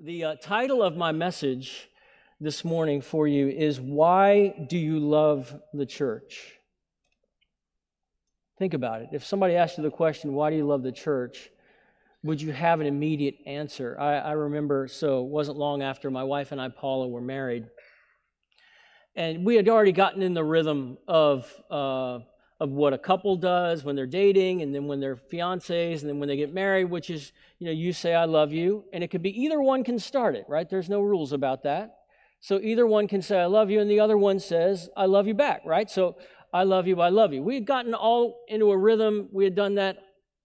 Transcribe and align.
The 0.00 0.24
uh, 0.24 0.34
title 0.36 0.80
of 0.80 0.96
my 0.96 1.10
message 1.10 1.88
this 2.40 2.64
morning 2.64 3.00
for 3.00 3.26
you 3.26 3.48
is 3.48 3.80
Why 3.80 4.54
Do 4.68 4.78
You 4.78 5.00
Love 5.00 5.52
the 5.74 5.86
Church? 5.86 6.52
Think 8.60 8.74
about 8.74 9.02
it. 9.02 9.08
If 9.12 9.26
somebody 9.26 9.56
asked 9.56 9.76
you 9.76 9.82
the 9.82 9.90
question, 9.90 10.34
Why 10.34 10.50
do 10.50 10.56
you 10.56 10.64
love 10.64 10.84
the 10.84 10.92
church? 10.92 11.50
would 12.22 12.40
you 12.40 12.52
have 12.52 12.80
an 12.80 12.86
immediate 12.86 13.38
answer? 13.44 13.96
I, 13.98 14.18
I 14.18 14.32
remember, 14.32 14.86
so 14.86 15.24
it 15.24 15.30
wasn't 15.30 15.58
long 15.58 15.82
after 15.82 16.12
my 16.12 16.22
wife 16.22 16.52
and 16.52 16.60
I, 16.60 16.68
Paula, 16.68 17.08
were 17.08 17.20
married. 17.20 17.66
And 19.16 19.44
we 19.44 19.56
had 19.56 19.68
already 19.68 19.92
gotten 19.92 20.22
in 20.22 20.32
the 20.32 20.44
rhythm 20.44 20.98
of, 21.08 21.52
uh, 21.70 22.20
of 22.60 22.70
what 22.70 22.92
a 22.92 22.98
couple 22.98 23.36
does 23.36 23.84
when 23.84 23.94
they're 23.94 24.06
dating, 24.06 24.62
and 24.62 24.74
then 24.74 24.86
when 24.86 24.98
they're 24.98 25.16
fiancés, 25.16 26.00
and 26.00 26.08
then 26.10 26.18
when 26.18 26.28
they 26.28 26.36
get 26.36 26.52
married, 26.52 26.86
which 26.86 27.08
is, 27.08 27.32
you 27.58 27.66
know, 27.66 27.72
you 27.72 27.92
say, 27.92 28.14
I 28.14 28.24
love 28.24 28.52
you. 28.52 28.84
And 28.92 29.04
it 29.04 29.08
could 29.08 29.22
be 29.22 29.42
either 29.42 29.60
one 29.60 29.84
can 29.84 29.98
start 29.98 30.34
it, 30.34 30.44
right? 30.48 30.68
There's 30.68 30.88
no 30.88 31.00
rules 31.00 31.32
about 31.32 31.62
that. 31.62 31.94
So 32.40 32.60
either 32.60 32.86
one 32.86 33.06
can 33.06 33.22
say, 33.22 33.38
I 33.40 33.46
love 33.46 33.70
you, 33.70 33.80
and 33.80 33.90
the 33.90 34.00
other 34.00 34.18
one 34.18 34.40
says, 34.40 34.88
I 34.96 35.06
love 35.06 35.26
you 35.26 35.34
back, 35.34 35.62
right? 35.64 35.88
So 35.88 36.16
I 36.52 36.64
love 36.64 36.86
you, 36.86 37.00
I 37.00 37.10
love 37.10 37.32
you. 37.32 37.42
We 37.42 37.54
had 37.54 37.66
gotten 37.66 37.94
all 37.94 38.44
into 38.48 38.70
a 38.70 38.76
rhythm. 38.76 39.28
We 39.32 39.44
had 39.44 39.54
done 39.54 39.74
that 39.76 39.98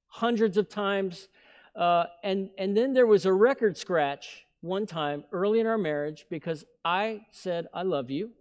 hundreds 0.07 0.57
of 0.57 0.69
times. 0.69 1.29
Uh, 1.75 2.05
and, 2.23 2.49
and 2.57 2.77
then 2.77 2.93
there 2.93 3.07
was 3.07 3.25
a 3.25 3.33
record 3.33 3.77
scratch 3.77 4.45
one 4.61 4.85
time 4.85 5.23
early 5.31 5.59
in 5.59 5.67
our 5.67 5.77
marriage 5.77 6.25
because 6.29 6.63
I 6.85 7.21
said, 7.31 7.67
I 7.73 7.83
love 7.83 8.09
you. 8.09 8.31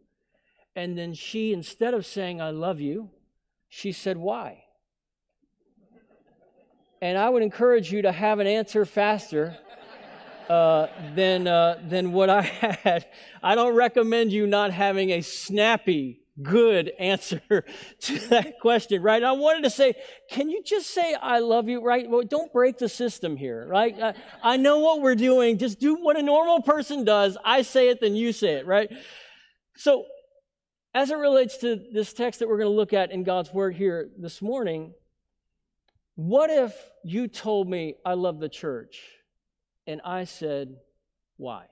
And 0.77 0.97
then 0.97 1.15
she, 1.15 1.53
instead 1.53 1.95
of 1.95 2.05
saying, 2.05 2.41
I 2.41 2.51
love 2.51 2.81
you, 2.81 3.11
she 3.75 3.93
said, 3.93 4.19
Why? 4.19 4.65
And 7.01 7.17
I 7.17 7.31
would 7.31 7.43
encourage 7.43 7.91
you 7.91 8.03
to 8.03 8.13
have 8.13 8.39
an 8.39 8.47
answer 8.47 8.85
faster 8.85 9.57
uh, 10.51 10.89
than, 11.15 11.49
uh, 11.49 11.81
than 11.89 12.13
what 12.13 12.29
I 12.29 12.43
had. 12.85 13.07
I 13.43 13.55
don't 13.55 13.75
recommend 13.75 14.31
you 14.31 14.47
not 14.47 14.73
having 14.73 15.09
a 15.09 15.23
snappy, 15.23 16.21
good 16.43 16.93
answer 16.99 17.41
to 18.01 18.19
that 18.29 18.61
question, 18.61 19.03
right? 19.03 19.25
I 19.25 19.33
wanted 19.33 19.63
to 19.65 19.71
say, 19.71 19.95
can 20.29 20.51
you 20.51 20.63
just 20.63 20.91
say, 20.91 21.15
I 21.15 21.39
love 21.39 21.71
you, 21.71 21.83
right? 21.83 22.09
Well, 22.09 22.25
don't 22.25 22.53
break 22.53 22.77
the 22.77 22.91
system 22.91 23.39
here, 23.39 23.67
right? 23.67 23.99
I, 23.99 24.15
I 24.43 24.57
know 24.59 24.81
what 24.81 25.01
we're 25.01 25.15
doing. 25.15 25.57
Just 25.57 25.81
do 25.81 25.95
what 25.95 26.19
a 26.19 26.23
normal 26.23 26.61
person 26.61 27.05
does. 27.05 27.39
I 27.43 27.63
say 27.63 27.89
it, 27.89 28.03
then 28.03 28.17
you 28.17 28.35
say 28.35 28.57
it, 28.57 28.67
right? 28.67 28.93
So 29.77 30.05
as 30.95 31.11
it 31.11 31.17
relates 31.17 31.59
to 31.59 31.77
this 31.93 32.13
text 32.13 32.41
that 32.41 32.49
we're 32.49 32.59
going 32.59 32.71
to 32.71 32.77
look 32.77 32.93
at 32.93 33.11
in 33.11 33.25
God's 33.25 33.53
Word 33.53 33.75
here 33.75 34.11
this 34.19 34.43
morning, 34.43 34.93
what 36.15 36.51
if 36.51 36.75
you 37.03 37.29
told 37.29 37.69
me 37.69 37.95
I 38.05 38.15
love 38.15 38.39
the 38.39 38.49
church 38.49 39.01
and 39.87 40.01
I 40.05 40.25
said, 40.25 40.77
why? 41.39 41.65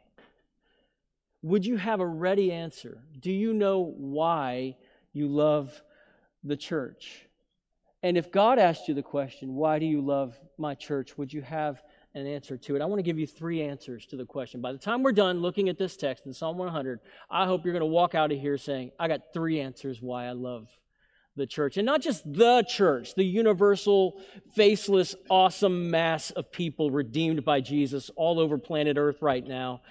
Would 1.43 1.65
you 1.67 1.77
have 1.77 2.01
a 2.01 2.07
ready 2.07 2.51
answer? 2.53 3.03
Do 3.19 3.31
you 3.31 3.53
know 3.53 3.95
why 3.97 4.77
you 5.13 5.29
love 5.29 5.83
the 6.43 6.57
church? 6.57 7.27
And 8.03 8.17
if 8.17 8.33
God 8.33 8.59
asked 8.59 8.89
you 8.89 8.95
the 8.95 9.03
question, 9.03 9.55
why 9.55 9.79
do 9.79 9.87
you 9.87 10.01
love 10.01 10.39
my 10.57 10.75
church? 10.75 11.19
Would 11.19 11.33
you 11.33 11.43
have 11.43 11.83
an 12.15 12.27
answer 12.27 12.57
to 12.57 12.77
it. 12.77 12.83
I 12.83 12.87
want 12.87 12.99
to 12.99 13.05
give 13.05 13.19
you 13.19 13.27
three 13.27 13.63
answers 13.63 14.07
to 14.07 14.17
the 14.17 14.25
question. 14.25 14.61
By 14.61 14.73
the 14.73 14.79
time 14.79 15.03
we're 15.03 15.13
done 15.13 15.41
looking 15.41 15.69
at 15.69 15.79
this 15.79 15.97
text 15.97 16.27
in 16.27 16.33
Psalm 16.33 16.59
100, 16.59 17.01
I 17.31 17.47
hope 17.47 17.65
you're 17.65 17.73
going 17.73 17.81
to 17.81 17.87
walk 17.87 18.15
out 18.15 18.33
of 18.33 18.39
here 18.39 18.59
saying, 18.59 18.91
I 18.99 19.09
got 19.09 19.33
three 19.33 19.61
answers 19.61 20.03
why 20.03 20.27
I 20.27 20.33
love 20.33 20.69
the 21.37 21.47
church. 21.47 21.77
And 21.77 21.87
not 21.87 22.01
just 22.01 22.31
the 22.31 22.65
church, 22.69 23.15
the 23.15 23.25
universal, 23.25 24.21
faceless, 24.55 25.15
awesome 25.29 25.91
mass 25.91 26.33
of 26.33 26.51
people 26.51 26.91
redeemed 26.91 27.45
by 27.45 27.61
Jesus 27.61 28.11
all 28.17 28.41
over 28.41 28.59
planet 28.59 28.97
Earth 28.97 29.23
right 29.23 29.47
now. 29.47 29.83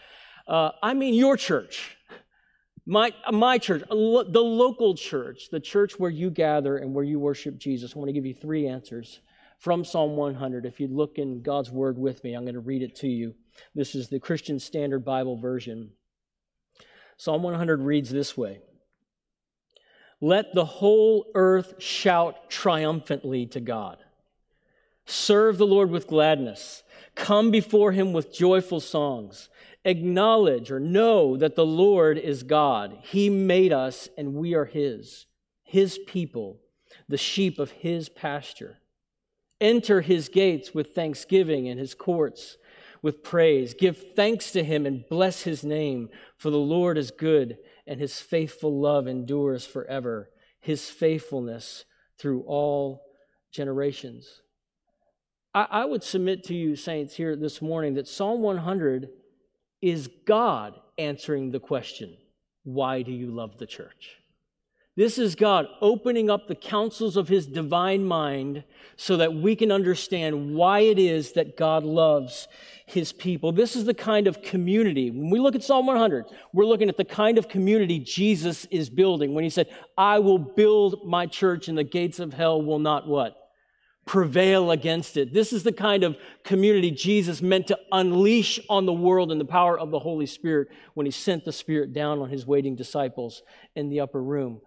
Uh, 0.45 0.72
I 0.84 0.94
mean 0.94 1.14
your 1.14 1.38
church. 1.38 1.95
My, 2.86 3.14
my 3.31 3.59
church, 3.59 3.84
the 3.88 3.95
local 3.95 4.95
church, 4.95 5.50
the 5.52 5.59
church 5.59 6.00
where 6.00 6.09
you 6.09 6.31
gather 6.31 6.78
and 6.78 6.94
where 6.94 7.06
you 7.06 7.19
worship 7.19 7.58
Jesus. 7.59 7.94
I 7.96 8.00
want 8.00 8.09
to 8.09 8.13
give 8.13 8.25
you 8.25 8.34
three 8.34 8.68
answers 8.68 9.19
from 9.59 9.84
Psalm 9.84 10.16
100. 10.16 10.66
If 10.66 10.80
you 10.80 10.88
look 10.88 11.18
in 11.18 11.42
God's 11.42 11.70
Word 11.70 11.97
with 11.97 12.24
me, 12.24 12.34
I'm 12.34 12.44
going 12.44 12.56
to 12.56 12.59
read 12.59 12.81
it 12.81 12.96
to 12.97 13.08
you. 13.08 13.36
This 13.75 13.94
is 13.94 14.08
the 14.08 14.20
Christian 14.20 14.59
Standard 14.59 15.06
Bible 15.06 15.38
version. 15.38 15.92
Psalm 17.18 17.44
100 17.44 17.81
reads 17.81 18.09
this 18.09 18.38
way 18.38 18.62
Let 20.22 20.56
the 20.56 20.66
whole 20.66 21.30
earth 21.36 21.75
shout 21.81 22.50
triumphantly 22.50 23.46
to 23.47 23.59
God. 23.59 23.97
Serve 25.06 25.58
the 25.58 25.68
Lord 25.68 25.91
with 25.91 26.08
gladness. 26.08 26.84
Come 27.16 27.52
before 27.52 27.91
him 27.91 28.14
with 28.14 28.34
joyful 28.34 28.80
songs. 28.80 29.50
Acknowledge 29.84 30.72
or 30.72 30.80
know 30.80 31.36
that 31.36 31.56
the 31.56 31.66
Lord 31.66 32.18
is 32.18 32.44
God. 32.44 32.97
He 33.02 33.30
made 33.30 33.74
us 33.74 34.08
and 34.18 34.36
we 34.36 34.53
are 34.53 34.66
his, 34.66 35.26
his 35.64 35.97
people, 36.08 36.59
the 37.08 37.18
sheep 37.18 37.59
of 37.59 37.72
his 37.72 38.08
pasture. 38.08 38.78
Enter 39.62 40.02
his 40.02 40.30
gates 40.30 40.74
with 40.74 40.94
thanksgiving 40.96 41.68
and 41.68 41.80
his 41.80 41.94
courts 41.94 42.58
with 43.02 43.24
praise. 43.24 43.74
Give 43.74 43.97
thanks 44.16 44.52
to 44.52 44.64
him 44.64 44.86
and 44.86 45.08
bless 45.09 45.44
his 45.44 45.64
name, 45.64 46.09
for 46.38 46.50
the 46.50 46.58
Lord 46.58 46.97
is 46.97 47.12
good 47.12 47.58
and 47.88 48.00
his 48.00 48.22
faithful 48.22 48.80
love 48.80 49.08
endures 49.08 49.66
forever, 49.66 50.30
his 50.59 50.90
faithfulness 50.90 51.86
through 52.18 52.42
all 52.42 53.02
generations. 53.52 54.42
I, 55.53 55.68
I 55.70 55.86
would 55.86 56.03
submit 56.03 56.44
to 56.46 56.56
you, 56.56 56.76
saints, 56.76 57.16
here 57.16 57.36
this 57.36 57.62
morning 57.62 57.96
that 57.96 58.08
Psalm 58.08 58.41
100 58.41 59.09
is 59.81 60.09
God 60.26 60.80
answering 60.97 61.52
the 61.52 61.59
question 61.59 62.16
why 62.64 63.02
do 63.02 63.12
you 63.12 63.31
love 63.31 63.58
the 63.58 63.66
church? 63.66 64.18
This 64.95 65.17
is 65.17 65.35
God 65.35 65.67
opening 65.81 66.29
up 66.29 66.47
the 66.47 66.55
counsels 66.55 67.16
of 67.16 67.29
his 67.29 67.47
divine 67.47 68.03
mind 68.03 68.63
so 68.97 69.16
that 69.17 69.33
we 69.33 69.55
can 69.55 69.72
understand 69.72 70.55
why 70.55 70.81
it 70.81 71.00
is 71.00 71.33
that 71.33 71.55
God 71.55 71.85
loves 71.85 72.50
his 72.85 73.13
people. 73.13 73.51
This 73.51 73.75
is 73.75 73.85
the 73.85 73.94
kind 73.94 74.28
of 74.28 74.41
community. 74.41 75.09
When 75.09 75.29
we 75.29 75.39
look 75.39 75.55
at 75.55 75.63
Psalm 75.63 75.85
100, 75.85 76.25
we're 76.53 76.66
looking 76.66 76.89
at 76.89 76.97
the 76.97 77.05
kind 77.05 77.38
of 77.38 77.47
community 77.47 77.99
Jesus 77.99 78.66
is 78.66 78.89
building 78.89 79.33
when 79.33 79.45
he 79.45 79.49
said, 79.49 79.69
I 79.97 80.19
will 80.19 80.39
build 80.39 81.07
my 81.07 81.28
church 81.28 81.69
and 81.69 81.78
the 81.78 81.83
gates 81.83 82.19
of 82.19 82.33
hell 82.33 82.61
will 82.61 82.79
not 82.79 83.07
what? 83.07 83.35
Prevail 84.05 84.72
against 84.72 85.17
it. 85.17 85.33
This 85.33 85.53
is 85.53 85.61
the 85.61 85.72
kind 85.72 86.03
of 86.03 86.17
community 86.44 86.89
Jesus 86.89 87.44
meant 87.44 87.67
to 87.67 87.78
unleash 87.91 88.59
on 88.67 88.88
the 88.88 88.91
world 88.91 89.31
in 89.31 89.38
the 89.38 89.45
power 89.45 89.79
of 89.79 89.91
the 89.91 89.99
Holy 89.99 90.25
Spirit 90.25 90.69
when 90.95 91.05
he 91.05 91.11
sent 91.11 91.45
the 91.45 91.53
Spirit 91.53 91.94
down 91.94 92.19
on 92.19 92.29
his 92.29 92.45
waiting 92.45 92.75
disciples 92.75 93.44
in 93.75 93.89
the 93.89 93.99
upper 93.99 94.22
room. 94.22 94.61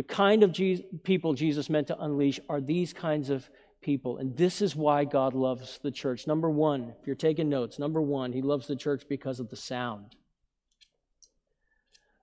The 0.00 0.04
kind 0.04 0.42
of 0.42 0.52
Je- 0.52 0.82
people 1.02 1.34
Jesus 1.34 1.68
meant 1.68 1.88
to 1.88 2.02
unleash 2.02 2.40
are 2.48 2.58
these 2.58 2.94
kinds 2.94 3.28
of 3.28 3.50
people. 3.82 4.16
And 4.16 4.34
this 4.34 4.62
is 4.62 4.74
why 4.74 5.04
God 5.04 5.34
loves 5.34 5.78
the 5.82 5.90
church. 5.90 6.26
Number 6.26 6.48
one, 6.48 6.94
if 6.98 7.06
you're 7.06 7.14
taking 7.14 7.50
notes, 7.50 7.78
number 7.78 8.00
one, 8.00 8.32
he 8.32 8.40
loves 8.40 8.66
the 8.66 8.76
church 8.76 9.02
because 9.10 9.40
of 9.40 9.50
the 9.50 9.56
sound. 9.56 10.16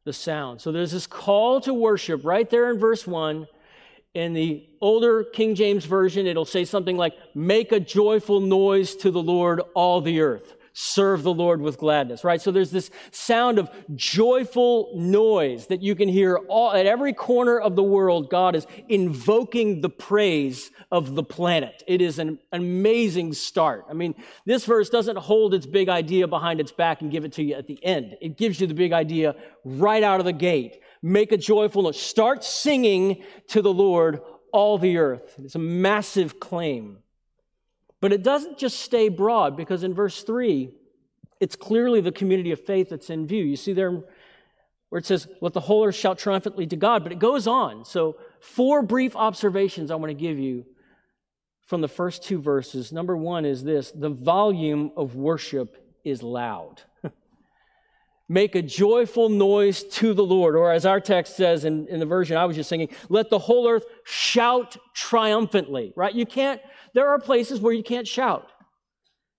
The 0.05 0.13
sound. 0.13 0.59
So 0.59 0.71
there's 0.71 0.91
this 0.91 1.05
call 1.05 1.61
to 1.61 1.73
worship 1.75 2.25
right 2.25 2.49
there 2.49 2.71
in 2.71 2.79
verse 2.79 3.05
one. 3.05 3.45
In 4.15 4.33
the 4.33 4.67
older 4.81 5.23
King 5.23 5.53
James 5.53 5.85
Version, 5.85 6.25
it'll 6.25 6.45
say 6.45 6.65
something 6.65 6.97
like, 6.97 7.13
Make 7.35 7.71
a 7.71 7.79
joyful 7.79 8.39
noise 8.39 8.95
to 8.95 9.11
the 9.11 9.21
Lord, 9.21 9.61
all 9.75 10.01
the 10.01 10.21
earth 10.21 10.56
serve 10.79 11.23
the 11.23 11.33
Lord 11.33 11.59
with 11.59 11.79
gladness, 11.79 12.23
right? 12.23 12.39
So 12.39 12.51
there's 12.51 12.69
this 12.69 12.91
sound 13.09 13.57
of 13.57 13.67
joyful 13.95 14.91
noise 14.93 15.65
that 15.67 15.81
you 15.81 15.95
can 15.95 16.07
hear 16.07 16.37
all, 16.49 16.71
at 16.71 16.85
every 16.85 17.13
corner 17.13 17.59
of 17.59 17.75
the 17.75 17.81
world. 17.81 18.29
God 18.29 18.55
is 18.55 18.67
invoking 18.87 19.81
the 19.81 19.89
praise 19.89 20.69
of 20.91 21.15
the 21.15 21.23
planet. 21.23 21.81
It 21.87 21.99
is 21.99 22.19
an 22.19 22.37
amazing 22.51 23.33
start. 23.33 23.85
I 23.89 23.93
mean, 23.93 24.13
this 24.45 24.65
verse 24.65 24.91
doesn't 24.91 25.17
hold 25.17 25.55
its 25.55 25.65
big 25.65 25.89
idea 25.89 26.27
behind 26.27 26.59
its 26.59 26.71
back 26.71 27.01
and 27.01 27.09
give 27.09 27.25
it 27.25 27.31
to 27.33 27.43
you 27.43 27.55
at 27.55 27.65
the 27.65 27.83
end. 27.83 28.15
It 28.21 28.37
gives 28.37 28.61
you 28.61 28.67
the 28.67 28.75
big 28.75 28.93
idea 28.93 29.35
right 29.63 30.03
out 30.03 30.19
of 30.19 30.27
the 30.27 30.31
gate. 30.31 30.79
Make 31.01 31.31
a 31.31 31.37
joyful 31.37 31.81
noise. 31.81 31.99
Start 31.99 32.43
singing 32.43 33.23
to 33.47 33.63
the 33.63 33.73
Lord, 33.73 34.21
all 34.53 34.77
the 34.77 34.97
earth. 34.97 35.39
It's 35.43 35.55
a 35.55 35.59
massive 35.59 36.39
claim. 36.39 36.99
But 37.99 38.13
it 38.13 38.23
doesn't 38.23 38.57
just 38.57 38.79
stay 38.81 39.09
broad 39.09 39.57
because 39.57 39.83
in 39.83 39.93
verse 39.93 40.23
3, 40.23 40.69
it's 41.39 41.55
clearly 41.55 42.01
the 42.01 42.11
community 42.11 42.51
of 42.51 42.59
faith 42.65 42.89
that's 42.89 43.09
in 43.09 43.27
view. 43.27 43.43
You 43.43 43.55
see 43.55 43.73
there 43.73 44.03
where 44.89 44.99
it 44.99 45.05
says, 45.05 45.27
Let 45.41 45.53
the 45.53 45.59
whole 45.59 45.85
earth 45.85 45.95
shout 45.95 46.17
triumphantly 46.17 46.67
to 46.67 46.75
God, 46.75 47.03
but 47.03 47.11
it 47.11 47.19
goes 47.19 47.47
on. 47.47 47.85
So, 47.85 48.17
four 48.39 48.81
brief 48.81 49.15
observations 49.15 49.91
I 49.91 49.95
want 49.95 50.09
to 50.09 50.15
give 50.15 50.39
you 50.39 50.65
from 51.65 51.81
the 51.81 51.87
first 51.87 52.23
two 52.23 52.41
verses. 52.41 52.91
Number 52.91 53.15
one 53.15 53.45
is 53.45 53.63
this 53.63 53.91
the 53.91 54.09
volume 54.09 54.91
of 54.95 55.15
worship 55.15 55.83
is 56.03 56.23
loud. 56.23 56.81
Make 58.29 58.55
a 58.55 58.61
joyful 58.61 59.29
noise 59.29 59.83
to 59.83 60.13
the 60.13 60.23
Lord. 60.23 60.55
Or 60.55 60.71
as 60.71 60.85
our 60.85 60.99
text 60.99 61.35
says 61.35 61.65
in, 61.65 61.87
in 61.87 61.99
the 61.99 62.05
version 62.05 62.37
I 62.37 62.45
was 62.45 62.55
just 62.55 62.69
singing, 62.69 62.89
let 63.09 63.29
the 63.29 63.39
whole 63.39 63.67
earth 63.67 63.85
shout 64.05 64.77
triumphantly, 64.93 65.93
right? 65.95 66.13
You 66.13 66.25
can't 66.25 66.61
there 66.93 67.09
are 67.09 67.19
places 67.19 67.59
where 67.59 67.73
you 67.73 67.83
can't 67.83 68.07
shout. 68.07 68.49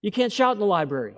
You 0.03 0.13
can't 0.13 0.33
shout 0.33 0.55
in 0.55 0.61
the 0.61 0.67
library. 0.67 1.15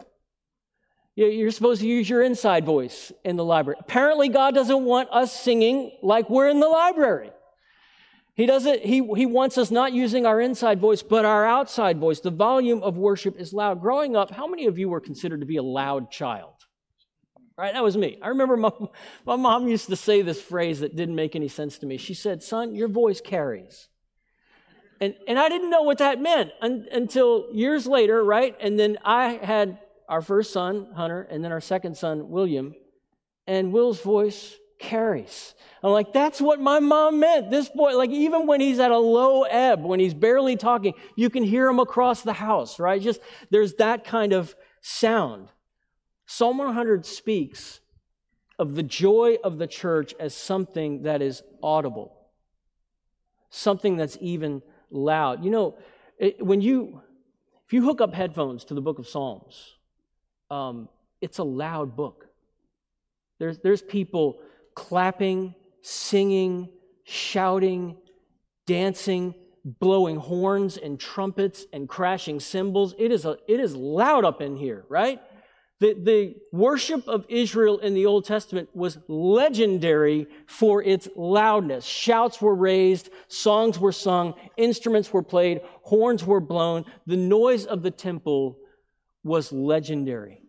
You're 1.26 1.50
supposed 1.50 1.82
to 1.82 1.86
use 1.86 2.08
your 2.08 2.22
inside 2.22 2.64
voice 2.64 3.12
in 3.24 3.36
the 3.36 3.44
library. 3.44 3.76
Apparently, 3.78 4.30
God 4.30 4.54
doesn't 4.54 4.84
want 4.84 5.10
us 5.12 5.38
singing 5.38 5.92
like 6.02 6.30
we're 6.30 6.48
in 6.48 6.60
the 6.60 6.68
library. 6.68 7.30
He 8.34 8.46
doesn't, 8.46 8.80
he, 8.82 9.06
he 9.16 9.26
wants 9.26 9.58
us 9.58 9.70
not 9.70 9.92
using 9.92 10.24
our 10.24 10.40
inside 10.40 10.80
voice, 10.80 11.02
but 11.02 11.26
our 11.26 11.44
outside 11.44 11.98
voice. 11.98 12.20
The 12.20 12.30
volume 12.30 12.82
of 12.82 12.96
worship 12.96 13.38
is 13.38 13.52
loud. 13.52 13.82
Growing 13.82 14.16
up, 14.16 14.30
how 14.30 14.46
many 14.46 14.64
of 14.64 14.78
you 14.78 14.88
were 14.88 15.00
considered 15.00 15.40
to 15.40 15.46
be 15.46 15.58
a 15.58 15.62
loud 15.62 16.10
child? 16.10 16.54
Right? 17.58 17.74
That 17.74 17.84
was 17.84 17.98
me. 17.98 18.18
I 18.22 18.28
remember 18.28 18.56
my, 18.56 18.70
my 19.26 19.36
mom 19.36 19.68
used 19.68 19.88
to 19.88 19.96
say 19.96 20.22
this 20.22 20.40
phrase 20.40 20.80
that 20.80 20.96
didn't 20.96 21.16
make 21.16 21.36
any 21.36 21.48
sense 21.48 21.76
to 21.78 21.86
me. 21.86 21.98
She 21.98 22.14
said, 22.14 22.42
Son, 22.42 22.74
your 22.74 22.88
voice 22.88 23.20
carries. 23.20 23.88
And, 25.02 25.14
and 25.28 25.38
I 25.38 25.50
didn't 25.50 25.68
know 25.68 25.82
what 25.82 25.98
that 25.98 26.18
meant 26.18 26.52
un, 26.62 26.86
until 26.90 27.48
years 27.52 27.86
later, 27.86 28.24
right? 28.24 28.56
And 28.58 28.78
then 28.78 28.96
I 29.04 29.32
had 29.32 29.78
our 30.10 30.20
first 30.20 30.52
son, 30.52 30.88
Hunter, 30.96 31.22
and 31.30 31.42
then 31.42 31.52
our 31.52 31.60
second 31.60 31.96
son, 31.96 32.30
William, 32.30 32.74
and 33.46 33.72
Will's 33.72 34.00
voice 34.00 34.56
carries. 34.80 35.54
I'm 35.84 35.92
like, 35.92 36.12
that's 36.12 36.40
what 36.40 36.60
my 36.60 36.80
mom 36.80 37.20
meant. 37.20 37.50
This 37.50 37.68
boy, 37.68 37.96
like, 37.96 38.10
even 38.10 38.48
when 38.48 38.60
he's 38.60 38.80
at 38.80 38.90
a 38.90 38.98
low 38.98 39.44
ebb, 39.44 39.84
when 39.84 40.00
he's 40.00 40.12
barely 40.12 40.56
talking, 40.56 40.94
you 41.14 41.30
can 41.30 41.44
hear 41.44 41.68
him 41.68 41.78
across 41.78 42.22
the 42.22 42.32
house, 42.32 42.80
right? 42.80 43.00
Just 43.00 43.20
there's 43.50 43.74
that 43.74 44.04
kind 44.04 44.32
of 44.32 44.54
sound. 44.82 45.48
Psalm 46.26 46.58
100 46.58 47.06
speaks 47.06 47.80
of 48.58 48.74
the 48.74 48.82
joy 48.82 49.36
of 49.44 49.58
the 49.58 49.66
church 49.68 50.12
as 50.18 50.34
something 50.34 51.02
that 51.02 51.22
is 51.22 51.42
audible, 51.62 52.16
something 53.48 53.96
that's 53.96 54.18
even 54.20 54.60
loud. 54.90 55.44
You 55.44 55.50
know, 55.50 55.78
it, 56.18 56.44
when 56.44 56.60
you, 56.60 57.00
if 57.64 57.72
you 57.72 57.84
hook 57.84 58.00
up 58.00 58.12
headphones 58.12 58.64
to 58.64 58.74
the 58.74 58.82
book 58.82 58.98
of 58.98 59.06
Psalms, 59.06 59.76
um, 60.50 60.88
it's 61.20 61.38
a 61.38 61.44
loud 61.44 61.96
book. 61.96 62.26
There's, 63.38 63.58
there's 63.58 63.82
people 63.82 64.38
clapping, 64.74 65.54
singing, 65.82 66.68
shouting, 67.04 67.96
dancing, 68.66 69.34
blowing 69.64 70.16
horns 70.16 70.76
and 70.76 70.98
trumpets 70.98 71.66
and 71.72 71.88
crashing 71.88 72.40
cymbals. 72.40 72.94
It 72.98 73.12
is, 73.12 73.24
a, 73.24 73.36
it 73.48 73.60
is 73.60 73.74
loud 73.74 74.24
up 74.24 74.40
in 74.40 74.56
here, 74.56 74.84
right? 74.88 75.20
The, 75.80 75.94
the 75.94 76.34
worship 76.52 77.08
of 77.08 77.24
Israel 77.28 77.78
in 77.78 77.94
the 77.94 78.04
Old 78.04 78.26
Testament 78.26 78.68
was 78.74 78.98
legendary 79.08 80.26
for 80.46 80.82
its 80.82 81.08
loudness. 81.16 81.86
Shouts 81.86 82.40
were 82.42 82.54
raised, 82.54 83.08
songs 83.28 83.78
were 83.78 83.92
sung, 83.92 84.34
instruments 84.58 85.10
were 85.10 85.22
played, 85.22 85.62
horns 85.82 86.24
were 86.24 86.40
blown. 86.40 86.84
The 87.06 87.16
noise 87.16 87.64
of 87.64 87.82
the 87.82 87.90
temple 87.90 88.58
was 89.22 89.52
legendary. 89.52 90.40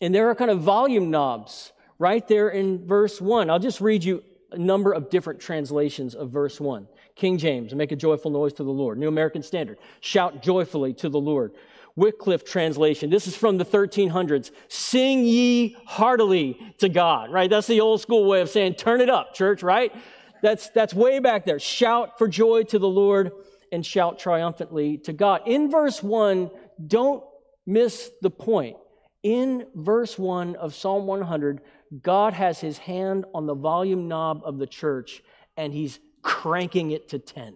And 0.00 0.14
there 0.14 0.28
are 0.30 0.34
kind 0.34 0.50
of 0.50 0.60
volume 0.60 1.10
knobs 1.10 1.72
right 1.98 2.26
there 2.26 2.48
in 2.48 2.86
verse 2.86 3.20
1. 3.20 3.50
I'll 3.50 3.58
just 3.58 3.80
read 3.80 4.02
you 4.02 4.22
a 4.50 4.58
number 4.58 4.92
of 4.92 5.10
different 5.10 5.40
translations 5.40 6.14
of 6.14 6.30
verse 6.30 6.60
1. 6.60 6.86
King 7.14 7.38
James, 7.38 7.74
make 7.74 7.92
a 7.92 7.96
joyful 7.96 8.30
noise 8.30 8.52
to 8.54 8.64
the 8.64 8.70
Lord. 8.70 8.98
New 8.98 9.08
American 9.08 9.42
Standard, 9.42 9.78
shout 10.00 10.42
joyfully 10.42 10.92
to 10.94 11.08
the 11.08 11.20
Lord. 11.20 11.52
Wycliffe 11.94 12.44
translation, 12.44 13.10
this 13.10 13.26
is 13.26 13.36
from 13.36 13.58
the 13.58 13.64
1300s. 13.64 14.50
Sing 14.68 15.24
ye 15.24 15.76
heartily 15.84 16.58
to 16.78 16.88
God, 16.88 17.30
right? 17.30 17.50
That's 17.50 17.66
the 17.66 17.80
old 17.80 18.00
school 18.00 18.26
way 18.26 18.40
of 18.40 18.48
saying 18.48 18.74
turn 18.74 19.00
it 19.00 19.10
up, 19.10 19.34
church, 19.34 19.62
right? 19.62 19.94
That's, 20.42 20.70
that's 20.70 20.94
way 20.94 21.18
back 21.18 21.44
there. 21.44 21.58
Shout 21.58 22.18
for 22.18 22.28
joy 22.28 22.64
to 22.64 22.78
the 22.78 22.88
Lord 22.88 23.32
and 23.70 23.84
shout 23.84 24.18
triumphantly 24.18 24.98
to 24.98 25.12
God. 25.12 25.42
In 25.46 25.70
verse 25.70 26.02
1, 26.02 26.50
don't 26.84 27.22
miss 27.66 28.10
the 28.20 28.30
point. 28.30 28.76
In 29.22 29.66
verse 29.74 30.18
1 30.18 30.56
of 30.56 30.74
Psalm 30.74 31.06
100, 31.06 31.60
God 32.02 32.32
has 32.32 32.60
his 32.60 32.78
hand 32.78 33.24
on 33.34 33.46
the 33.46 33.54
volume 33.54 34.08
knob 34.08 34.42
of 34.44 34.58
the 34.58 34.66
church 34.66 35.22
and 35.56 35.72
he's 35.72 36.00
cranking 36.22 36.90
it 36.90 37.08
to 37.10 37.18
10. 37.18 37.54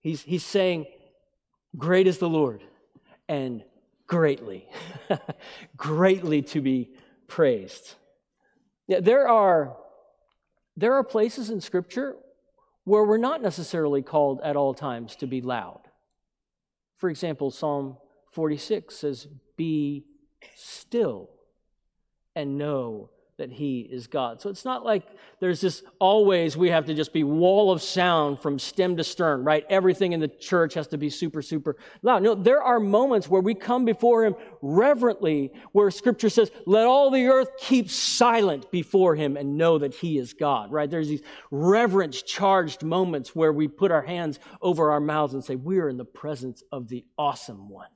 He's, 0.00 0.22
he's 0.22 0.44
saying, 0.44 0.86
Great 1.76 2.06
is 2.06 2.18
the 2.18 2.28
Lord, 2.28 2.62
and 3.28 3.62
greatly, 4.06 4.68
greatly 5.76 6.42
to 6.42 6.60
be 6.60 6.90
praised. 7.28 7.94
Yeah, 8.86 9.00
there 9.00 9.26
are, 9.26 9.76
there 10.76 10.92
are 10.94 11.04
places 11.04 11.48
in 11.48 11.60
Scripture 11.62 12.16
where 12.84 13.04
we're 13.04 13.16
not 13.16 13.40
necessarily 13.40 14.02
called 14.02 14.40
at 14.42 14.56
all 14.56 14.74
times 14.74 15.16
to 15.16 15.26
be 15.26 15.40
loud. 15.40 15.81
For 17.02 17.10
example, 17.10 17.50
Psalm 17.50 17.96
46 18.30 18.94
says, 18.94 19.26
Be 19.56 20.04
still 20.54 21.30
and 22.36 22.56
know 22.56 23.10
that 23.42 23.50
he 23.50 23.80
is 23.80 24.06
God. 24.06 24.40
So 24.40 24.48
it's 24.50 24.64
not 24.64 24.84
like 24.84 25.02
there's 25.40 25.60
this 25.60 25.82
always 25.98 26.56
we 26.56 26.70
have 26.70 26.86
to 26.86 26.94
just 26.94 27.12
be 27.12 27.24
wall 27.24 27.72
of 27.72 27.82
sound 27.82 28.38
from 28.38 28.56
stem 28.56 28.96
to 28.98 29.04
stern, 29.04 29.42
right? 29.42 29.66
Everything 29.68 30.12
in 30.12 30.20
the 30.20 30.28
church 30.28 30.74
has 30.74 30.86
to 30.88 30.96
be 30.96 31.10
super, 31.10 31.42
super 31.42 31.74
loud. 32.02 32.22
No, 32.22 32.36
there 32.36 32.62
are 32.62 32.78
moments 32.78 33.28
where 33.28 33.42
we 33.42 33.54
come 33.54 33.84
before 33.84 34.24
him 34.24 34.36
reverently, 34.60 35.52
where 35.72 35.90
scripture 35.90 36.30
says, 36.30 36.52
let 36.66 36.86
all 36.86 37.10
the 37.10 37.26
earth 37.26 37.48
keep 37.58 37.90
silent 37.90 38.70
before 38.70 39.16
him 39.16 39.36
and 39.36 39.58
know 39.58 39.76
that 39.76 39.92
he 39.92 40.18
is 40.18 40.34
God, 40.34 40.70
right? 40.70 40.88
There's 40.88 41.08
these 41.08 41.22
reverence 41.50 42.22
charged 42.22 42.84
moments 42.84 43.34
where 43.34 43.52
we 43.52 43.66
put 43.66 43.90
our 43.90 44.02
hands 44.02 44.38
over 44.60 44.92
our 44.92 45.00
mouths 45.00 45.34
and 45.34 45.44
say, 45.44 45.56
we're 45.56 45.88
in 45.88 45.96
the 45.96 46.04
presence 46.04 46.62
of 46.70 46.86
the 46.86 47.04
awesome 47.18 47.68
one. 47.68 47.90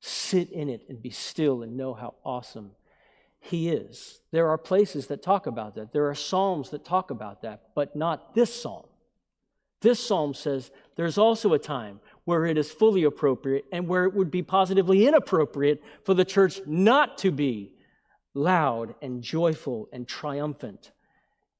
Sit 0.00 0.50
in 0.50 0.70
it 0.70 0.86
and 0.88 1.02
be 1.02 1.10
still 1.10 1.62
and 1.62 1.76
know 1.76 1.92
how 1.92 2.14
awesome 2.24 2.70
he 3.44 3.68
is. 3.68 4.20
There 4.30 4.48
are 4.48 4.56
places 4.56 5.08
that 5.08 5.20
talk 5.20 5.48
about 5.48 5.74
that. 5.74 5.92
There 5.92 6.08
are 6.08 6.14
Psalms 6.14 6.70
that 6.70 6.84
talk 6.84 7.10
about 7.10 7.42
that, 7.42 7.62
but 7.74 7.96
not 7.96 8.34
this 8.34 8.54
Psalm. 8.54 8.86
This 9.80 9.98
Psalm 9.98 10.32
says 10.32 10.70
there's 10.94 11.18
also 11.18 11.52
a 11.52 11.58
time 11.58 11.98
where 12.24 12.46
it 12.46 12.56
is 12.56 12.70
fully 12.70 13.02
appropriate 13.02 13.64
and 13.72 13.88
where 13.88 14.04
it 14.04 14.14
would 14.14 14.30
be 14.30 14.44
positively 14.44 15.08
inappropriate 15.08 15.82
for 16.04 16.14
the 16.14 16.24
church 16.24 16.60
not 16.66 17.18
to 17.18 17.32
be 17.32 17.72
loud 18.32 18.94
and 19.02 19.22
joyful 19.22 19.88
and 19.92 20.06
triumphant 20.06 20.92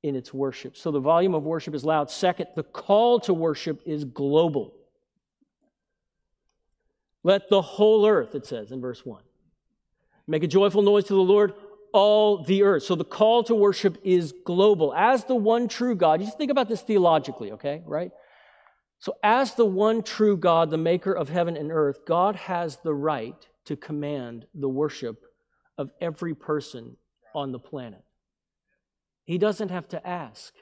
in 0.05 0.15
its 0.15 0.33
worship. 0.33 0.77
So 0.77 0.93
the 0.93 1.01
volume 1.01 1.35
of 1.35 1.43
worship 1.43 1.75
is 1.75 1.85
loud. 1.85 2.13
Second, 2.13 2.47
the 2.55 2.63
call 2.63 3.19
to 3.21 3.35
worship 3.35 3.83
is 3.85 4.05
global. 4.05 4.73
Let 7.25 7.49
the 7.49 7.61
whole 7.61 8.07
earth, 8.07 8.37
it 8.37 8.47
says 8.47 8.71
in 8.71 8.81
verse 8.81 9.05
1, 9.05 9.21
make 10.29 10.45
a 10.45 10.49
joyful 10.49 10.83
noise 10.83 11.05
to 11.07 11.15
the 11.15 11.21
Lord, 11.21 11.55
all 11.93 12.43
the 12.43 12.63
earth. 12.63 12.83
So 12.85 12.95
the 12.95 13.05
call 13.05 13.45
to 13.45 13.55
worship 13.55 13.99
is 14.03 14.35
global. 14.45 14.95
As 14.95 15.25
the 15.25 15.35
one 15.35 15.69
true 15.69 15.95
God, 15.95 16.21
you 16.21 16.27
just 16.27 16.39
think 16.39 16.51
about 16.51 16.69
this 16.69 16.83
theologically, 16.83 17.53
okay, 17.53 17.83
right? 17.87 18.11
So, 19.03 19.17
as 19.25 19.55
the 19.55 19.67
one 19.67 20.05
true 20.05 20.37
God, 20.37 20.71
the 20.71 20.79
maker 20.79 21.13
of 21.13 21.29
heaven 21.29 21.57
and 21.57 21.73
earth, 21.73 22.07
God 22.07 22.37
has 22.37 22.77
the 22.85 22.95
right 22.95 23.35
to 23.65 23.77
command 23.77 24.47
the 24.55 24.69
worship 24.69 25.25
of 25.77 25.91
every 26.01 26.35
person 26.35 26.97
on 27.35 27.51
the 27.51 27.59
planet. 27.59 28.05
He 29.25 29.39
doesn't 29.39 29.71
have 29.71 29.89
to 29.89 30.07
ask, 30.07 30.55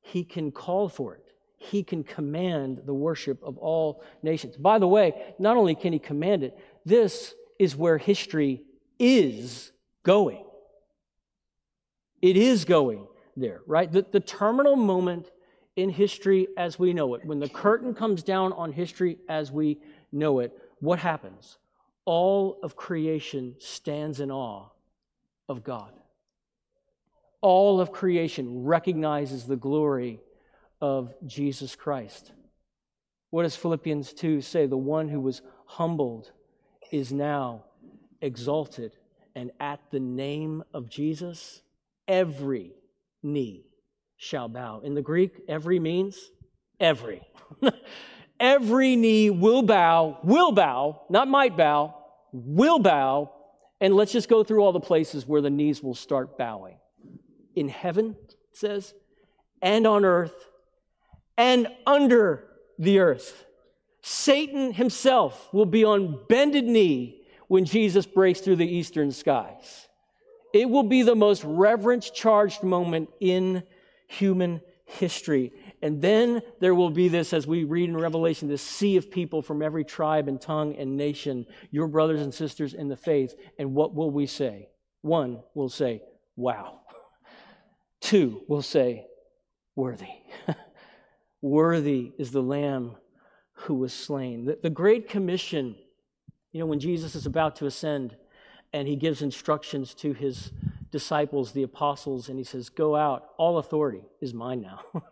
He 0.00 0.24
can 0.24 0.50
call 0.50 0.88
for 0.88 1.14
it. 1.14 1.26
He 1.58 1.82
can 1.82 2.04
command 2.04 2.80
the 2.86 2.94
worship 2.94 3.42
of 3.42 3.58
all 3.58 4.02
nations. 4.22 4.56
By 4.56 4.78
the 4.78 4.88
way, 4.88 5.34
not 5.38 5.58
only 5.58 5.74
can 5.74 5.92
He 5.92 5.98
command 5.98 6.42
it, 6.42 6.56
this 6.86 7.34
is 7.58 7.76
where 7.76 7.98
history 7.98 8.62
is 8.98 9.72
going. 10.04 10.44
It 12.24 12.38
is 12.38 12.64
going 12.64 13.06
there, 13.36 13.60
right? 13.66 13.92
The, 13.92 14.06
the 14.10 14.18
terminal 14.18 14.76
moment 14.76 15.30
in 15.76 15.90
history 15.90 16.48
as 16.56 16.78
we 16.78 16.94
know 16.94 17.12
it, 17.12 17.20
when 17.22 17.38
the 17.38 17.50
curtain 17.50 17.92
comes 17.92 18.22
down 18.22 18.54
on 18.54 18.72
history 18.72 19.18
as 19.28 19.52
we 19.52 19.78
know 20.10 20.38
it, 20.38 20.58
what 20.78 20.98
happens? 20.98 21.58
All 22.06 22.58
of 22.62 22.76
creation 22.76 23.56
stands 23.58 24.20
in 24.20 24.30
awe 24.30 24.70
of 25.50 25.64
God. 25.64 25.92
All 27.42 27.78
of 27.78 27.92
creation 27.92 28.64
recognizes 28.64 29.44
the 29.44 29.56
glory 29.56 30.18
of 30.80 31.12
Jesus 31.26 31.76
Christ. 31.76 32.32
What 33.28 33.42
does 33.42 33.54
Philippians 33.54 34.14
2 34.14 34.40
say? 34.40 34.64
The 34.64 34.78
one 34.78 35.10
who 35.10 35.20
was 35.20 35.42
humbled 35.66 36.32
is 36.90 37.12
now 37.12 37.64
exalted, 38.22 38.92
and 39.34 39.50
at 39.60 39.80
the 39.90 40.00
name 40.00 40.64
of 40.72 40.88
Jesus, 40.88 41.60
every 42.08 42.72
knee 43.22 43.66
shall 44.16 44.48
bow. 44.48 44.80
In 44.80 44.94
the 44.94 45.02
Greek, 45.02 45.40
every 45.48 45.78
means 45.78 46.30
every. 46.80 47.22
every 48.40 48.96
knee 48.96 49.30
will 49.30 49.62
bow, 49.62 50.18
will 50.22 50.52
bow, 50.52 51.02
not 51.08 51.28
might 51.28 51.56
bow, 51.56 51.94
will 52.32 52.78
bow. 52.78 53.30
And 53.80 53.94
let's 53.94 54.12
just 54.12 54.28
go 54.28 54.44
through 54.44 54.60
all 54.60 54.72
the 54.72 54.80
places 54.80 55.26
where 55.26 55.40
the 55.40 55.50
knees 55.50 55.82
will 55.82 55.94
start 55.94 56.38
bowing. 56.38 56.76
In 57.54 57.68
heaven, 57.68 58.16
it 58.28 58.36
says, 58.56 58.94
and 59.62 59.86
on 59.86 60.04
earth, 60.04 60.34
and 61.36 61.68
under 61.86 62.44
the 62.78 63.00
earth. 63.00 63.44
Satan 64.02 64.72
himself 64.72 65.52
will 65.52 65.66
be 65.66 65.84
on 65.84 66.20
bended 66.28 66.64
knee 66.64 67.22
when 67.48 67.64
Jesus 67.64 68.06
breaks 68.06 68.40
through 68.40 68.56
the 68.56 68.66
eastern 68.66 69.10
skies. 69.12 69.88
It 70.54 70.70
will 70.70 70.84
be 70.84 71.02
the 71.02 71.16
most 71.16 71.42
reverence 71.42 72.10
charged 72.10 72.62
moment 72.62 73.10
in 73.18 73.64
human 74.06 74.60
history. 74.84 75.52
And 75.82 76.00
then 76.00 76.42
there 76.60 76.76
will 76.76 76.90
be 76.90 77.08
this, 77.08 77.32
as 77.32 77.44
we 77.44 77.64
read 77.64 77.88
in 77.88 77.96
Revelation, 77.96 78.46
this 78.46 78.62
sea 78.62 78.96
of 78.96 79.10
people 79.10 79.42
from 79.42 79.62
every 79.62 79.84
tribe 79.84 80.28
and 80.28 80.40
tongue 80.40 80.76
and 80.76 80.96
nation, 80.96 81.44
your 81.72 81.88
brothers 81.88 82.20
and 82.20 82.32
sisters 82.32 82.72
in 82.72 82.86
the 82.86 82.96
faith. 82.96 83.34
And 83.58 83.74
what 83.74 83.96
will 83.96 84.12
we 84.12 84.26
say? 84.26 84.68
One 85.02 85.42
will 85.54 85.68
say, 85.68 86.02
Wow. 86.36 86.82
Two 88.00 88.42
will 88.46 88.62
say, 88.62 89.06
Worthy. 89.74 90.06
Worthy 91.42 92.12
is 92.16 92.30
the 92.30 92.42
Lamb 92.42 92.94
who 93.54 93.74
was 93.74 93.92
slain. 93.92 94.44
The, 94.44 94.60
the 94.62 94.70
Great 94.70 95.08
Commission, 95.08 95.74
you 96.52 96.60
know, 96.60 96.66
when 96.66 96.78
Jesus 96.78 97.16
is 97.16 97.26
about 97.26 97.56
to 97.56 97.66
ascend 97.66 98.16
and 98.74 98.88
he 98.88 98.96
gives 98.96 99.22
instructions 99.22 99.94
to 99.94 100.12
his 100.12 100.50
disciples, 100.90 101.52
the 101.52 101.62
apostles, 101.62 102.28
and 102.28 102.36
he 102.36 102.44
says, 102.44 102.68
Go 102.68 102.96
out, 102.96 103.30
all 103.38 103.58
authority 103.58 104.02
is 104.20 104.34
mine 104.34 104.62
now. 104.62 104.80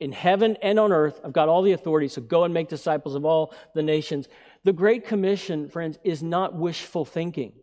In 0.00 0.12
heaven 0.12 0.56
and 0.62 0.78
on 0.78 0.92
earth, 0.92 1.18
I've 1.24 1.32
got 1.32 1.48
all 1.48 1.62
the 1.62 1.72
authority, 1.72 2.08
so 2.08 2.20
go 2.20 2.44
and 2.44 2.52
make 2.52 2.68
disciples 2.68 3.14
of 3.14 3.24
all 3.24 3.54
the 3.74 3.82
nations. 3.82 4.28
The 4.64 4.72
Great 4.74 5.06
Commission, 5.06 5.70
friends, 5.70 5.98
is 6.04 6.22
not 6.22 6.54
wishful 6.54 7.06
thinking. 7.06 7.54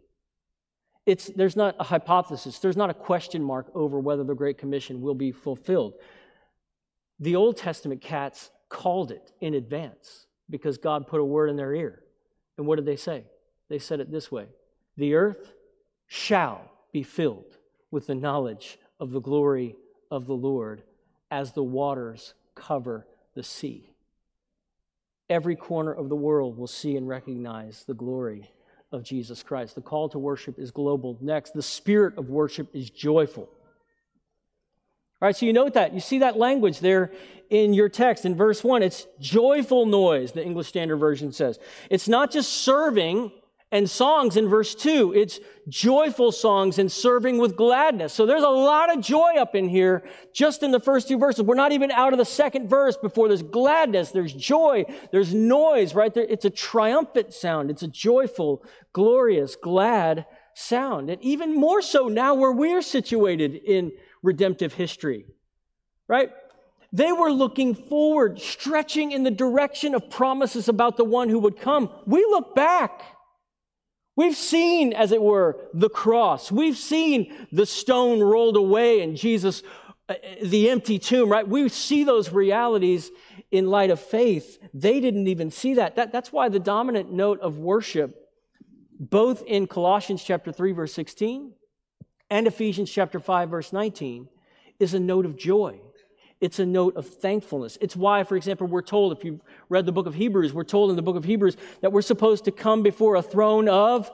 It's, 1.05 1.27
there's 1.27 1.55
not 1.55 1.75
a 1.79 1.83
hypothesis, 1.83 2.57
there's 2.57 2.77
not 2.77 2.89
a 2.89 2.95
question 2.95 3.43
mark 3.43 3.67
over 3.75 3.99
whether 3.99 4.23
the 4.23 4.33
Great 4.33 4.57
Commission 4.57 5.01
will 5.01 5.15
be 5.15 5.31
fulfilled. 5.31 5.93
The 7.19 7.35
Old 7.35 7.57
Testament 7.57 8.01
cats 8.01 8.49
called 8.69 9.11
it 9.11 9.31
in 9.39 9.53
advance 9.53 10.25
because 10.49 10.79
God 10.79 11.05
put 11.07 11.21
a 11.21 11.25
word 11.25 11.51
in 11.51 11.57
their 11.57 11.75
ear. 11.75 12.01
And 12.57 12.65
what 12.65 12.77
did 12.77 12.85
they 12.85 12.95
say? 12.95 13.25
They 13.69 13.77
said 13.77 13.99
it 13.99 14.11
this 14.11 14.31
way 14.31 14.47
The 14.97 15.15
earth 15.15 15.53
shall 16.07 16.71
be 16.91 17.03
filled 17.03 17.57
with 17.91 18.07
the 18.07 18.15
knowledge 18.15 18.77
of 18.99 19.11
the 19.11 19.21
glory 19.21 19.75
of 20.11 20.27
the 20.27 20.35
Lord 20.35 20.83
as 21.31 21.53
the 21.53 21.63
waters 21.63 22.33
cover 22.55 23.07
the 23.33 23.43
sea. 23.43 23.89
Every 25.29 25.55
corner 25.55 25.91
of 25.91 26.09
the 26.09 26.15
world 26.15 26.57
will 26.57 26.67
see 26.67 26.95
and 26.95 27.07
recognize 27.07 27.85
the 27.85 27.93
glory 27.93 28.51
of 28.91 29.03
Jesus 29.03 29.41
Christ. 29.41 29.73
The 29.73 29.81
call 29.81 30.09
to 30.09 30.19
worship 30.19 30.59
is 30.59 30.69
global. 30.69 31.17
Next, 31.19 31.53
the 31.53 31.63
spirit 31.63 32.17
of 32.17 32.29
worship 32.29 32.69
is 32.75 32.89
joyful. 32.89 33.49
All 35.23 35.27
right, 35.27 35.35
so 35.35 35.45
you 35.45 35.53
note 35.53 35.73
that. 35.73 35.93
You 35.93 36.01
see 36.01 36.19
that 36.19 36.37
language 36.37 36.79
there 36.79 37.11
in 37.49 37.73
your 37.73 37.89
text 37.89 38.25
in 38.25 38.35
verse 38.35 38.63
1. 38.63 38.83
It's 38.83 39.07
joyful 39.19 39.85
noise, 39.85 40.33
the 40.33 40.43
English 40.43 40.67
Standard 40.67 40.97
Version 40.97 41.31
says. 41.31 41.59
It's 41.89 42.07
not 42.07 42.29
just 42.29 42.51
serving 42.51 43.31
and 43.73 43.89
songs 43.89 44.37
in 44.37 44.47
verse 44.47 44.75
2. 44.75 45.13
It's 45.15 45.39
joyful 45.67 46.31
songs 46.31 46.77
and 46.77 46.91
serving 46.91 47.39
with 47.39 47.55
gladness. 47.55 48.13
So 48.13 48.27
there's 48.27 48.43
a 48.43 48.47
lot 48.47 48.95
of 48.95 49.03
joy 49.03 49.33
up 49.39 49.55
in 49.55 49.67
here 49.67 50.03
just 50.31 50.61
in 50.61 50.69
the 50.69 50.79
first 50.79 51.07
two 51.07 51.17
verses. 51.17 51.41
We're 51.41 51.55
not 51.55 51.71
even 51.71 51.89
out 51.89 52.13
of 52.13 52.19
the 52.19 52.25
second 52.25 52.69
verse 52.69 52.95
before 52.95 53.27
there's 53.27 53.41
gladness, 53.41 54.11
there's 54.11 54.31
joy, 54.31 54.85
there's 55.11 55.33
noise, 55.33 55.95
right? 55.95 56.13
There, 56.13 56.23
it's 56.23 56.45
a 56.45 56.51
triumphant 56.51 57.33
sound. 57.33 57.71
It's 57.71 57.81
a 57.81 57.87
joyful, 57.87 58.63
glorious, 58.93 59.55
glad 59.55 60.27
sound. 60.53 61.09
And 61.09 61.19
even 61.23 61.55
more 61.55 61.81
so 61.81 62.07
now 62.07 62.35
where 62.35 62.51
we're 62.51 62.83
situated 62.83 63.55
in 63.55 63.91
redemptive 64.21 64.73
history, 64.73 65.25
right? 66.07 66.29
They 66.91 67.11
were 67.11 67.31
looking 67.31 67.73
forward, 67.73 68.39
stretching 68.39 69.13
in 69.13 69.23
the 69.23 69.31
direction 69.31 69.95
of 69.95 70.11
promises 70.11 70.69
about 70.69 70.95
the 70.95 71.03
one 71.03 71.27
who 71.27 71.39
would 71.39 71.59
come. 71.59 71.89
We 72.05 72.19
look 72.19 72.53
back 72.53 73.01
We've 74.15 74.35
seen, 74.35 74.93
as 74.93 75.11
it 75.11 75.21
were, 75.21 75.57
the 75.73 75.89
cross. 75.89 76.51
We've 76.51 76.77
seen 76.77 77.33
the 77.51 77.65
stone 77.65 78.19
rolled 78.19 78.57
away 78.57 79.01
and 79.01 79.17
Jesus, 79.17 79.63
uh, 80.07 80.15
the 80.41 80.69
empty 80.69 80.99
tomb, 80.99 81.31
right? 81.31 81.47
We 81.47 81.67
see 81.69 82.03
those 82.03 82.31
realities 82.31 83.09
in 83.49 83.67
light 83.67 83.89
of 83.89 83.99
faith. 83.99 84.59
They 84.73 84.99
didn't 84.99 85.27
even 85.27 85.49
see 85.49 85.75
that. 85.75 85.95
that. 85.95 86.11
That's 86.11 86.31
why 86.31 86.49
the 86.49 86.59
dominant 86.59 87.11
note 87.11 87.39
of 87.39 87.57
worship, 87.57 88.29
both 88.99 89.43
in 89.43 89.65
Colossians 89.65 90.23
chapter 90.23 90.51
3, 90.51 90.73
verse 90.73 90.93
16, 90.93 91.53
and 92.29 92.47
Ephesians 92.47 92.91
chapter 92.91 93.19
5, 93.19 93.49
verse 93.49 93.73
19, 93.73 94.27
is 94.79 94.93
a 94.93 94.99
note 94.99 95.25
of 95.25 95.37
joy. 95.37 95.79
It's 96.43 96.59
a 96.59 96.65
note 96.65 96.97
of 96.97 97.07
thankfulness. 97.07 97.77
It's 97.79 97.95
why, 97.95 98.25
for 98.25 98.35
example, 98.35 98.67
we're 98.67 98.81
told, 98.81 99.17
if 99.17 99.23
you've 99.23 99.39
read 99.69 99.85
the 99.85 99.93
book 99.93 100.07
of 100.07 100.13
Hebrews, 100.13 100.51
we're 100.51 100.65
told 100.65 100.89
in 100.89 100.97
the 100.97 101.01
book 101.01 101.15
of 101.15 101.23
Hebrews 101.23 101.55
that 101.79 101.93
we're 101.93 102.01
supposed 102.01 102.43
to 102.43 102.51
come 102.51 102.83
before 102.83 103.15
a 103.15 103.21
throne 103.21 103.69
of 103.69 104.11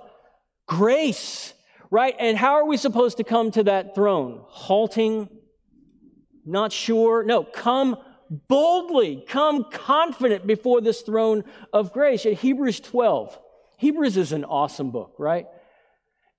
grace, 0.68 1.56
right? 1.90 2.14
And 2.20 2.38
how 2.38 2.54
are 2.54 2.66
we 2.66 2.78
supposed 2.78 3.18
to 3.18 3.24
come 3.24 3.50
to 3.50 3.64
that 3.64 3.96
throne? 3.96 4.42
Halting, 4.46 5.28
not 6.46 6.72
sure. 6.72 7.24
No, 7.24 7.44
come 7.44 7.98
boldly, 8.30 9.24
come 9.28 9.66
confident 9.72 10.46
before 10.46 10.82
this 10.82 11.02
throne 11.02 11.44
of 11.74 11.92
grace. 11.92 12.28
In 12.28 12.36
Hebrews 12.36 12.80
12, 12.80 13.40
Hebrews 13.78 14.18
is 14.18 14.34
an 14.34 14.46
awesome 14.46 14.92
book, 14.92 15.16
right? 15.18 15.48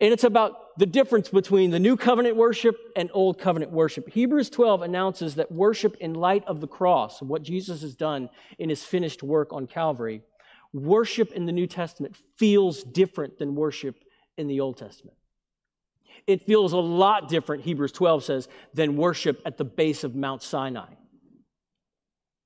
And 0.00 0.12
it's 0.12 0.22
about 0.22 0.69
the 0.80 0.86
difference 0.86 1.28
between 1.28 1.70
the 1.70 1.78
new 1.78 1.94
covenant 1.94 2.36
worship 2.36 2.74
and 2.96 3.10
old 3.12 3.38
covenant 3.38 3.70
worship. 3.70 4.08
Hebrews 4.08 4.48
12 4.48 4.80
announces 4.80 5.34
that 5.34 5.52
worship 5.52 5.94
in 6.00 6.14
light 6.14 6.42
of 6.46 6.62
the 6.62 6.66
cross, 6.66 7.20
what 7.20 7.42
Jesus 7.42 7.82
has 7.82 7.94
done 7.94 8.30
in 8.58 8.70
his 8.70 8.82
finished 8.82 9.22
work 9.22 9.52
on 9.52 9.66
Calvary, 9.66 10.22
worship 10.72 11.32
in 11.32 11.44
the 11.44 11.52
New 11.52 11.66
Testament 11.66 12.16
feels 12.38 12.82
different 12.82 13.38
than 13.38 13.54
worship 13.54 13.94
in 14.38 14.46
the 14.46 14.60
Old 14.60 14.78
Testament. 14.78 15.18
It 16.26 16.46
feels 16.46 16.72
a 16.72 16.78
lot 16.78 17.28
different, 17.28 17.64
Hebrews 17.64 17.92
12 17.92 18.24
says, 18.24 18.48
than 18.72 18.96
worship 18.96 19.42
at 19.44 19.58
the 19.58 19.64
base 19.66 20.02
of 20.02 20.16
Mount 20.16 20.42
Sinai. 20.42 20.94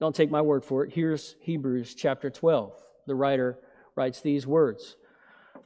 Don't 0.00 0.14
take 0.14 0.32
my 0.32 0.40
word 0.40 0.64
for 0.64 0.82
it. 0.82 0.92
Here's 0.92 1.36
Hebrews 1.42 1.94
chapter 1.94 2.30
12. 2.30 2.72
The 3.06 3.14
writer 3.14 3.60
writes 3.94 4.20
these 4.20 4.44
words 4.44 4.96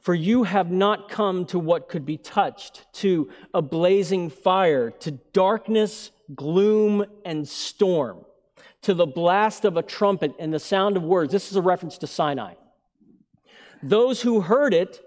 for 0.01 0.13
you 0.13 0.43
have 0.43 0.71
not 0.71 1.09
come 1.09 1.45
to 1.45 1.59
what 1.59 1.89
could 1.89 2.05
be 2.05 2.17
touched, 2.17 2.85
to 2.93 3.29
a 3.53 3.61
blazing 3.61 4.29
fire, 4.29 4.91
to 4.91 5.11
darkness, 5.11 6.11
gloom, 6.35 7.05
and 7.25 7.47
storm, 7.47 8.25
to 8.81 8.93
the 8.93 9.05
blast 9.05 9.65
of 9.65 9.77
a 9.77 9.83
trumpet 9.83 10.33
and 10.39 10.53
the 10.53 10.59
sound 10.59 10.95
of 10.97 11.03
words. 11.03 11.31
This 11.31 11.51
is 11.51 11.57
a 11.57 11.61
reference 11.61 11.97
to 11.99 12.07
Sinai. 12.07 12.53
Those 13.83 14.21
who 14.21 14.41
heard 14.41 14.73
it 14.73 15.05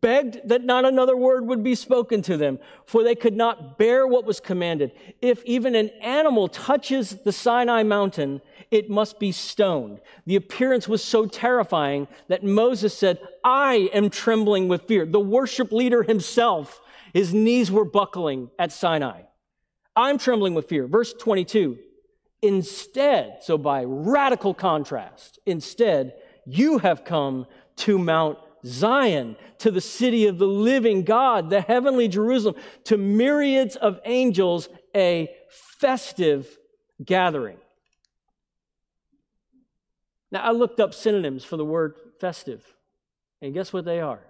begged 0.00 0.48
that 0.48 0.62
not 0.62 0.84
another 0.84 1.16
word 1.16 1.44
would 1.46 1.64
be 1.64 1.74
spoken 1.74 2.22
to 2.22 2.36
them, 2.36 2.58
for 2.86 3.02
they 3.02 3.16
could 3.16 3.36
not 3.36 3.78
bear 3.78 4.06
what 4.06 4.24
was 4.24 4.38
commanded. 4.38 4.92
If 5.20 5.44
even 5.44 5.74
an 5.74 5.88
animal 6.00 6.46
touches 6.46 7.10
the 7.24 7.32
Sinai 7.32 7.82
mountain, 7.82 8.40
it 8.72 8.88
must 8.88 9.20
be 9.20 9.30
stoned. 9.30 10.00
The 10.26 10.34
appearance 10.34 10.88
was 10.88 11.04
so 11.04 11.26
terrifying 11.26 12.08
that 12.28 12.42
Moses 12.42 12.96
said, 12.96 13.18
I 13.44 13.90
am 13.92 14.08
trembling 14.08 14.66
with 14.66 14.88
fear. 14.88 15.04
The 15.04 15.20
worship 15.20 15.70
leader 15.72 16.02
himself, 16.02 16.80
his 17.12 17.34
knees 17.34 17.70
were 17.70 17.84
buckling 17.84 18.50
at 18.58 18.72
Sinai. 18.72 19.24
I'm 19.94 20.16
trembling 20.16 20.54
with 20.54 20.70
fear. 20.70 20.86
Verse 20.86 21.12
22. 21.12 21.78
Instead, 22.40 23.38
so 23.42 23.58
by 23.58 23.84
radical 23.84 24.54
contrast, 24.54 25.38
instead, 25.44 26.14
you 26.46 26.78
have 26.78 27.04
come 27.04 27.46
to 27.76 27.98
Mount 27.98 28.38
Zion, 28.64 29.36
to 29.58 29.70
the 29.70 29.82
city 29.82 30.26
of 30.26 30.38
the 30.38 30.46
living 30.46 31.04
God, 31.04 31.50
the 31.50 31.60
heavenly 31.60 32.08
Jerusalem, 32.08 32.54
to 32.84 32.96
myriads 32.96 33.76
of 33.76 34.00
angels, 34.06 34.70
a 34.96 35.28
festive 35.50 36.58
gathering. 37.04 37.58
Now, 40.32 40.40
I 40.40 40.50
looked 40.50 40.80
up 40.80 40.94
synonyms 40.94 41.44
for 41.44 41.58
the 41.58 41.64
word 41.64 41.94
festive, 42.18 42.64
and 43.42 43.52
guess 43.52 43.72
what 43.72 43.84
they 43.84 44.00
are? 44.00 44.20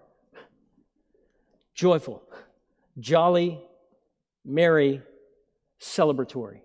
Joyful, 1.75 2.23
jolly, 2.99 3.61
merry, 4.45 5.01
celebratory. 5.81 6.61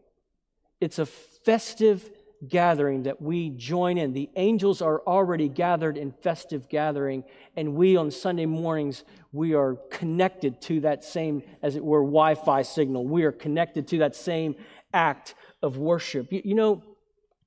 It's 0.82 0.98
a 0.98 1.06
festive 1.06 2.10
gathering 2.48 3.03
that 3.03 3.22
we 3.22 3.50
join 3.51 3.98
in. 3.98 4.13
The 4.13 4.29
angels 4.36 4.82
are 4.82 5.01
already 5.01 5.50
gathered 5.50 5.98
in 5.98 6.12
festive 6.12 6.67
gathering, 6.67 7.24
and 7.56 7.75
we 7.75 7.96
on 7.96 8.10
Sunday 8.10 8.46
mornings, 8.48 9.03
we 9.32 9.53
are 9.53 9.75
connected 9.91 10.62
to 10.63 10.82
that 10.82 11.03
same, 11.03 11.44
as 11.62 11.75
it 11.75 11.84
were, 11.84 12.01
Wi 12.01 12.34
Fi 12.36 12.63
signal. 12.63 13.06
We 13.06 13.24
are 13.24 13.32
connected 13.32 13.88
to 13.89 14.00
that 14.00 14.15
same 14.15 14.56
act 14.94 15.36
of 15.62 15.77
worship. 15.77 16.32
You, 16.32 16.41
you 16.44 16.56
know 16.56 16.84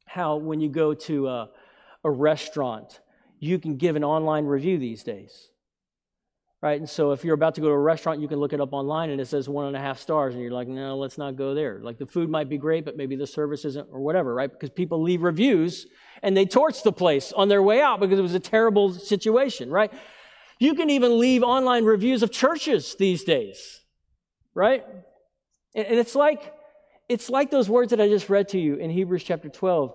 how 0.06 0.36
when 0.36 0.60
you 0.60 0.68
go 0.68 0.94
to 0.94 1.28
a, 1.28 1.50
a 2.04 2.10
restaurant, 2.10 3.00
you 3.38 3.58
can 3.58 3.76
give 3.76 3.96
an 3.96 4.04
online 4.04 4.46
review 4.46 4.78
these 4.78 5.02
days 5.02 5.50
right? 6.62 6.78
And 6.78 6.88
so 6.88 7.12
if 7.12 7.24
you're 7.24 7.34
about 7.34 7.54
to 7.54 7.60
go 7.60 7.68
to 7.68 7.72
a 7.72 7.78
restaurant, 7.78 8.20
you 8.20 8.28
can 8.28 8.38
look 8.38 8.52
it 8.52 8.60
up 8.60 8.72
online 8.72 9.10
and 9.10 9.20
it 9.20 9.26
says 9.26 9.48
one 9.48 9.66
and 9.66 9.76
a 9.76 9.80
half 9.80 9.98
stars, 9.98 10.34
and 10.34 10.42
you're 10.42 10.52
like, 10.52 10.68
no, 10.68 10.96
let's 10.98 11.16
not 11.16 11.36
go 11.36 11.54
there. 11.54 11.80
Like 11.82 11.98
the 11.98 12.06
food 12.06 12.28
might 12.28 12.48
be 12.48 12.58
great, 12.58 12.84
but 12.84 12.96
maybe 12.96 13.16
the 13.16 13.26
service 13.26 13.64
isn't, 13.64 13.88
or 13.90 14.00
whatever, 14.00 14.34
right? 14.34 14.50
Because 14.50 14.70
people 14.70 15.02
leave 15.02 15.22
reviews 15.22 15.86
and 16.22 16.36
they 16.36 16.44
torch 16.44 16.82
the 16.82 16.92
place 16.92 17.32
on 17.32 17.48
their 17.48 17.62
way 17.62 17.80
out 17.80 18.00
because 18.00 18.18
it 18.18 18.22
was 18.22 18.34
a 18.34 18.40
terrible 18.40 18.92
situation, 18.92 19.70
right? 19.70 19.90
You 20.58 20.74
can 20.74 20.90
even 20.90 21.18
leave 21.18 21.42
online 21.42 21.84
reviews 21.84 22.22
of 22.22 22.30
churches 22.30 22.94
these 22.96 23.24
days, 23.24 23.80
right? 24.54 24.84
And 25.74 25.98
it's 25.98 26.14
like, 26.14 26.52
it's 27.08 27.30
like 27.30 27.50
those 27.50 27.70
words 27.70 27.90
that 27.90 28.00
I 28.00 28.08
just 28.08 28.28
read 28.28 28.48
to 28.48 28.58
you 28.58 28.74
in 28.74 28.90
Hebrews 28.90 29.24
chapter 29.24 29.48
12. 29.48 29.94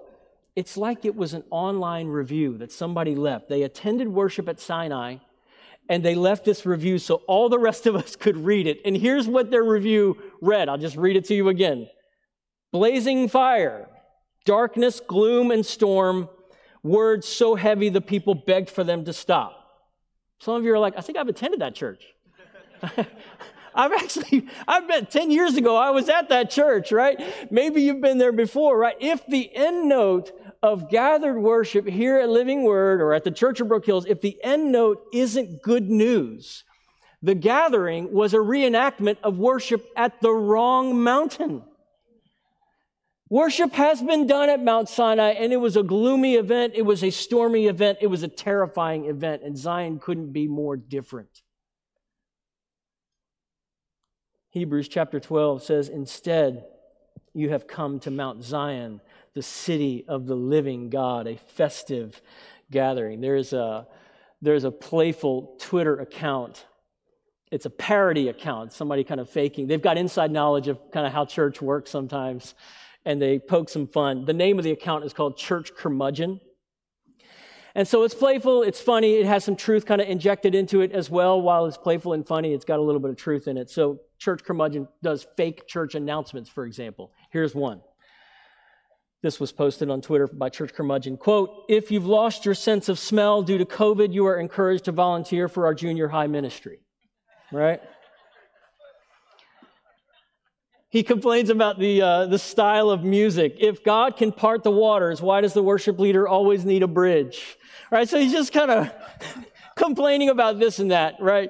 It's 0.56 0.78
like 0.78 1.04
it 1.04 1.16
was 1.16 1.34
an 1.34 1.44
online 1.50 2.08
review 2.08 2.58
that 2.60 2.72
somebody 2.72 3.16
left. 3.16 3.50
They 3.50 3.64
attended 3.64 4.08
worship 4.08 4.48
at 4.48 4.60
Sinai 4.60 5.18
and 5.90 6.04
they 6.04 6.16
left 6.16 6.46
this 6.46 6.66
review 6.66 6.98
so 6.98 7.16
all 7.28 7.50
the 7.50 7.60
rest 7.60 7.86
of 7.86 7.96
us 7.96 8.16
could 8.20 8.38
read 8.38 8.68
it. 8.68 8.80
And 8.86 8.96
here's 8.96 9.28
what 9.28 9.52
their 9.52 9.64
review 9.64 10.18
read. 10.42 10.70
I'll 10.70 10.78
just 10.78 10.96
read 10.96 11.16
it 11.16 11.26
to 11.26 11.36
you 11.36 11.50
again. 11.50 11.88
Blazing 12.72 13.30
fire, 13.30 13.88
darkness, 14.46 15.02
gloom, 15.06 15.52
and 15.52 15.66
storm, 15.66 16.30
words 16.84 17.28
so 17.28 17.56
heavy 17.56 17.90
the 17.90 18.02
people 18.02 18.36
begged 18.36 18.70
for 18.70 18.84
them 18.84 19.06
to 19.06 19.14
stop. 19.14 19.62
Some 20.40 20.56
of 20.56 20.64
you 20.64 20.74
are 20.74 20.80
like, 20.80 20.96
I 20.98 21.02
think 21.02 21.18
I've 21.18 21.28
attended 21.28 21.62
that 21.62 21.76
church. 21.76 22.04
I've 23.76 23.92
actually, 23.92 24.48
I've 24.68 24.88
been 24.88 25.06
10 25.06 25.32
years 25.32 25.56
ago, 25.56 25.76
I 25.76 25.92
was 25.92 26.08
at 26.08 26.30
that 26.30 26.50
church, 26.50 26.92
right? 26.92 27.22
Maybe 27.52 27.82
you've 27.82 28.02
been 28.02 28.18
there 28.18 28.32
before, 28.32 28.78
right? 28.78 28.96
If 29.00 29.26
the 29.28 29.54
end 29.54 29.90
note 29.90 30.32
of 30.66 30.90
gathered 30.90 31.40
worship 31.40 31.88
here 31.88 32.20
at 32.20 32.28
Living 32.28 32.64
Word 32.64 33.00
or 33.00 33.14
at 33.14 33.24
the 33.24 33.32
Church 33.32 33.62
of 33.62 33.68
Brook 33.68 33.86
Hills, 33.86 34.06
if 34.06 34.20
the 34.20 34.38
end 34.44 34.72
note 34.72 35.06
isn't 35.14 35.62
good 35.62 35.90
news, 35.90 36.64
the 37.22 37.36
gathering 37.36 38.12
was 38.12 38.34
a 38.34 38.38
reenactment 38.38 39.18
of 39.24 39.38
worship 39.38 39.86
at 39.96 40.20
the 40.22 40.32
wrong 40.32 41.02
mountain. 41.02 41.64
Worship 43.30 43.74
has 43.74 44.02
been 44.02 44.28
done 44.28 44.50
at 44.50 44.64
Mount 44.64 44.90
Sinai, 44.90 45.32
and 45.32 45.54
it 45.54 45.58
was 45.58 45.78
a 45.78 45.84
gloomy 45.84 46.36
event. 46.36 46.74
It 46.76 46.84
was 46.84 47.04
a 47.04 47.10
stormy 47.10 47.68
event. 47.68 48.00
It 48.02 48.08
was 48.08 48.24
a 48.24 48.28
terrifying 48.28 49.06
event, 49.06 49.42
and 49.44 49.58
Zion 49.58 50.00
couldn't 50.00 50.32
be 50.32 50.48
more 50.48 50.78
different. 50.78 51.42
Hebrews 54.52 54.88
chapter 54.88 55.20
12 55.20 55.64
says, 55.64 55.90
Instead, 55.90 56.66
you 57.34 57.50
have 57.50 57.68
come 57.68 58.00
to 58.02 58.12
Mount 58.12 58.44
Zion, 58.44 59.02
the 59.36 59.44
city 59.44 60.06
of 60.08 60.26
the 60.26 60.36
living 60.36 60.90
God, 60.90 61.28
a 61.28 61.36
festive 61.38 62.22
gathering. 62.72 63.22
There's 63.22 63.54
a, 63.54 63.86
there's 64.42 64.64
a 64.64 64.72
playful 64.72 65.58
Twitter 65.60 66.00
account. 66.00 66.66
It's 67.52 67.66
a 67.66 67.70
parody 67.70 68.30
account, 68.30 68.74
somebody 68.74 69.04
kind 69.04 69.20
of 69.20 69.30
faking. 69.30 69.68
They've 69.68 69.82
got 69.82 69.98
inside 69.98 70.32
knowledge 70.32 70.68
of 70.68 70.80
kind 70.92 71.06
of 71.06 71.14
how 71.14 71.26
church 71.26 71.62
works 71.62 71.92
sometimes, 71.92 72.56
and 73.04 73.22
they 73.22 73.38
poke 73.38 73.70
some 73.70 73.88
fun. 73.88 74.26
The 74.26 74.34
name 74.34 74.58
of 74.58 74.64
the 74.64 74.72
account 74.72 75.06
is 75.06 75.14
called 75.14 75.38
Church 75.38 75.76
Curmudgeon. 75.76 76.40
And 77.76 77.86
so 77.86 78.04
it's 78.04 78.16
playful, 78.16 78.64
it's 78.64 78.80
funny, 78.80 79.16
it 79.16 79.26
has 79.26 79.44
some 79.44 79.58
truth 79.58 79.86
kind 79.86 80.00
of 80.00 80.08
injected 80.08 80.56
into 80.56 80.80
it 80.80 80.94
as 80.94 81.10
well. 81.10 81.42
While 81.42 81.66
it's 81.66 81.78
playful 81.78 82.14
and 82.14 82.26
funny, 82.26 82.54
it's 82.54 82.64
got 82.64 82.80
a 82.80 82.82
little 82.82 83.02
bit 83.02 83.12
of 83.12 83.18
truth 83.18 83.50
in 83.50 83.58
it. 83.58 83.70
So 83.70 84.00
Church 84.18 84.46
Curmudgeon 84.46 84.88
does 85.04 85.28
fake 85.36 85.68
church 85.68 85.94
announcements, 85.94 86.50
for 86.50 86.66
example. 86.66 87.12
Here's 87.32 87.54
one. 87.54 87.82
This 89.26 89.40
was 89.40 89.52
posted 89.52 89.90
on 89.90 90.02
Twitter 90.02 90.28
by 90.28 90.50
Church 90.50 90.72
Curmudgeon. 90.72 91.18
Quote, 91.18 91.66
if 91.68 91.90
you've 91.90 92.06
lost 92.06 92.46
your 92.46 92.54
sense 92.54 92.90
of 92.90 93.00
smell 93.00 93.42
due 93.42 93.58
to 93.58 93.66
COVID, 93.66 94.14
you 94.14 94.28
are 94.28 94.40
encouraged 94.40 94.86
to 94.86 94.92
volunteer 94.92 95.48
for 95.48 95.66
our 95.66 95.74
junior 95.74 96.08
high 96.08 96.28
ministry. 96.28 96.78
Right? 97.52 97.82
He 100.90 101.02
complains 101.02 101.50
about 101.50 101.80
the, 101.80 102.04
uh, 102.04 102.26
the 102.28 102.38
style 102.38 102.92
of 102.92 103.04
music. 103.04 103.56
If 103.60 103.84
God 103.84 104.16
can 104.16 104.32
part 104.32 104.62
the 104.62 104.70
waters, 104.70 105.24
why 105.24 105.42
does 105.42 105.54
the 105.54 105.64
worship 105.64 105.98
leader 105.98 106.28
always 106.28 106.64
need 106.64 106.84
a 106.84 106.88
bridge? 106.88 107.58
Right? 107.90 108.08
So 108.08 108.20
he's 108.20 108.32
just 108.32 108.54
kind 108.54 108.70
of 108.70 108.94
complaining 109.76 110.30
about 110.30 110.60
this 110.60 110.78
and 110.78 110.92
that, 110.92 111.16
right? 111.20 111.50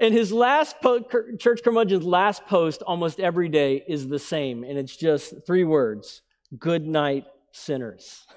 And 0.00 0.12
his 0.12 0.32
last 0.32 0.80
po- 0.82 1.06
church 1.38 1.62
curmudgeon's 1.62 2.04
last 2.04 2.44
post 2.46 2.82
almost 2.82 3.20
every 3.20 3.48
day 3.48 3.84
is 3.86 4.08
the 4.08 4.18
same, 4.18 4.64
and 4.64 4.76
it's 4.76 4.96
just 4.96 5.46
three 5.46 5.62
words: 5.62 6.22
"Good 6.58 6.86
night, 6.86 7.26
sinners." 7.52 8.26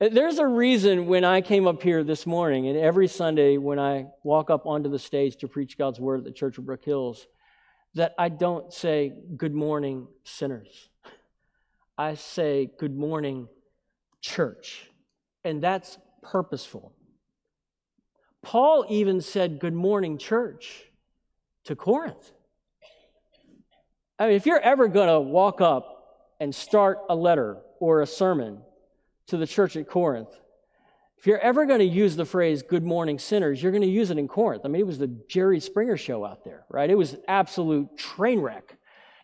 There's 0.00 0.38
a 0.38 0.46
reason 0.46 1.06
when 1.06 1.24
I 1.24 1.40
came 1.40 1.66
up 1.66 1.82
here 1.82 2.04
this 2.04 2.26
morning, 2.26 2.68
and 2.68 2.76
every 2.76 3.08
Sunday 3.08 3.56
when 3.56 3.78
I 3.78 4.06
walk 4.22 4.50
up 4.50 4.66
onto 4.66 4.90
the 4.90 4.98
stage 4.98 5.36
to 5.36 5.48
preach 5.48 5.78
God's 5.78 6.00
word 6.00 6.18
at 6.18 6.24
the 6.24 6.32
Church 6.32 6.58
of 6.58 6.66
Brook 6.66 6.84
Hills, 6.84 7.26
that 7.94 8.14
I 8.18 8.28
don't 8.28 8.72
say, 8.72 9.12
Good 9.36 9.54
morning, 9.54 10.08
sinners. 10.24 10.90
I 11.96 12.14
say, 12.14 12.70
Good 12.78 12.96
morning, 12.96 13.48
church. 14.20 14.90
And 15.44 15.62
that's 15.62 15.96
purposeful. 16.22 16.92
Paul 18.42 18.84
even 18.90 19.20
said, 19.20 19.58
Good 19.58 19.74
morning, 19.74 20.18
church, 20.18 20.82
to 21.64 21.74
Corinth. 21.74 22.32
I 24.18 24.26
mean, 24.26 24.36
if 24.36 24.46
you're 24.46 24.60
ever 24.60 24.88
going 24.88 25.08
to 25.08 25.20
walk 25.20 25.60
up 25.60 26.30
and 26.40 26.54
start 26.54 26.98
a 27.08 27.16
letter 27.16 27.58
or 27.80 28.00
a 28.00 28.06
sermon 28.06 28.58
to 29.26 29.36
the 29.36 29.46
church 29.46 29.76
at 29.76 29.88
Corinth, 29.88 30.28
if 31.18 31.26
you're 31.26 31.38
ever 31.38 31.66
going 31.66 31.80
to 31.80 31.84
use 31.84 32.14
the 32.14 32.24
phrase 32.24 32.62
good 32.62 32.84
morning 32.84 33.18
sinners, 33.18 33.62
you're 33.62 33.72
going 33.72 33.82
to 33.82 33.88
use 33.88 34.10
it 34.10 34.18
in 34.18 34.28
Corinth. 34.28 34.62
I 34.64 34.68
mean, 34.68 34.80
it 34.80 34.86
was 34.86 34.98
the 34.98 35.08
Jerry 35.28 35.58
Springer 35.58 35.96
show 35.96 36.24
out 36.24 36.44
there, 36.44 36.64
right? 36.68 36.90
It 36.90 36.98
was 36.98 37.16
absolute 37.26 37.96
train 37.96 38.40
wreck 38.40 38.76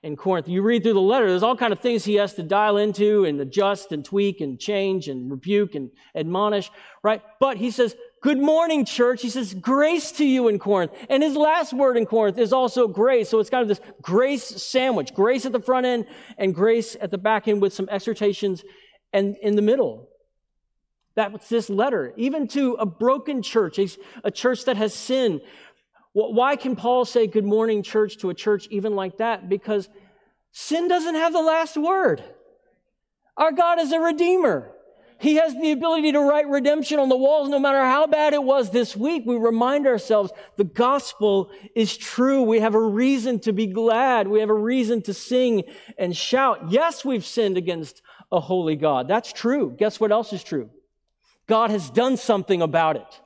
in 0.03 0.17
Corinth. 0.17 0.49
You 0.49 0.63
read 0.63 0.83
through 0.83 0.95
the 0.95 1.01
letter, 1.01 1.29
there's 1.29 1.43
all 1.43 1.57
kind 1.57 1.73
of 1.73 1.81
things 1.81 2.05
he 2.05 2.15
has 2.15 2.35
to 2.35 2.43
dial 2.43 2.79
into 2.79 3.27
and 3.27 3.41
adjust 3.41 3.93
and 3.93 4.05
tweak 4.05 4.41
and 4.41 4.59
change 4.59 5.09
and 5.09 5.31
rebuke 5.31 5.75
and 5.75 5.91
admonish, 6.15 6.71
right? 7.03 7.23
But 7.39 7.59
he 7.59 7.71
says, 7.71 7.95
Good 8.23 8.39
morning, 8.39 8.85
church. 8.85 9.23
He 9.23 9.31
says, 9.31 9.55
grace 9.55 10.13
to 10.13 10.27
you 10.27 10.49
in 10.49 10.59
Corinth. 10.59 10.93
And 11.09 11.23
his 11.23 11.37
last 11.37 11.73
word 11.73 11.97
in 11.97 12.05
Corinth 12.05 12.37
is 12.37 12.53
also 12.53 12.87
grace. 12.87 13.31
So 13.31 13.39
it's 13.39 13.49
kind 13.49 13.63
of 13.63 13.69
this 13.69 13.81
grace 14.03 14.45
sandwich, 14.45 15.15
grace 15.15 15.47
at 15.47 15.53
the 15.53 15.61
front 15.61 15.87
end 15.87 16.05
and 16.37 16.55
grace 16.55 16.97
at 17.01 17.11
the 17.11 17.17
back 17.17 17.49
end 17.49 17.63
with 17.63 17.73
some 17.73 17.89
exhortations 17.89 18.63
and 19.15 19.37
in 19.39 19.57
the 19.57 19.63
middle. 19.63 20.09
That's 21.15 21.49
this 21.49 21.71
letter, 21.71 22.13
even 22.17 22.47
to 22.49 22.75
a 22.75 22.87
broken 22.87 23.43
church, 23.43 23.79
a, 24.23 24.31
church 24.31 24.67
that 24.67 24.77
has 24.77 24.93
sinned. 24.93 25.41
Why 26.13 26.57
can 26.57 26.77
Paul 26.77 27.05
say 27.07 27.27
good 27.27 27.45
morning, 27.45 27.83
church, 27.83 28.19
to 28.19 28.31
a 28.31 28.35
church 28.35 28.69
even 28.71 28.95
like 28.95 29.19
that? 29.19 29.49
Because 29.49 29.89
sin 30.53 30.89
doesn't 30.89 31.15
have 31.15 31.33
the 31.33 31.41
last 31.41 31.77
word. 31.77 32.23
Our 33.37 33.53
God 33.53 33.81
is 33.81 33.93
a 33.93 34.01
redeemer. 34.01 34.73
He 35.21 35.35
has 35.35 35.53
the 35.55 35.73
ability 35.73 36.13
to 36.13 36.21
write 36.21 36.49
redemption 36.49 36.99
on 36.99 37.11
the 37.11 37.17
walls 37.17 37.51
no 37.51 37.59
matter 37.59 37.85
how 37.85 38.07
bad 38.07 38.33
it 38.33 38.43
was 38.43 38.71
this 38.71 38.97
week. 38.97 39.25
We 39.27 39.37
remind 39.37 39.87
ourselves 39.87 40.33
the 40.57 40.65
gospel 40.65 41.51
is 41.75 41.95
true. 41.95 42.43
We 42.43 42.61
have 42.61 42.75
a 42.75 42.81
reason 42.81 43.39
to 43.41 43.53
be 43.53 43.67
glad. 43.67 44.29
We 44.29 44.41
have 44.41 44.49
a 44.49 44.55
reason 44.55 45.03
to 45.03 45.13
sing 45.13 45.65
and 45.99 46.17
shout. 46.17 46.71
Yes, 46.71 47.05
we've 47.05 47.25
sinned 47.25 47.59
against 47.59 48.01
a 48.33 48.41
holy 48.41 48.77
God. 48.77 49.09
That's 49.09 49.31
true. 49.31 49.75
Guess 49.79 50.01
what 50.01 50.11
else 50.11 50.33
is 50.33 50.43
true? 50.43 50.71
God 51.47 51.71
has 51.71 51.91
done 51.91 52.17
something 52.17 52.63
about 52.63 52.97
it. 52.97 53.21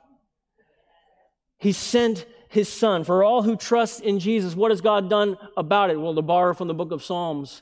He 1.57 1.71
sent 1.71 2.25
his 2.49 2.67
son. 2.67 3.05
For 3.05 3.23
all 3.23 3.43
who 3.43 3.55
trust 3.55 4.01
in 4.01 4.19
Jesus, 4.19 4.53
what 4.53 4.71
has 4.71 4.81
God 4.81 5.09
done 5.09 5.37
about 5.55 5.91
it? 5.91 5.99
Well, 5.99 6.15
to 6.15 6.21
borrow 6.21 6.53
from 6.53 6.67
the 6.67 6.73
book 6.73 6.91
of 6.91 7.03
Psalms, 7.03 7.61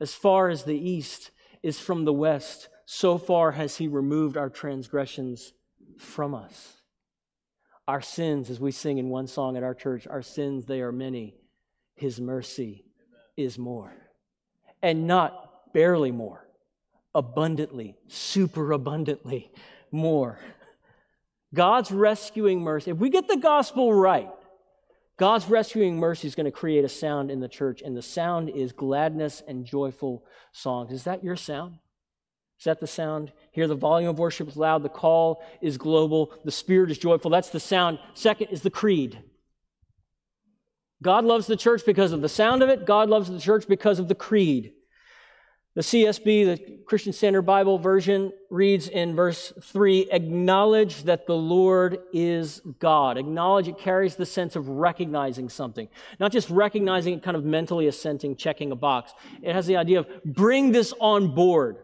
as 0.00 0.12
far 0.12 0.50
as 0.50 0.64
the 0.64 0.76
east 0.76 1.30
is 1.62 1.78
from 1.78 2.04
the 2.04 2.12
west, 2.12 2.68
so 2.92 3.18
far 3.18 3.52
has 3.52 3.76
he 3.76 3.86
removed 3.86 4.36
our 4.36 4.50
transgressions 4.50 5.52
from 5.96 6.34
us. 6.34 6.74
Our 7.86 8.00
sins, 8.00 8.50
as 8.50 8.58
we 8.58 8.72
sing 8.72 8.98
in 8.98 9.10
one 9.10 9.28
song 9.28 9.56
at 9.56 9.62
our 9.62 9.76
church, 9.76 10.08
our 10.08 10.22
sins, 10.22 10.66
they 10.66 10.80
are 10.80 10.90
many. 10.90 11.36
His 11.94 12.20
mercy 12.20 12.84
is 13.36 13.56
more. 13.56 13.92
And 14.82 15.06
not 15.06 15.72
barely 15.72 16.10
more, 16.10 16.44
abundantly, 17.14 17.96
super 18.08 18.72
abundantly 18.72 19.52
more. 19.92 20.40
God's 21.54 21.92
rescuing 21.92 22.60
mercy. 22.60 22.90
If 22.90 22.96
we 22.96 23.08
get 23.08 23.28
the 23.28 23.36
gospel 23.36 23.94
right, 23.94 24.30
God's 25.16 25.48
rescuing 25.48 25.96
mercy 25.96 26.26
is 26.26 26.34
going 26.34 26.46
to 26.46 26.50
create 26.50 26.84
a 26.84 26.88
sound 26.88 27.30
in 27.30 27.38
the 27.38 27.46
church, 27.46 27.82
and 27.82 27.96
the 27.96 28.02
sound 28.02 28.48
is 28.48 28.72
gladness 28.72 29.44
and 29.46 29.64
joyful 29.64 30.24
songs. 30.50 30.90
Is 30.90 31.04
that 31.04 31.22
your 31.22 31.36
sound? 31.36 31.78
Is 32.60 32.64
that 32.64 32.78
the 32.78 32.86
sound? 32.86 33.32
Here, 33.52 33.66
the 33.66 33.74
volume 33.74 34.10
of 34.10 34.18
worship 34.18 34.46
is 34.46 34.56
loud, 34.56 34.82
the 34.82 34.90
call 34.90 35.42
is 35.62 35.78
global, 35.78 36.30
the 36.44 36.52
spirit 36.52 36.90
is 36.90 36.98
joyful. 36.98 37.30
That's 37.30 37.48
the 37.48 37.58
sound. 37.58 37.98
Second 38.12 38.48
is 38.48 38.60
the 38.60 38.68
creed. 38.68 39.18
God 41.02 41.24
loves 41.24 41.46
the 41.46 41.56
church 41.56 41.86
because 41.86 42.12
of 42.12 42.20
the 42.20 42.28
sound 42.28 42.62
of 42.62 42.68
it, 42.68 42.84
God 42.84 43.08
loves 43.08 43.30
the 43.30 43.40
church 43.40 43.66
because 43.66 43.98
of 43.98 44.08
the 44.08 44.14
creed. 44.14 44.74
The 45.74 45.80
CSB, 45.80 46.44
the 46.44 46.78
Christian 46.84 47.14
Standard 47.14 47.42
Bible 47.42 47.78
version, 47.78 48.30
reads 48.50 48.88
in 48.88 49.14
verse 49.14 49.54
3 49.62 50.10
Acknowledge 50.10 51.04
that 51.04 51.26
the 51.26 51.36
Lord 51.36 52.00
is 52.12 52.60
God. 52.78 53.16
Acknowledge 53.16 53.68
it 53.68 53.78
carries 53.78 54.16
the 54.16 54.26
sense 54.26 54.54
of 54.54 54.68
recognizing 54.68 55.48
something, 55.48 55.88
not 56.18 56.30
just 56.30 56.50
recognizing 56.50 57.14
it, 57.14 57.22
kind 57.22 57.38
of 57.38 57.44
mentally 57.44 57.86
assenting, 57.86 58.36
checking 58.36 58.70
a 58.70 58.76
box. 58.76 59.12
It 59.40 59.54
has 59.54 59.66
the 59.66 59.76
idea 59.76 60.00
of 60.00 60.08
bring 60.26 60.72
this 60.72 60.92
on 61.00 61.34
board. 61.34 61.78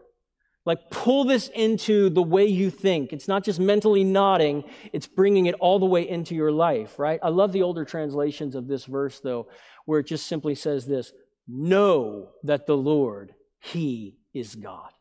Like, 0.67 0.89
pull 0.89 1.23
this 1.23 1.47
into 1.47 2.09
the 2.09 2.21
way 2.21 2.45
you 2.45 2.69
think. 2.69 3.13
It's 3.13 3.29
not 3.29 3.45
just 3.45 3.57
mentally 3.57 4.03
nodding, 4.03 4.65
it's 4.91 5.07
bringing 5.07 5.45
it 5.45 5.55
all 5.61 5.79
the 5.79 5.85
way 5.85 6.07
into 6.09 6.35
your 6.35 6.51
life, 6.51 6.99
right? 6.99 7.21
I 7.23 7.29
love 7.29 7.53
the 7.53 7.61
older 7.61 7.85
translations 7.85 8.53
of 8.53 8.67
this 8.67 8.83
verse, 8.83 9.21
though, 9.21 9.47
where 9.85 10.01
it 10.01 10.07
just 10.07 10.27
simply 10.27 10.55
says 10.55 10.85
this 10.85 11.13
Know 11.47 12.31
that 12.43 12.67
the 12.67 12.75
Lord, 12.75 13.33
He 13.61 14.17
is 14.33 14.55
God. 14.55 14.91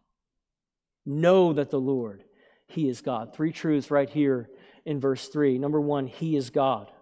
Know 1.05 1.53
that 1.55 1.71
the 1.71 1.81
Lord, 1.81 2.23
He 2.69 2.89
is 2.89 3.01
God. 3.01 3.35
Three 3.35 3.51
truths 3.51 3.91
right 3.91 4.09
here 4.09 4.49
in 4.85 5.01
verse 5.01 5.27
3. 5.27 5.59
Number 5.59 5.81
one, 5.81 6.07
He 6.07 6.37
is 6.37 6.51
God. 6.51 6.93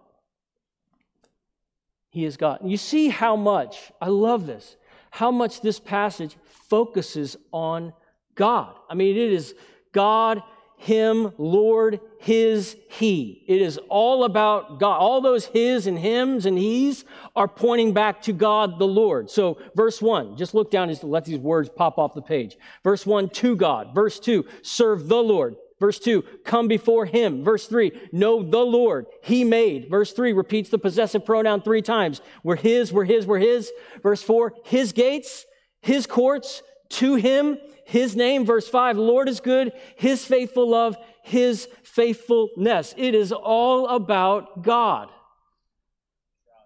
He 2.09 2.25
is 2.25 2.35
God. 2.35 2.61
You 2.63 2.77
see 2.77 3.09
how 3.09 3.35
much, 3.35 3.91
I 4.01 4.07
love 4.07 4.47
this, 4.47 4.75
how 5.11 5.29
much 5.29 5.61
this 5.61 5.79
passage 5.79 6.35
focuses 6.67 7.37
on 7.51 7.93
God. 8.35 8.75
I 8.89 8.93
mean, 8.93 9.15
it 9.15 9.31
is 9.31 9.55
God, 9.91 10.43
Him, 10.77 11.33
Lord, 11.37 11.99
His, 12.19 12.75
He. 12.89 13.43
It 13.47 13.61
is 13.61 13.79
all 13.89 14.23
about 14.25 14.79
God. 14.79 14.97
All 14.97 15.21
those 15.21 15.45
His 15.45 15.87
and 15.87 15.97
Hims 15.97 16.45
and 16.45 16.57
He's 16.57 17.05
are 17.35 17.47
pointing 17.47 17.93
back 17.93 18.21
to 18.23 18.33
God 18.33 18.77
the 18.77 18.87
Lord. 18.87 19.29
So, 19.29 19.57
verse 19.75 20.01
1, 20.01 20.37
just 20.37 20.53
look 20.53 20.69
down 20.69 20.89
and 20.89 21.03
let 21.03 21.25
these 21.25 21.39
words 21.39 21.69
pop 21.69 21.97
off 21.97 22.13
the 22.13 22.21
page. 22.21 22.57
Verse 22.83 23.05
1, 23.05 23.29
to 23.29 23.55
God. 23.55 23.95
Verse 23.95 24.19
2, 24.19 24.45
serve 24.61 25.07
the 25.07 25.23
Lord. 25.23 25.55
Verse 25.79 25.99
2, 25.99 26.21
come 26.45 26.67
before 26.67 27.05
him. 27.05 27.43
Verse 27.43 27.67
3, 27.67 27.91
know 28.13 28.41
the 28.41 28.59
Lord. 28.59 29.07
He 29.21 29.43
made. 29.43 29.89
Verse 29.89 30.13
3 30.13 30.31
repeats 30.31 30.69
the 30.69 30.77
possessive 30.77 31.25
pronoun 31.25 31.61
three 31.61 31.81
times. 31.81 32.21
We're 32.43 32.55
his, 32.55 32.93
we're 32.93 33.03
his, 33.03 33.25
we're 33.25 33.39
his. 33.39 33.71
Verse 34.01 34.23
4, 34.23 34.53
his 34.63 34.93
gates, 34.93 35.45
his 35.81 36.07
courts, 36.07 36.63
to 36.95 37.15
him, 37.15 37.57
his 37.85 38.15
name. 38.15 38.45
Verse 38.45 38.67
5, 38.67 38.97
Lord 38.97 39.29
is 39.29 39.39
good, 39.39 39.73
his 39.95 40.25
faithful 40.25 40.69
love, 40.69 40.97
his 41.23 41.67
faithfulness. 41.83 42.93
It 42.97 43.15
is 43.15 43.31
all 43.31 43.87
about 43.87 44.63
God. 44.63 45.09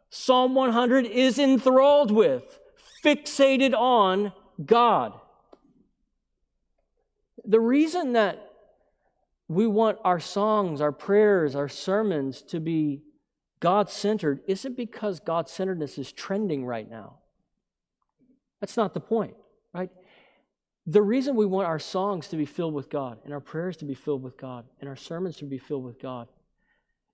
Psalm 0.10 0.56
100 0.56 1.06
is 1.06 1.38
enthralled 1.38 2.12
with, 2.12 2.60
fixated 3.04 3.74
on 3.74 4.34
God. 4.65 5.13
The 7.46 7.60
reason 7.60 8.13
that 8.13 8.46
we 9.48 9.65
want 9.65 9.98
our 10.04 10.20
songs, 10.20 10.82
our 10.82 10.92
prayers, 10.92 11.56
our 11.56 11.70
sermons 11.70 12.42
to 12.44 12.60
be 12.60 13.02
God 13.60 13.89
centered 13.89 14.42
isn't 14.48 14.78
because 14.78 15.20
God 15.20 15.50
centeredness 15.50 15.98
is 15.98 16.12
trending 16.12 16.65
right 16.65 16.89
now. 16.89 17.18
That's 18.62 18.78
not 18.78 18.94
the 18.94 19.00
point, 19.00 19.36
right? 19.74 19.89
The 20.88 21.02
reason 21.02 21.36
we 21.36 21.46
want 21.46 21.68
our 21.68 21.80
songs 21.80 22.28
to 22.30 22.36
be 22.36 22.46
filled 22.46 22.74
with 22.74 22.89
God 22.89 23.20
and 23.24 23.34
our 23.34 23.39
prayers 23.39 23.78
to 23.78 23.86
be 23.86 23.94
filled 23.94 24.24
with 24.24 24.38
God 24.38 24.65
and 24.80 24.89
our 24.89 24.96
sermons 24.96 25.38
to 25.38 25.46
be 25.46 25.58
filled 25.58 25.84
with 25.84 26.02
God 26.02 26.28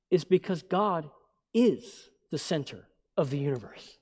is 0.10 0.24
because 0.24 0.62
God 0.62 1.10
is 1.54 2.10
the 2.32 2.38
center 2.38 2.88
of 3.18 3.30
the 3.30 3.38
universe. 3.38 3.98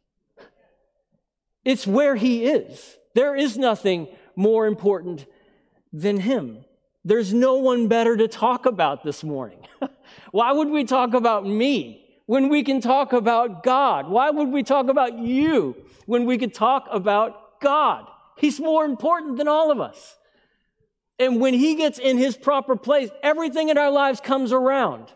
It's 1.65 1.87
where 1.87 2.15
He 2.15 2.45
is. 2.45 2.97
There 3.15 3.35
is 3.35 3.57
nothing 3.57 4.07
more 4.35 4.67
important 4.67 5.25
than 5.91 6.19
Him. 6.19 6.65
There's 7.05 7.33
no 7.33 7.55
one 7.55 7.87
better 7.87 8.15
to 8.17 8.27
talk 8.27 8.65
about 8.65 9.03
this 9.03 9.23
morning. 9.23 9.59
Why 10.31 10.51
would 10.51 10.69
we 10.69 10.83
talk 10.83 11.13
about 11.13 11.45
me 11.45 12.05
when 12.25 12.49
we 12.49 12.63
can 12.63 12.81
talk 12.81 13.13
about 13.13 13.63
God? 13.63 14.09
Why 14.09 14.29
would 14.29 14.49
we 14.49 14.63
talk 14.63 14.87
about 14.87 15.17
you 15.17 15.75
when 16.05 16.25
we 16.25 16.37
could 16.37 16.53
talk 16.53 16.87
about 16.91 17.59
God? 17.61 18.07
He's 18.43 18.59
more 18.59 18.83
important 18.83 19.37
than 19.37 19.47
all 19.47 19.71
of 19.71 19.79
us. 19.79 20.17
And 21.17 21.39
when 21.39 21.53
he 21.53 21.75
gets 21.75 21.97
in 21.97 22.17
his 22.17 22.35
proper 22.35 22.75
place, 22.75 23.09
everything 23.23 23.69
in 23.69 23.77
our 23.77 23.89
lives 23.89 24.19
comes 24.19 24.51
around. 24.51 25.07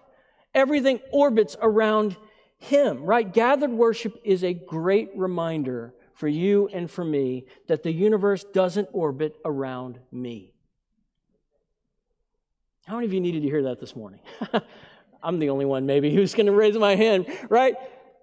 Everything 0.56 1.02
orbits 1.12 1.58
around 1.62 2.16
him, 2.58 3.04
right? 3.04 3.32
Gathered 3.32 3.72
worship 3.72 4.18
is 4.24 4.46
a 4.46 4.54
great 4.54 5.10
reminder 5.14 5.94
for 6.14 6.30
you 6.30 6.70
and 6.72 6.90
for 6.90 7.04
me 7.04 7.48
that 7.68 7.84
the 7.84 7.92
universe 7.92 8.46
doesn't 8.54 8.88
orbit 8.94 9.36
around 9.44 10.00
me. 10.10 10.54
How 12.86 12.96
many 12.96 13.08
of 13.08 13.14
you 13.14 13.20
needed 13.20 13.42
to 13.42 13.50
hear 13.50 13.64
that 13.64 13.82
this 13.82 13.94
morning? 13.94 14.22
I'm 15.22 15.40
the 15.40 15.50
only 15.50 15.66
one, 15.66 15.86
maybe, 15.86 16.16
who's 16.16 16.34
going 16.34 16.46
to 16.46 16.54
raise 16.54 16.78
my 16.78 16.96
hand, 16.96 17.28
right? 17.50 17.76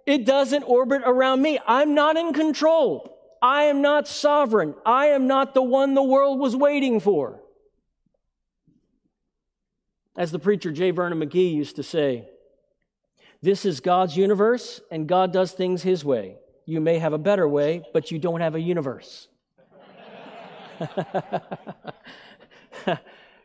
It 0.07 0.25
doesn't 0.25 0.63
orbit 0.63 1.03
around 1.05 1.43
me. 1.43 1.59
I'm 1.67 1.93
not 1.93 2.17
in 2.17 2.33
control. 2.33 3.14
I 3.45 3.65
am 3.65 3.83
not 3.83 4.09
sovereign. 4.09 4.75
I 4.87 5.09
am 5.09 5.27
not 5.27 5.53
the 5.53 5.63
one 5.63 5.93
the 5.93 6.03
world 6.03 6.41
was 6.41 6.57
waiting 6.57 6.99
for. 6.99 7.43
As 10.17 10.33
the 10.33 10.39
preacher 10.39 10.73
J. 10.73 10.93
Vernon 10.93 11.21
McGee 11.21 11.53
used 11.53 11.77
to 11.77 11.83
say, 11.83 12.27
this 13.43 13.67
is 13.67 13.81
God's 13.81 14.17
universe, 14.17 14.81
and 14.91 15.07
God 15.07 15.31
does 15.31 15.53
things 15.53 15.83
His 15.83 16.07
way. 16.07 16.37
You 16.65 16.81
may 16.81 16.99
have 16.99 17.13
a 17.13 17.19
better 17.19 17.47
way, 17.47 17.83
but 17.93 18.11
you 18.11 18.19
don't 18.19 18.41
have 18.41 18.55
a 18.55 18.61
universe. 18.61 19.29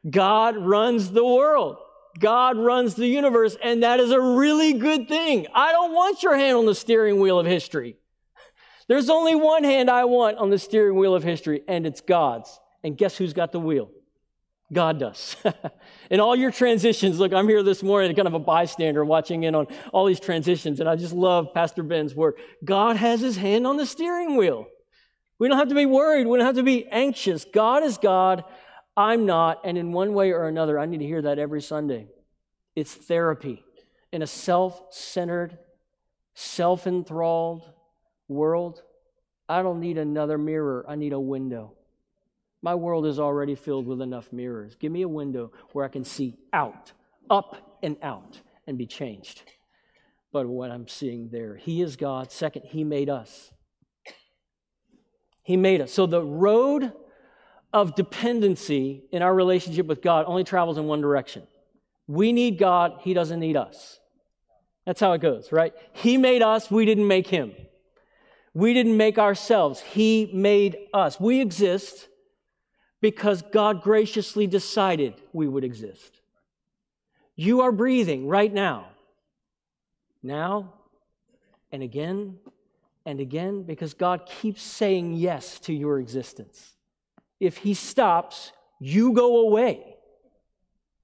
God 0.09 0.55
runs 0.55 1.12
the 1.12 1.25
world. 1.25 1.75
God 2.17 2.57
runs 2.57 2.95
the 2.95 3.07
universe, 3.07 3.57
and 3.62 3.83
that 3.83 3.99
is 3.99 4.12
a 4.12 4.21
really 4.21 4.71
good 4.71 5.09
thing. 5.09 5.47
I 5.53 5.73
don't 5.73 5.93
want 5.93 6.23
your 6.23 6.38
hand 6.38 6.55
on 6.55 6.65
the 6.65 6.75
steering 6.75 7.19
wheel 7.19 7.38
of 7.38 7.45
history. 7.45 7.97
There's 8.89 9.12
only 9.12 9.36
one 9.36 9.63
hand 9.63 9.88
I 9.88 10.06
want 10.06 10.39
on 10.39 10.49
the 10.49 10.58
steering 10.58 10.97
wheel 10.97 11.13
of 11.13 11.21
history, 11.21 11.62
and 11.67 11.86
it's 11.86 12.02
God's. 12.02 12.60
And 12.84 12.97
guess 12.97 13.15
who's 13.15 13.34
got 13.34 13.52
the 13.52 13.60
wheel? 13.60 13.91
God 14.73 14.99
does. 14.99 15.36
in 16.10 16.19
all 16.19 16.36
your 16.36 16.49
transitions, 16.49 17.19
look, 17.19 17.32
I'm 17.32 17.47
here 17.47 17.62
this 17.62 17.84
morning, 17.84 18.15
kind 18.15 18.28
of 18.28 18.34
a 18.34 18.39
bystander 18.39 19.06
watching 19.06 19.43
in 19.43 19.54
on 19.54 19.67
all 19.93 20.08
these 20.08 20.19
transitions, 20.19 20.80
and 20.80 20.89
I 20.89 20.95
just 20.95 21.13
love 21.13 21.54
Pastor 21.54 21.84
Ben's 21.84 22.15
work. 22.15 22.39
God 22.65 22.97
has 22.97 23.21
his 23.21 23.38
hand 23.38 23.67
on 23.67 23.78
the 23.78 23.86
steering 23.86 24.36
wheel. 24.38 24.65
We 25.38 25.47
don't 25.47 25.60
have 25.60 25.69
to 25.69 25.75
be 25.75 25.86
worried. 25.86 26.25
We 26.25 26.39
don't 26.39 26.47
have 26.47 26.56
to 26.56 26.63
be 26.63 26.88
anxious. 26.88 27.45
God 27.45 27.84
is 27.84 27.99
God. 27.99 28.43
I'm 28.97 29.28
not, 29.28 29.62
and 29.65 29.78
in 29.78 29.91
one 29.91 30.15
way 30.15 30.32
or 30.32 30.47
another, 30.47 30.80
I 30.80 30.88
need 30.88 31.02
to 31.02 31.06
hear 31.06 31.21
that 31.21 31.38
every 31.38 31.62
Sunday. 31.62 32.08
It's 32.75 32.93
therapy 32.95 33.63
in 34.12 34.23
a 34.23 34.28
self 34.28 34.82
centered, 34.89 35.60
self 36.34 36.88
enthralled 36.88 37.71
world. 38.30 38.84
I 39.50 39.62
don't 39.62 39.82
need 39.82 39.98
another 39.98 40.38
mirror, 40.38 40.86
I 40.88 40.96
need 40.96 41.12
a 41.12 41.20
window. 41.20 41.74
My 42.62 42.76
world 42.76 43.06
is 43.06 43.20
already 43.20 43.56
filled 43.56 43.88
with 43.88 44.02
enough 44.02 44.32
mirrors. 44.32 44.76
Give 44.76 44.92
me 44.92 45.02
a 45.02 45.08
window 45.08 45.52
where 45.72 45.86
I 45.86 45.88
can 45.88 46.04
see 46.04 46.38
out, 46.54 46.92
up 47.30 47.78
and 47.82 47.98
out, 48.04 48.39
and 48.68 48.78
be 48.78 48.86
changed. 48.86 49.44
But 50.32 50.48
what 50.48 50.70
I'm 50.70 50.88
seeing 50.88 51.30
there, 51.30 51.56
He 51.56 51.82
is 51.82 51.96
God. 51.96 52.32
Second, 52.32 52.63
He 52.65 52.84
made 52.84 53.10
us. 53.10 53.52
He 55.42 55.58
made 55.58 55.82
us. 55.82 55.92
So 55.92 56.06
the 56.06 56.24
road 56.24 56.92
of 57.74 57.96
dependency 57.96 59.04
in 59.12 59.22
our 59.22 59.34
relationship 59.34 59.88
with 59.88 60.02
God 60.02 60.26
only 60.28 60.44
travels 60.44 60.78
in 60.78 60.86
one 60.86 61.02
direction. 61.02 61.44
We 62.08 62.34
need 62.34 62.58
God, 62.58 62.98
He 63.02 63.13
doesn't 63.13 63.39
need 63.39 63.56
us. 63.56 64.00
That's 64.86 65.00
how 65.00 65.13
it 65.13 65.22
goes, 65.22 65.52
right? 65.52 65.74
He 65.94 66.18
made 66.18 66.42
us, 66.42 66.70
we 66.70 66.86
didn't 66.86 67.08
make 67.08 67.28
Him. 67.28 67.54
We 68.53 68.73
didn't 68.73 68.97
make 68.97 69.17
ourselves, 69.17 69.81
He 69.81 70.29
made 70.33 70.77
us. 70.93 71.19
We 71.19 71.41
exist 71.41 72.07
because 73.01 73.41
God 73.41 73.81
graciously 73.81 74.47
decided 74.47 75.13
we 75.31 75.47
would 75.47 75.63
exist. 75.63 76.19
You 77.35 77.62
are 77.62 77.71
breathing 77.71 78.27
right 78.27 78.53
now. 78.53 78.88
Now 80.21 80.73
and 81.71 81.81
again 81.81 82.39
and 83.05 83.21
again 83.21 83.63
because 83.63 83.93
God 83.93 84.25
keeps 84.25 84.62
saying 84.62 85.13
yes 85.13 85.59
to 85.62 85.73
your 85.73 85.99
existence 85.99 86.75
if 87.39 87.57
he 87.57 87.73
stops, 87.73 88.51
you 88.79 89.13
go 89.13 89.38
away. 89.39 89.95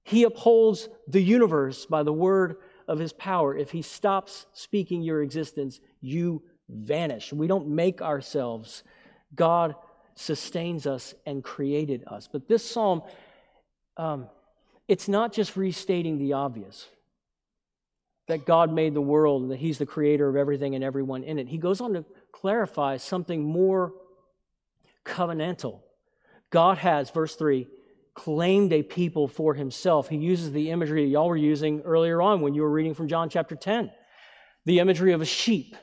He 0.04 0.22
upholds 0.22 0.88
the 1.08 1.22
universe 1.22 1.86
by 1.86 2.02
the 2.02 2.12
word 2.12 2.56
of 2.86 2.98
his 2.98 3.12
power. 3.12 3.56
If 3.56 3.70
he 3.70 3.82
stops 3.82 4.46
speaking 4.52 5.02
your 5.02 5.22
existence, 5.22 5.80
you 6.00 6.42
vanish. 6.68 7.32
We 7.32 7.46
don't 7.46 7.68
make 7.68 8.02
ourselves. 8.02 8.82
God 9.34 9.74
sustains 10.14 10.86
us 10.86 11.14
and 11.24 11.42
created 11.42 12.04
us. 12.06 12.28
But 12.30 12.48
this 12.48 12.68
psalm, 12.68 13.02
um, 13.96 14.28
it's 14.88 15.08
not 15.08 15.32
just 15.32 15.56
restating 15.56 16.18
the 16.18 16.34
obvious 16.34 16.86
that 18.28 18.44
God 18.44 18.72
made 18.72 18.94
the 18.94 19.00
world 19.00 19.42
and 19.42 19.50
that 19.50 19.58
He's 19.58 19.78
the 19.78 19.86
creator 19.86 20.28
of 20.28 20.36
everything 20.36 20.74
and 20.74 20.82
everyone 20.82 21.22
in 21.22 21.38
it. 21.38 21.48
He 21.48 21.58
goes 21.58 21.80
on 21.80 21.92
to 21.92 22.04
clarify 22.32 22.96
something 22.96 23.42
more 23.42 23.92
covenantal 25.04 25.80
God 26.50 26.78
has, 26.78 27.10
verse 27.10 27.34
3, 27.34 27.66
claimed 28.14 28.72
a 28.72 28.82
people 28.82 29.28
for 29.28 29.54
himself. 29.54 30.08
He 30.08 30.16
uses 30.16 30.52
the 30.52 30.70
imagery 30.70 31.04
that 31.04 31.10
y'all 31.10 31.28
were 31.28 31.36
using 31.36 31.82
earlier 31.82 32.22
on 32.22 32.40
when 32.40 32.54
you 32.54 32.62
were 32.62 32.70
reading 32.70 32.94
from 32.94 33.08
John 33.08 33.28
chapter 33.28 33.56
10 33.56 33.90
the 34.64 34.80
imagery 34.80 35.12
of 35.12 35.20
a 35.20 35.26
sheep. 35.26 35.76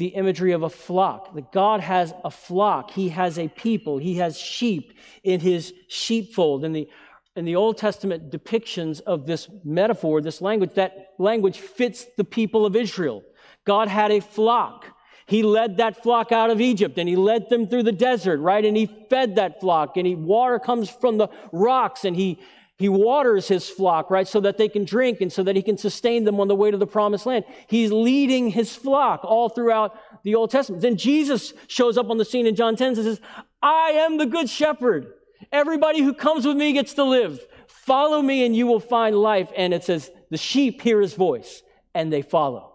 The 0.00 0.06
imagery 0.06 0.52
of 0.52 0.62
a 0.62 0.70
flock. 0.70 1.34
That 1.34 1.52
God 1.52 1.80
has 1.80 2.14
a 2.24 2.30
flock. 2.30 2.90
He 2.90 3.10
has 3.10 3.38
a 3.38 3.48
people. 3.48 3.98
He 3.98 4.16
has 4.16 4.36
sheep 4.38 4.94
in 5.22 5.40
his 5.40 5.74
sheepfold. 5.88 6.64
In 6.64 6.72
the, 6.72 6.88
in 7.36 7.44
the 7.44 7.54
Old 7.54 7.76
Testament 7.76 8.32
depictions 8.32 9.02
of 9.02 9.26
this 9.26 9.48
metaphor, 9.62 10.22
this 10.22 10.40
language, 10.40 10.74
that 10.74 11.10
language 11.18 11.58
fits 11.58 12.06
the 12.16 12.24
people 12.24 12.64
of 12.64 12.74
Israel. 12.74 13.22
God 13.66 13.88
had 13.88 14.10
a 14.10 14.20
flock. 14.20 14.86
He 15.26 15.42
led 15.42 15.76
that 15.76 16.02
flock 16.02 16.32
out 16.32 16.48
of 16.50 16.62
Egypt 16.62 16.98
and 16.98 17.06
he 17.06 17.14
led 17.14 17.50
them 17.50 17.68
through 17.68 17.82
the 17.84 17.92
desert, 17.92 18.40
right? 18.40 18.64
And 18.64 18.76
he 18.76 18.86
fed 19.10 19.36
that 19.36 19.60
flock 19.60 19.98
and 19.98 20.06
he, 20.06 20.14
water 20.14 20.58
comes 20.58 20.88
from 20.88 21.18
the 21.18 21.28
rocks 21.52 22.06
and 22.06 22.16
he, 22.16 22.40
he 22.80 22.88
waters 22.88 23.46
his 23.46 23.68
flock, 23.68 24.10
right? 24.10 24.26
So 24.26 24.40
that 24.40 24.56
they 24.56 24.66
can 24.66 24.86
drink 24.86 25.20
and 25.20 25.30
so 25.30 25.42
that 25.42 25.54
he 25.54 25.60
can 25.60 25.76
sustain 25.76 26.24
them 26.24 26.40
on 26.40 26.48
the 26.48 26.56
way 26.56 26.70
to 26.70 26.78
the 26.78 26.86
promised 26.86 27.26
land. 27.26 27.44
He's 27.66 27.92
leading 27.92 28.48
his 28.48 28.74
flock 28.74 29.20
all 29.22 29.50
throughout 29.50 29.98
the 30.24 30.34
Old 30.34 30.50
Testament. 30.50 30.80
Then 30.80 30.96
Jesus 30.96 31.52
shows 31.66 31.98
up 31.98 32.08
on 32.08 32.16
the 32.16 32.24
scene 32.24 32.46
in 32.46 32.56
John 32.56 32.76
10 32.76 32.88
and 32.88 32.96
says, 32.96 33.20
I 33.62 33.90
am 33.90 34.16
the 34.16 34.24
good 34.24 34.48
shepherd. 34.48 35.12
Everybody 35.52 36.00
who 36.00 36.14
comes 36.14 36.46
with 36.46 36.56
me 36.56 36.72
gets 36.72 36.94
to 36.94 37.04
live. 37.04 37.46
Follow 37.66 38.22
me 38.22 38.46
and 38.46 38.56
you 38.56 38.66
will 38.66 38.80
find 38.80 39.14
life. 39.14 39.52
And 39.54 39.74
it 39.74 39.84
says, 39.84 40.10
the 40.30 40.38
sheep 40.38 40.80
hear 40.80 41.02
his 41.02 41.12
voice 41.12 41.62
and 41.94 42.10
they 42.10 42.22
follow. 42.22 42.72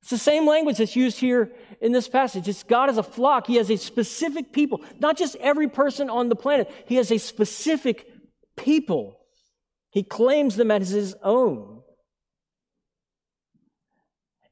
It's 0.00 0.10
the 0.10 0.18
same 0.18 0.46
language 0.46 0.78
that's 0.78 0.94
used 0.94 1.18
here 1.18 1.50
in 1.80 1.90
this 1.90 2.06
passage. 2.06 2.46
It's 2.46 2.62
God 2.62 2.88
as 2.88 2.98
a 2.98 3.02
flock. 3.02 3.48
He 3.48 3.56
has 3.56 3.68
a 3.68 3.76
specific 3.76 4.52
people, 4.52 4.80
not 5.00 5.18
just 5.18 5.34
every 5.40 5.66
person 5.66 6.08
on 6.08 6.28
the 6.28 6.36
planet. 6.36 6.70
He 6.86 6.94
has 6.94 7.10
a 7.10 7.18
specific 7.18 8.06
people. 8.58 9.18
He 9.90 10.02
claims 10.02 10.56
them 10.56 10.70
as 10.70 10.90
his 10.90 11.14
own. 11.22 11.82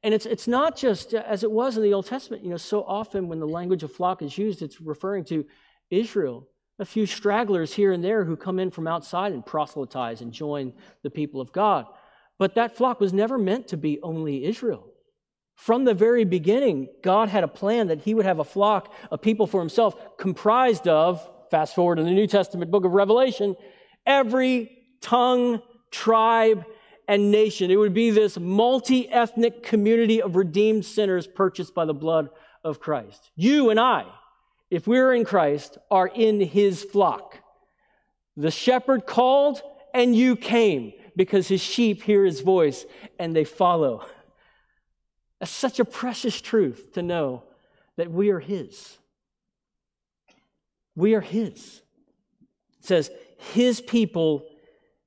And 0.03 0.13
it's, 0.13 0.25
it's 0.25 0.47
not 0.47 0.77
just 0.77 1.13
uh, 1.13 1.23
as 1.27 1.43
it 1.43 1.51
was 1.51 1.77
in 1.77 1.83
the 1.83 1.93
Old 1.93 2.05
Testament. 2.05 2.43
You 2.43 2.51
know, 2.51 2.57
so 2.57 2.83
often 2.83 3.27
when 3.27 3.39
the 3.39 3.47
language 3.47 3.83
of 3.83 3.91
flock 3.91 4.21
is 4.21 4.37
used, 4.37 4.61
it's 4.61 4.79
referring 4.79 5.25
to 5.25 5.45
Israel. 5.89 6.47
A 6.79 6.85
few 6.85 7.05
stragglers 7.05 7.73
here 7.73 7.91
and 7.91 8.03
there 8.03 8.23
who 8.23 8.35
come 8.35 8.59
in 8.59 8.71
from 8.71 8.87
outside 8.87 9.33
and 9.33 9.45
proselytize 9.45 10.21
and 10.21 10.31
join 10.31 10.73
the 11.03 11.09
people 11.09 11.41
of 11.41 11.51
God. 11.51 11.87
But 12.37 12.55
that 12.55 12.77
flock 12.77 12.99
was 12.99 13.13
never 13.13 13.37
meant 13.37 13.67
to 13.69 13.77
be 13.77 13.99
only 14.01 14.45
Israel. 14.45 14.87
From 15.55 15.85
the 15.85 15.95
very 15.95 16.23
beginning, 16.23 16.87
God 17.01 17.29
had 17.29 17.43
a 17.43 17.47
plan 17.47 17.87
that 17.87 18.01
He 18.01 18.13
would 18.13 18.25
have 18.25 18.37
a 18.39 18.43
flock 18.43 18.93
of 19.09 19.23
people 19.23 19.47
for 19.47 19.59
Himself 19.59 20.17
comprised 20.17 20.87
of, 20.87 21.27
fast 21.49 21.73
forward 21.73 21.97
in 21.97 22.05
the 22.05 22.11
New 22.11 22.27
Testament 22.27 22.69
book 22.69 22.85
of 22.85 22.91
Revelation, 22.91 23.55
every 24.07 24.71
tongue, 25.01 25.61
tribe, 25.91 26.65
and 27.07 27.31
nation. 27.31 27.69
It 27.69 27.75
would 27.75 27.93
be 27.93 28.09
this 28.09 28.39
multi 28.39 29.09
ethnic 29.09 29.63
community 29.63 30.21
of 30.21 30.35
redeemed 30.35 30.85
sinners 30.85 31.27
purchased 31.27 31.75
by 31.75 31.85
the 31.85 31.93
blood 31.93 32.29
of 32.63 32.79
Christ. 32.79 33.29
You 33.35 33.69
and 33.69 33.79
I, 33.79 34.05
if 34.69 34.87
we're 34.87 35.13
in 35.13 35.23
Christ, 35.23 35.77
are 35.91 36.07
in 36.07 36.41
His 36.41 36.83
flock. 36.83 37.37
The 38.35 38.51
shepherd 38.51 39.05
called, 39.05 39.61
and 39.93 40.15
you 40.15 40.35
came 40.35 40.93
because 41.15 41.47
His 41.47 41.61
sheep 41.61 42.03
hear 42.03 42.25
His 42.25 42.41
voice 42.41 42.85
and 43.17 43.35
they 43.35 43.45
follow. 43.45 44.05
That's 45.39 45.51
such 45.51 45.79
a 45.79 45.85
precious 45.85 46.41
truth 46.41 46.93
to 46.93 47.01
know 47.01 47.43
that 47.95 48.11
we 48.11 48.31
are 48.31 48.39
His. 48.39 48.97
We 50.95 51.13
are 51.13 51.21
His. 51.21 51.81
It 52.79 52.85
says, 52.85 53.11
His 53.37 53.81
people, 53.81 54.45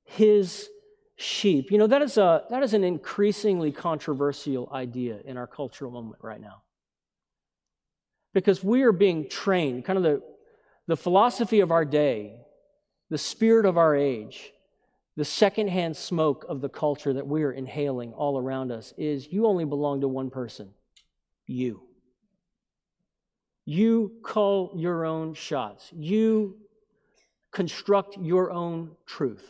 His 0.03 0.69
sheep. 1.15 1.71
You 1.71 1.77
know, 1.77 1.87
that 1.87 2.01
is, 2.01 2.17
a, 2.17 2.43
that 2.49 2.63
is 2.63 2.73
an 2.73 2.83
increasingly 2.83 3.71
controversial 3.71 4.69
idea 4.73 5.19
in 5.25 5.37
our 5.37 5.47
cultural 5.47 5.91
moment 5.91 6.21
right 6.21 6.41
now. 6.41 6.63
Because 8.33 8.63
we 8.63 8.83
are 8.83 8.91
being 8.91 9.29
trained, 9.29 9.85
kind 9.85 9.97
of 9.97 10.03
the, 10.03 10.21
the 10.87 10.97
philosophy 10.97 11.59
of 11.59 11.71
our 11.71 11.85
day, 11.85 12.41
the 13.09 13.17
spirit 13.17 13.65
of 13.65 13.77
our 13.77 13.95
age, 13.95 14.51
the 15.17 15.25
secondhand 15.25 15.97
smoke 15.97 16.45
of 16.47 16.61
the 16.61 16.69
culture 16.69 17.13
that 17.13 17.27
we're 17.27 17.51
inhaling 17.51 18.13
all 18.13 18.39
around 18.39 18.71
us 18.71 18.93
is 18.97 19.27
you 19.31 19.45
only 19.45 19.65
belong 19.65 20.01
to 20.01 20.07
one 20.07 20.29
person 20.29 20.69
you. 21.45 21.81
You 23.65 24.13
call 24.23 24.71
your 24.75 25.05
own 25.05 25.33
shots. 25.33 25.89
You 25.93 26.57
construct 27.51 28.17
your 28.17 28.51
own 28.51 28.91
truth. 29.05 29.45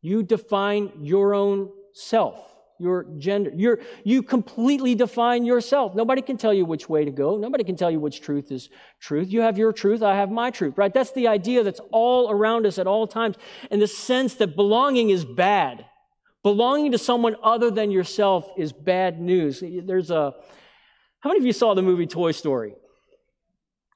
You 0.00 0.22
define 0.22 0.92
your 1.00 1.34
own 1.34 1.70
self 1.92 2.52
your 2.82 3.06
gender. 3.18 3.50
You're, 3.54 3.78
you 4.04 4.22
completely 4.22 4.94
define 4.94 5.44
yourself. 5.44 5.94
Nobody 5.94 6.20
can 6.20 6.36
tell 6.36 6.52
you 6.52 6.64
which 6.64 6.88
way 6.88 7.04
to 7.04 7.10
go. 7.10 7.36
Nobody 7.38 7.64
can 7.64 7.76
tell 7.76 7.90
you 7.90 8.00
which 8.00 8.20
truth 8.20 8.50
is 8.50 8.68
truth. 9.00 9.30
You 9.30 9.40
have 9.42 9.56
your 9.56 9.72
truth, 9.72 10.02
I 10.02 10.16
have 10.16 10.30
my 10.30 10.50
truth, 10.50 10.76
right? 10.76 10.92
That's 10.92 11.12
the 11.12 11.28
idea 11.28 11.62
that's 11.62 11.80
all 11.92 12.30
around 12.30 12.66
us 12.66 12.78
at 12.78 12.86
all 12.86 13.06
times. 13.06 13.36
And 13.70 13.80
the 13.80 13.86
sense 13.86 14.34
that 14.34 14.56
belonging 14.56 15.10
is 15.10 15.24
bad. 15.24 15.86
Belonging 16.42 16.90
to 16.92 16.98
someone 16.98 17.36
other 17.42 17.70
than 17.70 17.92
yourself 17.92 18.50
is 18.58 18.72
bad 18.72 19.20
news. 19.20 19.62
There's 19.62 20.10
a, 20.10 20.34
how 21.20 21.30
many 21.30 21.38
of 21.38 21.46
you 21.46 21.52
saw 21.52 21.74
the 21.74 21.82
movie 21.82 22.06
Toy 22.06 22.32
Story? 22.32 22.72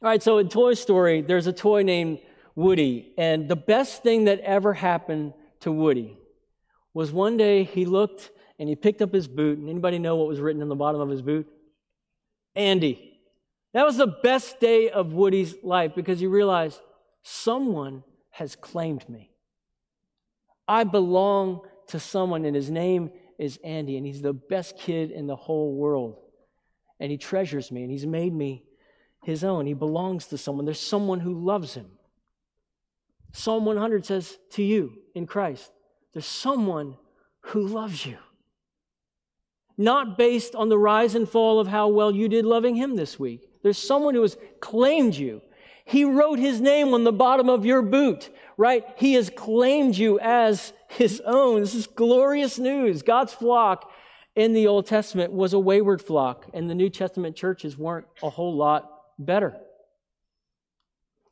All 0.01 0.09
right, 0.11 0.23
so 0.23 0.38
in 0.38 0.49
Toy 0.49 0.75
Story, 0.75 1.23
there's 1.23 1.49
a 1.49 1.53
toy 1.53 1.83
named 1.83 2.21
Woody, 2.57 3.12
and 3.16 3.49
the 3.49 3.57
best 3.57 4.03
thing 4.03 4.25
that 4.25 4.40
ever 4.40 4.73
happened 4.73 5.35
to 5.61 5.71
Woody 5.71 6.16
was 6.95 7.12
one 7.12 7.37
day 7.37 7.62
he 7.64 7.85
looked 7.85 8.31
and 8.59 8.69
he 8.69 8.75
picked 8.75 9.03
up 9.03 9.12
his 9.12 9.29
boot. 9.29 9.59
And 9.59 9.69
anybody 9.69 9.99
know 9.99 10.16
what 10.16 10.27
was 10.27 10.40
written 10.40 10.62
on 10.62 10.71
the 10.71 10.75
bottom 10.75 11.01
of 11.01 11.11
his 11.11 11.23
boot? 11.23 11.47
Andy. 12.57 13.12
That 13.75 13.85
was 13.85 13.99
the 13.99 14.07
best 14.07 14.59
day 14.59 14.88
of 14.88 15.12
Woody's 15.12 15.55
life 15.62 15.95
because 15.95 16.19
he 16.19 16.27
realized 16.27 16.81
someone 17.23 18.03
has 18.31 18.57
claimed 18.57 19.07
me. 19.07 19.31
I 20.66 20.85
belong 20.85 21.61
to 21.88 22.01
someone, 22.01 22.47
and 22.47 22.57
his 22.57 22.71
name 22.71 23.11
is 23.38 23.59
Andy, 23.62 23.99
and 23.99 24.07
he's 24.07 24.23
the 24.23 24.33
best 24.33 24.79
kid 24.79 25.11
in 25.11 25.27
the 25.27 25.37
whole 25.37 25.75
world. 25.75 26.16
And 26.99 27.12
he 27.12 27.19
treasures 27.19 27.71
me, 27.71 27.83
and 27.83 27.90
he's 27.90 28.07
made 28.07 28.33
me 28.33 28.64
his 29.23 29.45
own. 29.45 29.66
He 29.66 29.75
belongs 29.75 30.27
to 30.29 30.38
someone. 30.38 30.64
There's 30.64 30.81
someone 30.81 31.21
who 31.21 31.35
loves 31.35 31.75
him. 31.75 31.87
Psalm 33.37 33.66
100 33.66 34.07
says 34.07 34.38
to 34.53 34.62
you 34.62 34.94
in 35.14 35.27
Christ, 35.27 35.70
there's 36.14 36.27
someone 36.27 36.96
who 37.40 37.66
loves 37.66 38.07
you 38.07 38.16
not 39.79 40.16
based 40.16 40.55
on 40.55 40.70
the 40.70 40.79
rise 40.79 41.14
and 41.14 41.29
fall 41.29 41.61
of 41.61 41.68
how 41.68 41.88
well 41.88 42.11
you 42.11 42.29
did 42.29 42.46
loving 42.46 42.77
Him 42.77 42.96
this 42.96 43.18
week. 43.18 43.46
There's 43.62 43.77
someone 43.77 44.14
who 44.14 44.22
has 44.22 44.38
claimed 44.61 45.14
you. 45.14 45.42
He 45.85 46.05
wrote 46.05 46.38
His 46.38 46.62
name 46.62 46.94
on 46.94 47.05
the 47.05 47.12
bottom 47.12 47.51
of 47.51 47.66
your 47.66 47.83
boot, 47.83 48.31
right? 48.57 48.85
He 48.96 49.12
has 49.14 49.29
claimed 49.29 49.99
you 49.99 50.18
as 50.20 50.72
His 50.88 51.20
own. 51.27 51.61
This 51.61 51.75
is 51.75 51.87
glorious 51.87 52.59
news. 52.59 53.03
God's 53.03 53.35
flock 53.35 53.90
in 54.35 54.55
the 54.55 54.66
Old 54.66 54.87
Testament 54.87 55.31
was 55.31 55.53
a 55.53 55.59
wayward 55.59 56.01
flock, 56.01 56.46
and 56.55 56.70
the 56.70 56.75
New 56.75 56.88
Testament 56.88 57.37
churches 57.37 57.77
weren't 57.77 58.07
a 58.22 58.31
whole 58.31 58.57
lot 58.57 58.90
better. 59.18 59.61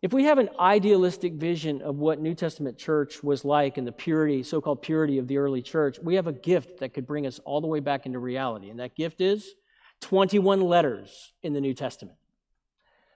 If 0.04 0.12
we 0.12 0.24
have 0.24 0.36
an 0.36 0.50
idealistic 0.60 1.32
vision 1.32 1.80
of 1.80 1.96
what 1.96 2.20
New 2.20 2.34
Testament 2.34 2.76
church 2.76 3.24
was 3.24 3.42
like 3.42 3.78
and 3.78 3.86
the 3.86 3.92
purity, 3.92 4.42
so 4.42 4.60
called 4.60 4.82
purity 4.82 5.16
of 5.16 5.26
the 5.26 5.38
early 5.38 5.62
church, 5.62 5.98
we 5.98 6.16
have 6.16 6.26
a 6.26 6.32
gift 6.34 6.80
that 6.80 6.92
could 6.92 7.06
bring 7.06 7.26
us 7.26 7.40
all 7.46 7.62
the 7.62 7.66
way 7.66 7.80
back 7.80 8.04
into 8.04 8.18
reality. 8.18 8.68
And 8.68 8.80
that 8.80 8.94
gift 8.94 9.22
is 9.22 9.54
21 10.02 10.60
letters 10.60 11.32
in 11.42 11.54
the 11.54 11.60
New 11.62 11.72
Testament 11.72 12.18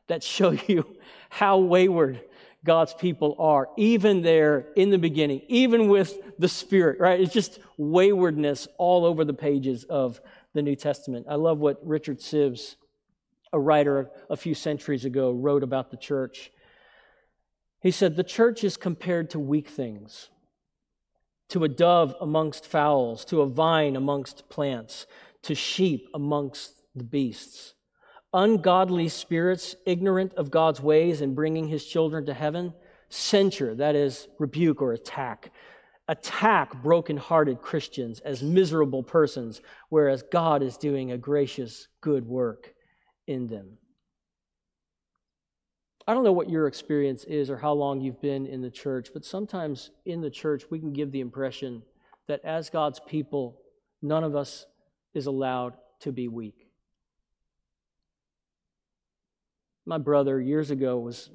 that 0.06 0.22
show 0.22 0.52
you 0.66 0.96
how 1.28 1.58
wayward 1.58 2.22
God's 2.64 2.94
people 2.94 3.36
are, 3.38 3.68
even 3.76 4.22
there 4.22 4.68
in 4.74 4.88
the 4.88 4.96
beginning, 4.96 5.42
even 5.48 5.88
with 5.88 6.18
the 6.38 6.48
Spirit, 6.48 7.00
right? 7.00 7.20
It's 7.20 7.34
just 7.34 7.58
waywardness 7.76 8.66
all 8.78 9.04
over 9.04 9.26
the 9.26 9.34
pages 9.34 9.84
of 9.84 10.22
the 10.54 10.62
New 10.62 10.74
Testament. 10.74 11.26
I 11.28 11.34
love 11.34 11.58
what 11.58 11.86
Richard 11.86 12.20
Sibbes, 12.20 12.76
a 13.52 13.60
writer 13.60 14.08
a 14.30 14.38
few 14.38 14.54
centuries 14.54 15.04
ago, 15.04 15.32
wrote 15.32 15.62
about 15.62 15.90
the 15.90 15.98
church. 15.98 16.50
He 17.80 17.90
said, 17.90 18.16
The 18.16 18.24
church 18.24 18.64
is 18.64 18.76
compared 18.76 19.30
to 19.30 19.38
weak 19.38 19.68
things, 19.68 20.30
to 21.48 21.64
a 21.64 21.68
dove 21.68 22.14
amongst 22.20 22.66
fowls, 22.66 23.24
to 23.26 23.40
a 23.40 23.46
vine 23.46 23.96
amongst 23.96 24.48
plants, 24.48 25.06
to 25.42 25.54
sheep 25.54 26.08
amongst 26.12 26.82
the 26.94 27.04
beasts. 27.04 27.74
Ungodly 28.32 29.08
spirits, 29.08 29.76
ignorant 29.86 30.34
of 30.34 30.50
God's 30.50 30.80
ways 30.80 31.20
and 31.20 31.34
bringing 31.34 31.68
his 31.68 31.86
children 31.86 32.26
to 32.26 32.34
heaven, 32.34 32.74
censure, 33.08 33.74
that 33.74 33.94
is, 33.94 34.28
rebuke 34.38 34.82
or 34.82 34.92
attack, 34.92 35.50
attack 36.08 36.82
broken-hearted 36.82 37.62
Christians 37.62 38.20
as 38.20 38.42
miserable 38.42 39.02
persons, 39.02 39.62
whereas 39.88 40.22
God 40.30 40.62
is 40.62 40.76
doing 40.76 41.12
a 41.12 41.18
gracious, 41.18 41.88
good 42.00 42.26
work 42.26 42.74
in 43.26 43.46
them. 43.46 43.78
I 46.08 46.14
don't 46.14 46.24
know 46.24 46.32
what 46.32 46.48
your 46.48 46.66
experience 46.66 47.24
is 47.24 47.50
or 47.50 47.58
how 47.58 47.74
long 47.74 48.00
you've 48.00 48.22
been 48.22 48.46
in 48.46 48.62
the 48.62 48.70
church, 48.70 49.10
but 49.12 49.26
sometimes 49.26 49.90
in 50.06 50.22
the 50.22 50.30
church 50.30 50.64
we 50.70 50.78
can 50.78 50.94
give 50.94 51.12
the 51.12 51.20
impression 51.20 51.82
that 52.28 52.42
as 52.46 52.70
God's 52.70 52.98
people, 52.98 53.60
none 54.00 54.24
of 54.24 54.34
us 54.34 54.64
is 55.12 55.26
allowed 55.26 55.74
to 56.00 56.10
be 56.10 56.26
weak. 56.26 56.70
My 59.84 59.98
brother, 59.98 60.40
years 60.40 60.70
ago, 60.70 60.98
was 60.98 61.28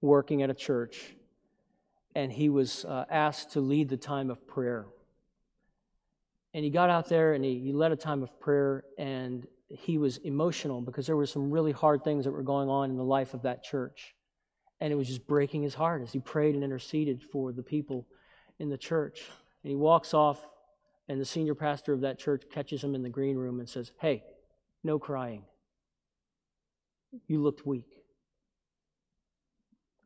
working 0.00 0.42
at 0.42 0.50
a 0.50 0.54
church, 0.54 1.16
and 2.14 2.30
he 2.30 2.48
was 2.48 2.84
uh, 2.84 3.04
asked 3.10 3.50
to 3.54 3.60
lead 3.60 3.88
the 3.88 3.96
time 3.96 4.30
of 4.30 4.46
prayer. 4.46 4.86
And 6.52 6.64
he 6.64 6.70
got 6.70 6.88
out 6.88 7.08
there 7.08 7.32
and 7.32 7.44
he, 7.44 7.58
he 7.58 7.72
led 7.72 7.90
a 7.90 7.96
time 7.96 8.22
of 8.22 8.38
prayer, 8.38 8.84
and 8.96 9.44
he 9.76 9.98
was 9.98 10.18
emotional 10.18 10.80
because 10.80 11.06
there 11.06 11.16
were 11.16 11.26
some 11.26 11.50
really 11.50 11.72
hard 11.72 12.04
things 12.04 12.24
that 12.24 12.32
were 12.32 12.42
going 12.42 12.68
on 12.68 12.90
in 12.90 12.96
the 12.96 13.04
life 13.04 13.34
of 13.34 13.42
that 13.42 13.62
church. 13.62 14.14
And 14.80 14.92
it 14.92 14.96
was 14.96 15.08
just 15.08 15.26
breaking 15.26 15.62
his 15.62 15.74
heart 15.74 16.02
as 16.02 16.12
he 16.12 16.18
prayed 16.18 16.54
and 16.54 16.64
interceded 16.64 17.22
for 17.22 17.52
the 17.52 17.62
people 17.62 18.06
in 18.58 18.68
the 18.68 18.78
church. 18.78 19.22
And 19.62 19.70
he 19.70 19.76
walks 19.76 20.14
off, 20.14 20.46
and 21.08 21.20
the 21.20 21.24
senior 21.24 21.54
pastor 21.54 21.92
of 21.92 22.00
that 22.02 22.18
church 22.18 22.44
catches 22.52 22.82
him 22.82 22.94
in 22.94 23.02
the 23.02 23.08
green 23.08 23.36
room 23.36 23.60
and 23.60 23.68
says, 23.68 23.92
Hey, 24.00 24.24
no 24.82 24.98
crying. 24.98 25.44
You 27.26 27.42
looked 27.42 27.66
weak. 27.66 27.88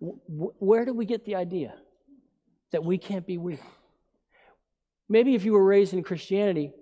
Where 0.00 0.84
do 0.84 0.92
we 0.92 1.06
get 1.06 1.24
the 1.24 1.34
idea 1.34 1.74
that 2.70 2.84
we 2.84 2.98
can't 2.98 3.26
be 3.26 3.38
weak? 3.38 3.60
Maybe 5.08 5.34
if 5.34 5.44
you 5.44 5.54
were 5.54 5.64
raised 5.64 5.94
in 5.94 6.02
Christianity, 6.02 6.72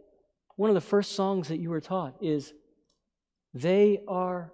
one 0.56 0.68
of 0.68 0.74
the 0.74 0.80
first 0.80 1.12
songs 1.12 1.48
that 1.48 1.58
you 1.58 1.70
were 1.70 1.80
taught 1.80 2.16
is, 2.20 2.52
They 3.56 4.00
are 4.06 4.52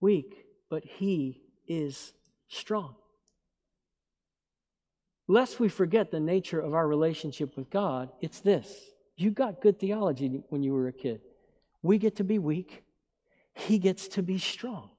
weak, 0.00 0.44
but 0.68 0.84
He 0.84 1.40
is 1.68 2.12
strong. 2.48 2.96
Lest 5.28 5.60
we 5.60 5.68
forget 5.68 6.10
the 6.10 6.18
nature 6.18 6.58
of 6.58 6.74
our 6.74 6.88
relationship 6.88 7.56
with 7.56 7.70
God, 7.70 8.10
it's 8.20 8.40
this. 8.40 8.68
You 9.16 9.30
got 9.30 9.60
good 9.60 9.78
theology 9.78 10.42
when 10.48 10.64
you 10.64 10.72
were 10.72 10.88
a 10.88 10.92
kid. 10.92 11.20
We 11.82 11.98
get 11.98 12.16
to 12.16 12.24
be 12.24 12.40
weak, 12.40 12.82
He 13.54 13.78
gets 13.78 14.08
to 14.08 14.22
be 14.22 14.38
strong. 14.38 14.90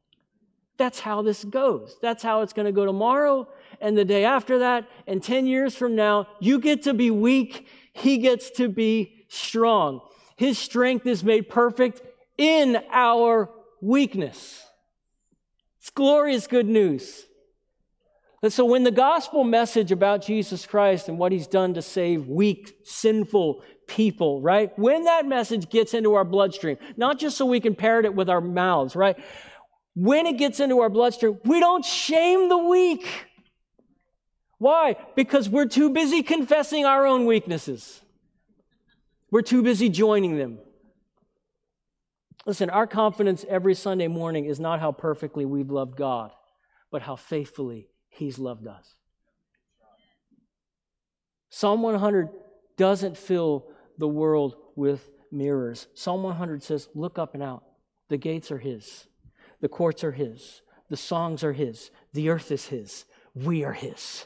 That's 0.78 1.02
how 1.02 1.22
this 1.22 1.44
goes. 1.44 1.98
That's 2.02 2.24
how 2.24 2.44
it's 2.44 2.54
going 2.54 2.66
to 2.66 2.72
go 2.72 2.86
tomorrow 2.86 3.50
and 3.82 3.98
the 3.98 4.06
day 4.06 4.24
after 4.24 4.60
that 4.60 4.88
and 5.06 5.22
10 5.22 5.48
years 5.48 5.76
from 5.76 5.98
now. 5.98 6.28
You 6.40 6.60
get 6.60 6.84
to 6.84 6.94
be 6.94 7.12
weak, 7.12 7.68
he 7.92 8.18
gets 8.20 8.50
to 8.52 8.70
be 8.70 9.26
strong. 9.28 10.02
His 10.36 10.58
strength 10.58 11.06
is 11.06 11.24
made 11.24 11.48
perfect 11.48 12.02
in 12.38 12.82
our 12.91 13.50
weakness. 13.82 14.65
It's 15.80 15.89
glorious 15.89 16.48
good 16.48 16.67
news. 16.67 17.26
And 18.41 18.52
so, 18.52 18.65
when 18.65 18.84
the 18.84 18.91
gospel 18.91 19.46
message 19.46 19.91
about 19.91 20.22
Jesus 20.22 20.65
Christ 20.65 21.08
and 21.08 21.17
what 21.17 21.32
he's 21.32 21.48
done 21.48 21.74
to 21.76 21.82
save 21.82 22.28
weak, 22.28 22.78
sinful 22.84 23.63
people, 23.88 24.41
right? 24.41 24.78
When 24.78 25.06
that 25.06 25.26
message 25.26 25.69
gets 25.69 25.93
into 25.93 26.15
our 26.15 26.26
bloodstream, 26.26 26.78
not 26.98 27.19
just 27.19 27.38
so 27.38 27.46
we 27.46 27.62
can 27.62 27.74
parrot 27.74 28.06
it 28.06 28.13
with 28.13 28.30
our 28.30 28.41
mouths, 28.41 28.96
right? 28.96 29.17
When 29.96 30.26
it 30.26 30.38
gets 30.38 30.60
into 30.60 30.80
our 30.80 30.89
bloodstream, 30.89 31.39
we 31.46 31.60
don't 31.60 31.86
shame 31.86 32.50
the 32.50 32.58
weak. 32.58 33.08
Why? 34.58 34.96
Because 35.15 35.48
we're 35.48 35.67
too 35.67 35.89
busy 35.89 36.24
confessing 36.24 36.86
our 36.86 37.06
own 37.06 37.26
weaknesses. 37.26 38.02
We're 39.32 39.41
too 39.41 39.63
busy 39.63 39.89
joining 39.89 40.38
them. 40.38 40.60
Listen, 42.46 42.70
our 42.70 42.88
confidence 42.88 43.46
every 43.48 43.74
Sunday 43.74 44.08
morning 44.08 44.46
is 44.46 44.60
not 44.60 44.80
how 44.80 44.92
perfectly 44.92 45.46
we've 45.46 45.72
loved 45.72 45.96
God, 45.96 46.32
but 46.92 47.02
how 47.02 47.16
faithfully 47.16 47.88
He's 48.10 48.38
loved 48.38 48.68
us. 48.68 48.96
Psalm 51.50 51.82
100 51.82 52.30
doesn't 52.78 53.18
fill 53.18 53.68
the 53.98 54.08
world 54.08 54.56
with 54.76 55.10
mirrors. 55.32 55.88
Psalm 55.94 56.24
100 56.24 56.64
says, 56.64 56.90
Look 56.94 57.18
up 57.18 57.34
and 57.34 57.44
out. 57.44 57.64
The 58.10 58.18
gates 58.18 58.52
are 58.52 58.60
His, 58.60 59.08
the 59.62 59.70
courts 59.70 60.04
are 60.04 60.12
His, 60.12 60.62
the 60.90 60.98
songs 60.98 61.44
are 61.44 61.54
His, 61.54 61.92
the 62.12 62.30
earth 62.30 62.52
is 62.52 62.68
His, 62.68 63.06
we 63.34 63.64
are 63.64 63.74
His. 63.74 64.26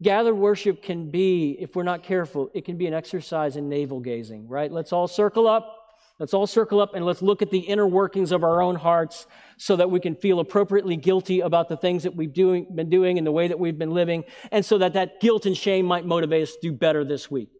Gathered 0.00 0.34
worship 0.34 0.82
can 0.82 1.10
be, 1.10 1.56
if 1.58 1.74
we're 1.74 1.82
not 1.82 2.04
careful, 2.04 2.50
it 2.54 2.64
can 2.64 2.76
be 2.76 2.86
an 2.86 2.94
exercise 2.94 3.56
in 3.56 3.68
navel 3.68 3.98
gazing, 3.98 4.46
right? 4.48 4.70
Let's 4.70 4.92
all 4.92 5.08
circle 5.08 5.48
up. 5.48 5.74
Let's 6.20 6.34
all 6.34 6.46
circle 6.48 6.80
up 6.80 6.94
and 6.94 7.04
let's 7.04 7.22
look 7.22 7.42
at 7.42 7.50
the 7.50 7.58
inner 7.58 7.86
workings 7.86 8.32
of 8.32 8.42
our 8.42 8.60
own 8.60 8.74
hearts 8.74 9.26
so 9.56 9.76
that 9.76 9.90
we 9.90 10.00
can 10.00 10.16
feel 10.16 10.40
appropriately 10.40 10.96
guilty 10.96 11.40
about 11.40 11.68
the 11.68 11.76
things 11.76 12.02
that 12.02 12.14
we've 12.14 12.32
doing, 12.32 12.66
been 12.74 12.90
doing 12.90 13.18
and 13.18 13.26
the 13.26 13.32
way 13.32 13.46
that 13.46 13.58
we've 13.58 13.78
been 13.78 13.92
living, 13.92 14.24
and 14.50 14.64
so 14.64 14.78
that 14.78 14.94
that 14.94 15.20
guilt 15.20 15.46
and 15.46 15.56
shame 15.56 15.86
might 15.86 16.04
motivate 16.04 16.42
us 16.42 16.52
to 16.54 16.58
do 16.60 16.72
better 16.72 17.04
this 17.04 17.30
week. 17.30 17.50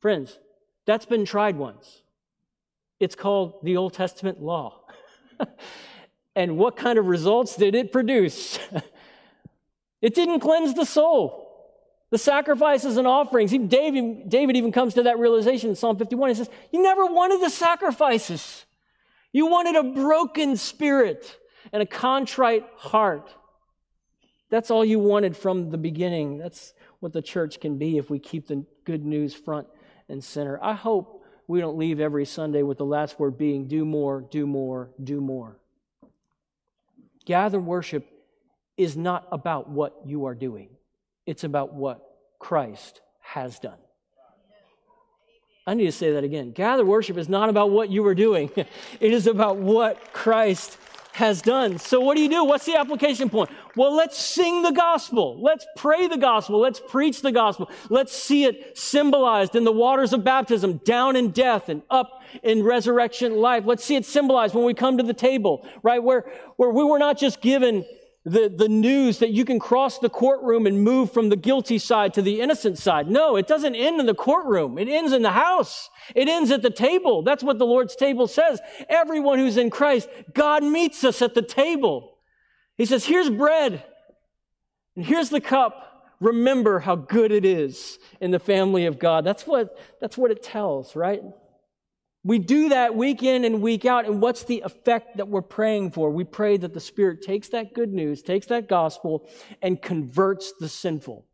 Friends, 0.00 0.38
that's 0.86 1.04
been 1.04 1.26
tried 1.26 1.56
once. 1.56 2.02
It's 3.00 3.14
called 3.14 3.60
the 3.62 3.76
Old 3.76 3.92
Testament 3.92 4.40
law. 4.40 4.80
and 6.34 6.56
what 6.56 6.76
kind 6.76 6.98
of 6.98 7.06
results 7.06 7.56
did 7.56 7.74
it 7.74 7.92
produce? 7.92 8.58
it 10.00 10.14
didn't 10.14 10.40
cleanse 10.40 10.74
the 10.74 10.84
soul. 10.84 11.46
The 12.10 12.18
sacrifices 12.18 12.96
and 12.96 13.06
offerings. 13.06 13.50
David, 13.50 14.30
David 14.30 14.56
even 14.56 14.72
comes 14.72 14.94
to 14.94 15.02
that 15.04 15.18
realization 15.18 15.70
in 15.70 15.76
Psalm 15.76 15.98
51. 15.98 16.30
He 16.30 16.34
says, 16.36 16.48
You 16.72 16.82
never 16.82 17.04
wanted 17.04 17.42
the 17.42 17.50
sacrifices. 17.50 18.64
You 19.30 19.46
wanted 19.46 19.76
a 19.76 19.82
broken 19.82 20.56
spirit 20.56 21.38
and 21.70 21.82
a 21.82 21.86
contrite 21.86 22.64
heart. 22.76 23.30
That's 24.50 24.70
all 24.70 24.84
you 24.84 24.98
wanted 24.98 25.36
from 25.36 25.70
the 25.70 25.76
beginning. 25.76 26.38
That's 26.38 26.72
what 27.00 27.12
the 27.12 27.20
church 27.20 27.60
can 27.60 27.76
be 27.76 27.98
if 27.98 28.08
we 28.08 28.18
keep 28.18 28.48
the 28.48 28.64
good 28.84 29.04
news 29.04 29.34
front 29.34 29.66
and 30.08 30.24
center. 30.24 30.58
I 30.62 30.72
hope 30.72 31.22
we 31.46 31.60
don't 31.60 31.76
leave 31.76 32.00
every 32.00 32.24
Sunday 32.24 32.62
with 32.62 32.78
the 32.78 32.86
last 32.86 33.20
word 33.20 33.36
being 33.36 33.68
do 33.68 33.84
more, 33.84 34.22
do 34.22 34.46
more, 34.46 34.90
do 35.02 35.20
more. 35.20 35.58
Gather 37.26 37.60
worship 37.60 38.06
is 38.78 38.96
not 38.96 39.26
about 39.30 39.68
what 39.68 39.94
you 40.06 40.26
are 40.26 40.34
doing. 40.34 40.70
It's 41.26 41.44
about 41.44 41.74
what 41.74 42.00
Christ 42.38 43.00
has 43.20 43.58
done. 43.58 43.78
I 45.66 45.74
need 45.74 45.84
to 45.84 45.92
say 45.92 46.12
that 46.12 46.24
again. 46.24 46.52
Gather 46.52 46.84
worship 46.86 47.18
is 47.18 47.28
not 47.28 47.50
about 47.50 47.70
what 47.70 47.90
you 47.90 48.06
are 48.06 48.14
doing, 48.14 48.50
it 48.56 48.68
is 49.12 49.26
about 49.26 49.58
what 49.58 50.12
Christ 50.14 50.78
has 51.12 51.42
done. 51.42 51.78
So, 51.78 52.00
what 52.00 52.16
do 52.16 52.22
you 52.22 52.28
do? 52.28 52.44
What's 52.44 52.64
the 52.64 52.76
application 52.76 53.28
point? 53.28 53.50
Well, 53.74 53.94
let's 53.94 54.16
sing 54.16 54.62
the 54.62 54.70
gospel. 54.70 55.42
Let's 55.42 55.66
pray 55.76 56.06
the 56.06 56.16
gospel. 56.16 56.60
Let's 56.60 56.80
preach 56.80 57.22
the 57.22 57.32
gospel. 57.32 57.70
Let's 57.90 58.16
see 58.16 58.44
it 58.44 58.78
symbolized 58.78 59.56
in 59.56 59.64
the 59.64 59.72
waters 59.72 60.12
of 60.12 60.22
baptism, 60.22 60.78
down 60.84 61.16
in 61.16 61.32
death 61.32 61.68
and 61.68 61.82
up 61.90 62.22
in 62.42 62.62
resurrection 62.62 63.36
life. 63.36 63.64
Let's 63.66 63.84
see 63.84 63.96
it 63.96 64.06
symbolized 64.06 64.54
when 64.54 64.64
we 64.64 64.74
come 64.74 64.96
to 64.98 65.02
the 65.02 65.12
table, 65.12 65.66
right? 65.82 66.02
Where, 66.02 66.30
where 66.56 66.70
we 66.70 66.84
were 66.84 67.00
not 67.00 67.18
just 67.18 67.40
given 67.40 67.84
the, 68.28 68.52
the 68.54 68.68
news 68.68 69.18
that 69.18 69.30
you 69.30 69.44
can 69.44 69.58
cross 69.58 69.98
the 69.98 70.08
courtroom 70.08 70.66
and 70.66 70.82
move 70.82 71.12
from 71.12 71.28
the 71.28 71.36
guilty 71.36 71.78
side 71.78 72.14
to 72.14 72.22
the 72.22 72.40
innocent 72.40 72.78
side. 72.78 73.08
No, 73.08 73.36
it 73.36 73.46
doesn't 73.46 73.74
end 73.74 74.00
in 74.00 74.06
the 74.06 74.14
courtroom. 74.14 74.78
It 74.78 74.88
ends 74.88 75.12
in 75.12 75.22
the 75.22 75.32
house. 75.32 75.90
It 76.14 76.28
ends 76.28 76.50
at 76.50 76.62
the 76.62 76.70
table. 76.70 77.22
That's 77.22 77.42
what 77.42 77.58
the 77.58 77.66
Lord's 77.66 77.96
table 77.96 78.26
says. 78.26 78.60
Everyone 78.88 79.38
who's 79.38 79.56
in 79.56 79.70
Christ, 79.70 80.08
God 80.34 80.62
meets 80.62 81.04
us 81.04 81.22
at 81.22 81.34
the 81.34 81.42
table. 81.42 82.18
He 82.76 82.84
says, 82.84 83.04
here's 83.04 83.30
bread 83.30 83.82
and 84.94 85.04
here's 85.04 85.30
the 85.30 85.40
cup. 85.40 85.84
Remember 86.20 86.80
how 86.80 86.96
good 86.96 87.30
it 87.30 87.44
is 87.44 87.98
in 88.20 88.30
the 88.30 88.40
family 88.40 88.86
of 88.86 88.98
God. 88.98 89.24
That's 89.24 89.46
what, 89.46 89.78
that's 90.00 90.18
what 90.18 90.30
it 90.30 90.42
tells, 90.42 90.96
right? 90.96 91.22
We 92.28 92.38
do 92.38 92.68
that 92.68 92.94
week 92.94 93.22
in 93.22 93.46
and 93.46 93.62
week 93.62 93.86
out. 93.86 94.04
And 94.04 94.20
what's 94.20 94.44
the 94.44 94.60
effect 94.60 95.16
that 95.16 95.28
we're 95.28 95.40
praying 95.40 95.92
for? 95.92 96.10
We 96.10 96.24
pray 96.24 96.58
that 96.58 96.74
the 96.74 96.80
Spirit 96.80 97.22
takes 97.22 97.48
that 97.48 97.72
good 97.72 97.90
news, 97.90 98.20
takes 98.20 98.48
that 98.48 98.68
gospel, 98.68 99.26
and 99.62 99.80
converts 99.80 100.52
the 100.60 100.68
sinful 100.68 101.24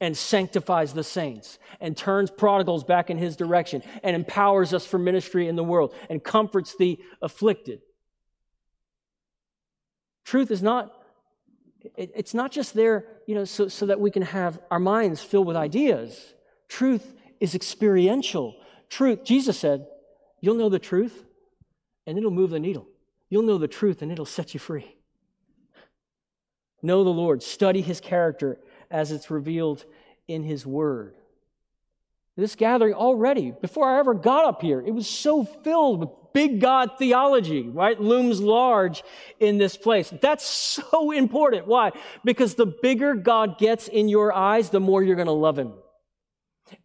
and 0.00 0.16
sanctifies 0.16 0.92
the 0.92 1.04
saints 1.04 1.60
and 1.80 1.96
turns 1.96 2.32
prodigals 2.32 2.82
back 2.82 3.10
in 3.10 3.16
his 3.16 3.36
direction 3.36 3.84
and 4.02 4.16
empowers 4.16 4.74
us 4.74 4.84
for 4.84 4.98
ministry 4.98 5.46
in 5.46 5.54
the 5.54 5.62
world 5.62 5.94
and 6.08 6.24
comforts 6.24 6.74
the 6.74 6.98
afflicted. 7.22 7.80
Truth 10.24 10.50
is 10.50 10.64
not, 10.64 11.00
it's 11.96 12.34
not 12.34 12.50
just 12.50 12.74
there, 12.74 13.04
you 13.28 13.36
know, 13.36 13.44
so, 13.44 13.68
so 13.68 13.86
that 13.86 14.00
we 14.00 14.10
can 14.10 14.22
have 14.22 14.58
our 14.68 14.80
minds 14.80 15.22
filled 15.22 15.46
with 15.46 15.56
ideas. 15.56 16.34
Truth 16.66 17.14
is 17.38 17.54
experiential 17.54 18.56
truth, 18.90 19.24
Jesus 19.24 19.58
said, 19.58 19.86
You'll 20.40 20.56
know 20.56 20.68
the 20.68 20.78
truth 20.78 21.24
and 22.06 22.18
it'll 22.18 22.30
move 22.30 22.50
the 22.50 22.60
needle. 22.60 22.86
You'll 23.28 23.42
know 23.42 23.58
the 23.58 23.68
truth 23.68 24.02
and 24.02 24.10
it'll 24.10 24.26
set 24.26 24.54
you 24.54 24.60
free. 24.60 24.96
Know 26.82 27.04
the 27.04 27.10
Lord, 27.10 27.42
study 27.42 27.82
his 27.82 28.00
character 28.00 28.58
as 28.90 29.12
it's 29.12 29.30
revealed 29.30 29.84
in 30.26 30.42
his 30.42 30.66
word. 30.66 31.14
This 32.36 32.56
gathering 32.56 32.94
already, 32.94 33.52
before 33.60 33.88
I 33.88 33.98
ever 33.98 34.14
got 34.14 34.46
up 34.46 34.62
here, 34.62 34.80
it 34.80 34.92
was 34.92 35.08
so 35.08 35.44
filled 35.44 36.00
with 36.00 36.08
big 36.32 36.60
God 36.60 36.92
theology, 36.98 37.68
right? 37.68 38.00
Looms 38.00 38.40
large 38.40 39.02
in 39.40 39.58
this 39.58 39.76
place. 39.76 40.12
That's 40.22 40.44
so 40.44 41.10
important. 41.10 41.66
Why? 41.66 41.90
Because 42.24 42.54
the 42.54 42.66
bigger 42.66 43.14
God 43.14 43.58
gets 43.58 43.88
in 43.88 44.08
your 44.08 44.32
eyes, 44.32 44.70
the 44.70 44.80
more 44.80 45.02
you're 45.02 45.16
going 45.16 45.26
to 45.26 45.32
love 45.32 45.58
him. 45.58 45.74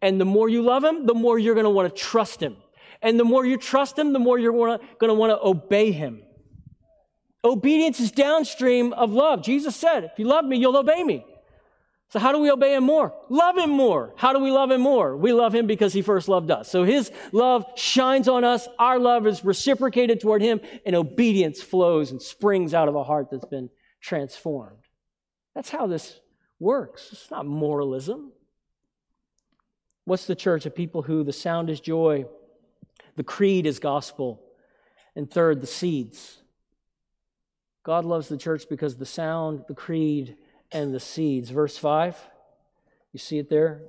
And 0.02 0.20
the 0.20 0.24
more 0.24 0.48
you 0.48 0.62
love 0.62 0.84
him, 0.84 1.06
the 1.06 1.14
more 1.14 1.38
you're 1.38 1.54
going 1.54 1.64
to 1.64 1.70
want 1.70 1.94
to 1.94 2.00
trust 2.00 2.42
him. 2.42 2.56
And 3.02 3.20
the 3.20 3.24
more 3.24 3.44
you 3.44 3.56
trust 3.56 3.98
Him, 3.98 4.12
the 4.12 4.18
more 4.18 4.38
you're 4.38 4.52
going 4.52 4.80
to 5.00 5.14
want 5.14 5.30
to 5.30 5.38
obey 5.46 5.92
Him. 5.92 6.22
Obedience 7.44 8.00
is 8.00 8.10
downstream 8.10 8.92
of 8.92 9.12
love. 9.12 9.42
Jesus 9.42 9.76
said, 9.76 10.04
If 10.04 10.18
you 10.18 10.26
love 10.26 10.44
me, 10.44 10.56
you'll 10.56 10.76
obey 10.76 11.02
me. 11.04 11.24
So, 12.08 12.18
how 12.18 12.32
do 12.32 12.38
we 12.38 12.50
obey 12.50 12.74
him 12.74 12.84
more? 12.84 13.12
Love 13.28 13.58
him 13.58 13.70
more. 13.70 14.14
How 14.16 14.32
do 14.32 14.38
we 14.38 14.52
love 14.52 14.70
him 14.70 14.80
more? 14.80 15.16
We 15.16 15.32
love 15.32 15.52
him 15.52 15.66
because 15.66 15.92
he 15.92 16.02
first 16.02 16.28
loved 16.28 16.52
us. 16.52 16.70
So, 16.70 16.84
his 16.84 17.10
love 17.32 17.64
shines 17.74 18.28
on 18.28 18.44
us. 18.44 18.68
Our 18.78 18.98
love 18.98 19.26
is 19.26 19.44
reciprocated 19.44 20.20
toward 20.20 20.40
him, 20.40 20.60
and 20.84 20.94
obedience 20.94 21.62
flows 21.62 22.12
and 22.12 22.22
springs 22.22 22.74
out 22.74 22.88
of 22.88 22.94
a 22.94 23.02
heart 23.02 23.28
that's 23.30 23.44
been 23.44 23.70
transformed. 24.00 24.84
That's 25.54 25.70
how 25.70 25.88
this 25.88 26.20
works. 26.60 27.08
It's 27.10 27.30
not 27.30 27.44
moralism. 27.44 28.32
What's 30.06 30.26
the 30.26 30.36
church? 30.36 30.64
A 30.64 30.70
people 30.70 31.02
who 31.02 31.24
the 31.24 31.32
sound 31.32 31.68
is 31.68 31.80
joy, 31.80 32.24
the 33.16 33.24
creed 33.24 33.66
is 33.66 33.80
gospel, 33.80 34.40
and 35.16 35.28
third, 35.30 35.60
the 35.60 35.66
seeds. 35.66 36.38
God 37.82 38.04
loves 38.04 38.28
the 38.28 38.38
church 38.38 38.68
because 38.70 38.96
the 38.96 39.04
sound, 39.04 39.64
the 39.66 39.74
creed, 39.74 40.36
and 40.70 40.94
the 40.94 41.00
seeds. 41.00 41.50
Verse 41.50 41.76
5, 41.76 42.16
you 43.12 43.18
see 43.18 43.38
it 43.38 43.50
there? 43.50 43.82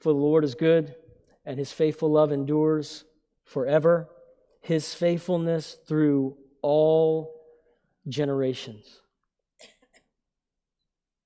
For 0.00 0.12
the 0.12 0.18
Lord 0.18 0.44
is 0.44 0.54
good, 0.54 0.94
and 1.46 1.58
his 1.58 1.72
faithful 1.72 2.10
love 2.10 2.30
endures 2.30 3.04
forever, 3.44 4.08
his 4.60 4.92
faithfulness 4.92 5.78
through 5.86 6.36
all 6.60 7.40
generations. 8.06 9.00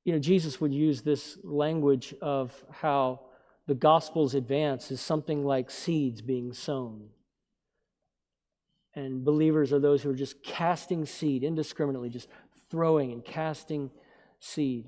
You 0.04 0.12
know, 0.12 0.20
Jesus 0.20 0.60
would 0.60 0.72
use 0.72 1.02
this 1.02 1.38
language 1.42 2.14
of 2.20 2.52
how 2.70 3.20
the 3.68 3.74
gospel's 3.74 4.34
advance 4.34 4.90
is 4.90 4.98
something 4.98 5.44
like 5.44 5.70
seeds 5.70 6.22
being 6.22 6.54
sown. 6.54 7.10
And 8.94 9.24
believers 9.24 9.74
are 9.74 9.78
those 9.78 10.02
who 10.02 10.10
are 10.10 10.16
just 10.16 10.42
casting 10.42 11.04
seed 11.04 11.44
indiscriminately, 11.44 12.08
just 12.08 12.28
throwing 12.70 13.12
and 13.12 13.22
casting 13.22 13.90
seed. 14.40 14.86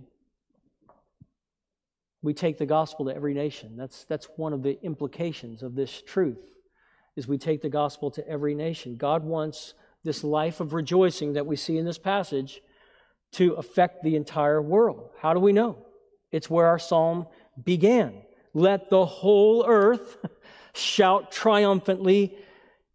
We 2.22 2.32
take 2.32 2.56
the 2.56 2.66
gospel 2.66 3.04
to 3.04 3.14
every 3.14 3.34
nation. 3.34 3.76
That's, 3.76 4.04
that's 4.04 4.28
one 4.36 4.54
of 4.54 4.62
the 4.62 4.82
implications 4.82 5.62
of 5.62 5.74
this 5.74 6.00
truth, 6.02 6.50
is 7.16 7.28
we 7.28 7.38
take 7.38 7.60
the 7.60 7.68
gospel 7.68 8.10
to 8.12 8.26
every 8.26 8.54
nation. 8.54 8.96
God 8.96 9.24
wants 9.24 9.74
this 10.04 10.24
life 10.24 10.60
of 10.60 10.72
rejoicing 10.72 11.34
that 11.34 11.46
we 11.46 11.56
see 11.56 11.76
in 11.76 11.84
this 11.84 11.98
passage 11.98 12.62
to 13.32 13.52
affect 13.52 14.02
the 14.02 14.16
entire 14.16 14.62
world. 14.62 15.10
How 15.20 15.34
do 15.34 15.40
we 15.40 15.52
know? 15.52 15.86
It's 16.32 16.48
where 16.48 16.66
our 16.66 16.78
psalm 16.78 17.26
began. 17.62 18.22
Let 18.55 18.90
the 18.90 19.07
whole 19.07 19.64
earth 19.66 20.16
shout 20.74 21.32
triumphantly 21.32 22.36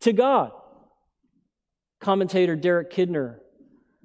to 0.01 0.13
God. 0.13 0.51
Commentator 1.99 2.55
Derek 2.55 2.91
Kidner 2.91 3.39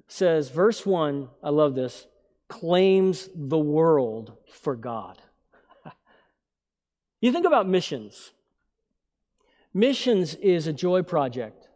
says, 0.07 0.49
verse 0.49 0.85
1, 0.85 1.29
I 1.43 1.49
love 1.49 1.75
this, 1.75 2.07
claims 2.47 3.29
the 3.35 3.57
world 3.57 4.33
for 4.51 4.75
God. 4.75 5.21
you 7.21 7.31
think 7.31 7.45
about 7.45 7.67
missions. 7.67 8.31
Missions 9.73 10.35
is 10.35 10.67
a 10.67 10.73
joy 10.73 11.01
project. 11.01 11.69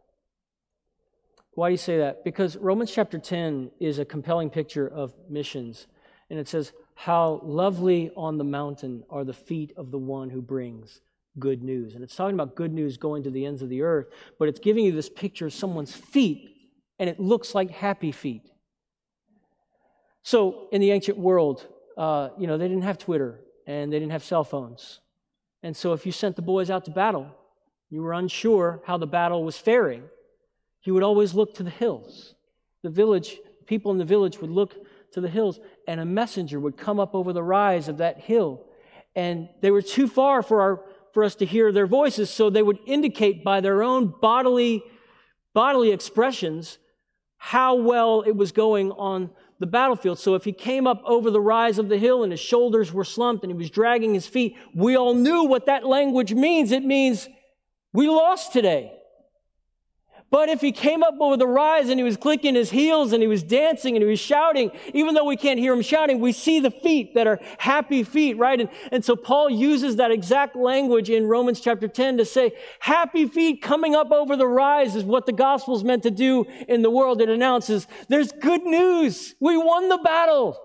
Why 1.51 1.69
do 1.69 1.71
you 1.71 1.77
say 1.77 1.99
that? 1.99 2.25
Because 2.25 2.57
Romans 2.57 2.91
chapter 2.91 3.17
10 3.17 3.71
is 3.79 3.99
a 3.99 4.05
compelling 4.05 4.49
picture 4.49 4.87
of 4.87 5.13
missions. 5.29 5.87
And 6.29 6.37
it 6.37 6.49
says, 6.49 6.73
How 6.95 7.39
lovely 7.43 8.11
on 8.17 8.37
the 8.37 8.43
mountain 8.43 9.03
are 9.09 9.23
the 9.23 9.33
feet 9.33 9.73
of 9.77 9.91
the 9.91 9.97
one 9.97 10.29
who 10.29 10.41
brings 10.41 11.01
good 11.39 11.63
news. 11.63 11.95
And 11.95 12.03
it's 12.03 12.15
talking 12.15 12.33
about 12.33 12.55
good 12.55 12.73
news 12.73 12.97
going 12.97 13.23
to 13.23 13.29
the 13.29 13.45
ends 13.45 13.61
of 13.61 13.69
the 13.69 13.81
earth, 13.81 14.07
but 14.39 14.47
it's 14.47 14.59
giving 14.59 14.85
you 14.85 14.91
this 14.91 15.09
picture 15.09 15.47
of 15.47 15.53
someone's 15.53 15.93
feet, 15.93 16.49
and 16.99 17.09
it 17.09 17.19
looks 17.19 17.53
like 17.53 17.69
happy 17.69 18.11
feet. 18.11 18.49
So, 20.23 20.69
in 20.71 20.81
the 20.81 20.91
ancient 20.91 21.17
world, 21.17 21.67
uh, 21.97 22.29
you 22.37 22.47
know, 22.47 22.57
they 22.57 22.67
didn't 22.67 22.83
have 22.83 22.97
Twitter 22.97 23.41
and 23.67 23.91
they 23.91 23.99
didn't 23.99 24.11
have 24.11 24.23
cell 24.23 24.43
phones. 24.43 24.99
And 25.61 25.75
so, 25.75 25.93
if 25.93 26.05
you 26.05 26.11
sent 26.11 26.35
the 26.35 26.41
boys 26.41 26.69
out 26.69 26.85
to 26.85 26.91
battle, 26.91 27.29
you 27.89 28.01
were 28.01 28.13
unsure 28.13 28.81
how 28.85 28.97
the 28.97 29.07
battle 29.07 29.43
was 29.43 29.57
faring, 29.57 30.03
you 30.83 30.93
would 30.93 31.03
always 31.03 31.33
look 31.33 31.53
to 31.55 31.63
the 31.63 31.69
hills. 31.69 32.35
The 32.81 32.89
village, 32.89 33.37
people 33.65 33.91
in 33.91 33.97
the 33.97 34.05
village 34.05 34.39
would 34.39 34.49
look 34.49 34.75
to 35.15 35.21
the 35.21 35.29
hills, 35.29 35.59
and 35.87 35.99
a 35.99 36.05
messenger 36.05 36.59
would 36.59 36.77
come 36.77 36.99
up 36.99 37.15
over 37.15 37.33
the 37.33 37.43
rise 37.43 37.87
of 37.87 37.97
that 37.97 38.19
hill. 38.19 38.65
And 39.15 39.49
they 39.61 39.71
were 39.71 39.81
too 39.81 40.07
far 40.07 40.43
for, 40.43 40.61
our, 40.61 40.81
for 41.13 41.23
us 41.23 41.35
to 41.35 41.45
hear 41.45 41.71
their 41.71 41.87
voices, 41.87 42.29
so 42.29 42.49
they 42.49 42.61
would 42.61 42.79
indicate 42.85 43.43
by 43.43 43.61
their 43.61 43.81
own 43.81 44.13
bodily, 44.21 44.83
bodily 45.53 45.91
expressions 45.91 46.77
how 47.37 47.75
well 47.75 48.21
it 48.21 48.35
was 48.35 48.51
going 48.51 48.91
on 48.91 49.29
the 49.59 49.65
battlefield. 49.65 50.19
So 50.19 50.35
if 50.35 50.43
he 50.43 50.51
came 50.51 50.85
up 50.85 51.01
over 51.05 51.31
the 51.31 51.39
rise 51.39 51.79
of 51.79 51.87
the 51.87 51.97
hill 51.97 52.23
and 52.23 52.31
his 52.31 52.41
shoulders 52.41 52.91
were 52.91 53.05
slumped 53.05 53.43
and 53.43 53.51
he 53.51 53.57
was 53.57 53.69
dragging 53.69 54.13
his 54.13 54.27
feet, 54.27 54.55
we 54.75 54.97
all 54.97 55.13
knew 55.13 55.45
what 55.45 55.67
that 55.67 55.85
language 55.85 56.33
means. 56.33 56.71
It 56.71 56.83
means 56.83 57.29
we 57.93 58.09
lost 58.09 58.51
today. 58.51 58.91
But 60.31 60.49
if 60.49 60.59
he 60.59 60.71
came 60.71 61.03
up 61.03 61.15
over 61.19 61.37
the 61.37 61.47
rise 61.47 61.89
and 61.89 61.99
he 61.99 62.03
was 62.03 62.17
clicking 62.17 62.55
his 62.55 62.71
heels 62.71 63.13
and 63.13 63.21
he 63.21 63.27
was 63.27 63.43
dancing 63.43 63.95
and 63.95 64.03
he 64.03 64.09
was 64.09 64.19
shouting, 64.19 64.71
even 64.93 65.13
though 65.13 65.23
we 65.23 65.37
can't 65.37 65.59
hear 65.59 65.71
him 65.71 65.81
shouting, 65.81 66.19
we 66.19 66.31
see 66.31 66.59
the 66.59 66.71
feet 66.71 67.13
that 67.13 67.27
are 67.27 67.39
happy 67.57 68.03
feet, 68.03 68.37
right? 68.37 68.59
And, 68.59 68.69
and 68.91 69.05
so 69.05 69.15
Paul 69.15 69.49
uses 69.49 69.97
that 69.97 70.11
exact 70.11 70.55
language 70.55 71.09
in 71.09 71.27
Romans 71.27 71.61
chapter 71.61 71.87
10 71.87 72.17
to 72.17 72.25
say, 72.25 72.53
happy 72.79 73.27
feet 73.27 73.61
coming 73.61 73.93
up 73.95 74.11
over 74.11 74.35
the 74.35 74.47
rise 74.47 74.95
is 74.95 75.03
what 75.03 75.25
the 75.25 75.31
gospel 75.31 75.75
is 75.75 75.83
meant 75.83 76.03
to 76.03 76.11
do 76.11 76.45
in 76.67 76.81
the 76.81 76.89
world. 76.89 77.21
It 77.21 77.29
announces 77.29 77.87
there's 78.09 78.31
good 78.31 78.63
news. 78.63 79.35
We 79.39 79.57
won 79.57 79.89
the 79.89 79.99
battle. 79.99 80.59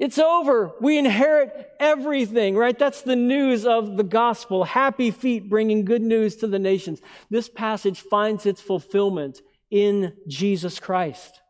It's 0.00 0.18
over. 0.18 0.72
We 0.80 0.96
inherit 0.96 1.72
everything, 1.78 2.56
right? 2.56 2.76
That's 2.76 3.02
the 3.02 3.14
news 3.14 3.66
of 3.66 3.98
the 3.98 4.02
gospel. 4.02 4.64
Happy 4.64 5.10
feet 5.10 5.50
bringing 5.50 5.84
good 5.84 6.00
news 6.00 6.36
to 6.36 6.46
the 6.46 6.58
nations. 6.58 7.02
This 7.28 7.50
passage 7.50 8.00
finds 8.00 8.46
its 8.46 8.62
fulfillment 8.62 9.42
in 9.70 10.14
Jesus 10.26 10.80
Christ. 10.80 11.42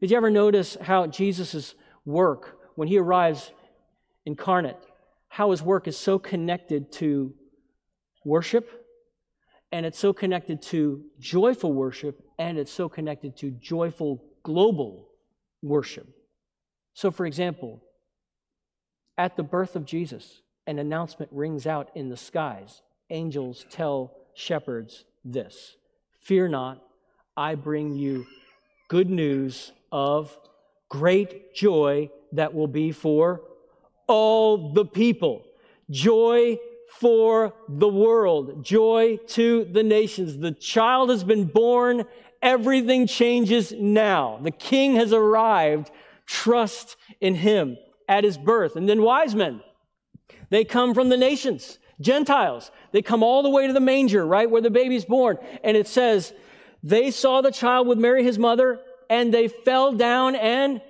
Did 0.00 0.12
you 0.12 0.16
ever 0.16 0.30
notice 0.30 0.76
how 0.80 1.08
Jesus' 1.08 1.74
work, 2.04 2.60
when 2.76 2.86
he 2.86 2.98
arrives 2.98 3.50
incarnate, 4.24 4.78
how 5.26 5.50
his 5.50 5.60
work 5.60 5.88
is 5.88 5.98
so 5.98 6.20
connected 6.20 6.92
to 6.92 7.34
worship, 8.24 8.70
and 9.72 9.84
it's 9.84 9.98
so 9.98 10.12
connected 10.12 10.62
to 10.62 11.02
joyful 11.18 11.72
worship, 11.72 12.22
and 12.38 12.56
it's 12.56 12.70
so 12.70 12.88
connected 12.88 13.36
to 13.38 13.50
joyful 13.50 14.22
global 14.44 15.08
worship? 15.60 16.06
So, 16.94 17.10
for 17.10 17.26
example, 17.26 17.82
at 19.18 19.36
the 19.36 19.42
birth 19.42 19.76
of 19.76 19.84
Jesus, 19.84 20.40
an 20.66 20.78
announcement 20.78 21.30
rings 21.32 21.66
out 21.66 21.90
in 21.94 22.08
the 22.08 22.16
skies. 22.16 22.82
Angels 23.10 23.66
tell 23.70 24.12
shepherds 24.34 25.04
this 25.24 25.76
Fear 26.20 26.48
not, 26.48 26.82
I 27.36 27.54
bring 27.54 27.96
you 27.96 28.26
good 28.88 29.10
news 29.10 29.72
of 29.92 30.36
great 30.88 31.54
joy 31.54 32.10
that 32.32 32.54
will 32.54 32.68
be 32.68 32.92
for 32.92 33.42
all 34.06 34.72
the 34.72 34.84
people. 34.84 35.44
Joy 35.90 36.58
for 37.00 37.52
the 37.68 37.88
world, 37.88 38.64
joy 38.64 39.18
to 39.28 39.64
the 39.64 39.82
nations. 39.82 40.38
The 40.38 40.52
child 40.52 41.10
has 41.10 41.24
been 41.24 41.44
born, 41.44 42.04
everything 42.40 43.06
changes 43.06 43.72
now. 43.72 44.38
The 44.40 44.52
king 44.52 44.94
has 44.96 45.12
arrived 45.12 45.90
trust 46.26 46.96
in 47.20 47.34
him 47.34 47.76
at 48.08 48.24
his 48.24 48.38
birth. 48.38 48.76
And 48.76 48.88
then 48.88 49.02
wise 49.02 49.34
men, 49.34 49.60
they 50.50 50.64
come 50.64 50.94
from 50.94 51.08
the 51.08 51.16
nations, 51.16 51.78
Gentiles. 52.00 52.70
They 52.92 53.02
come 53.02 53.22
all 53.22 53.42
the 53.42 53.50
way 53.50 53.66
to 53.66 53.72
the 53.72 53.80
manger, 53.80 54.26
right, 54.26 54.50
where 54.50 54.62
the 54.62 54.70
baby's 54.70 55.04
born. 55.04 55.38
And 55.62 55.76
it 55.76 55.88
says, 55.88 56.32
they 56.82 57.10
saw 57.10 57.40
the 57.40 57.50
child 57.50 57.86
with 57.86 57.98
Mary, 57.98 58.24
his 58.24 58.38
mother, 58.38 58.80
and 59.08 59.32
they 59.32 59.48
fell 59.48 59.92
down 59.92 60.34
and 60.36 60.82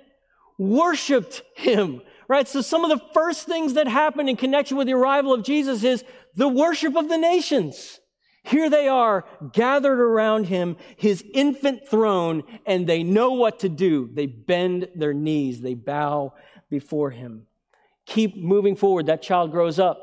worshiped 0.57 1.41
him. 1.55 2.01
Right? 2.27 2.47
So 2.47 2.61
some 2.61 2.83
of 2.83 2.89
the 2.89 3.05
first 3.13 3.45
things 3.45 3.75
that 3.75 3.87
happened 3.87 4.29
in 4.29 4.35
connection 4.35 4.77
with 4.77 4.87
the 4.87 4.93
arrival 4.93 5.31
of 5.31 5.43
Jesus 5.43 5.83
is 5.83 6.03
the 6.35 6.47
worship 6.49 6.95
of 6.95 7.07
the 7.07 7.17
nations. 7.17 7.99
Here 8.45 8.69
they 8.69 8.87
are 8.87 9.25
gathered 9.53 9.99
around 9.99 10.45
him, 10.45 10.77
his 10.95 11.23
infant 11.33 11.87
throne, 11.87 12.43
and 12.65 12.85
they 12.85 13.01
know 13.01 13.31
what 13.31 13.59
to 13.59 13.69
do. 13.69 14.09
They 14.13 14.27
bend 14.27 14.89
their 14.93 15.13
knees, 15.13 15.61
they 15.61 15.73
bow 15.73 16.33
before 16.69 17.09
him. 17.09 17.47
Keep 18.05 18.37
moving 18.37 18.75
forward. 18.75 19.07
That 19.07 19.23
child 19.23 19.51
grows 19.51 19.79
up. 19.79 20.01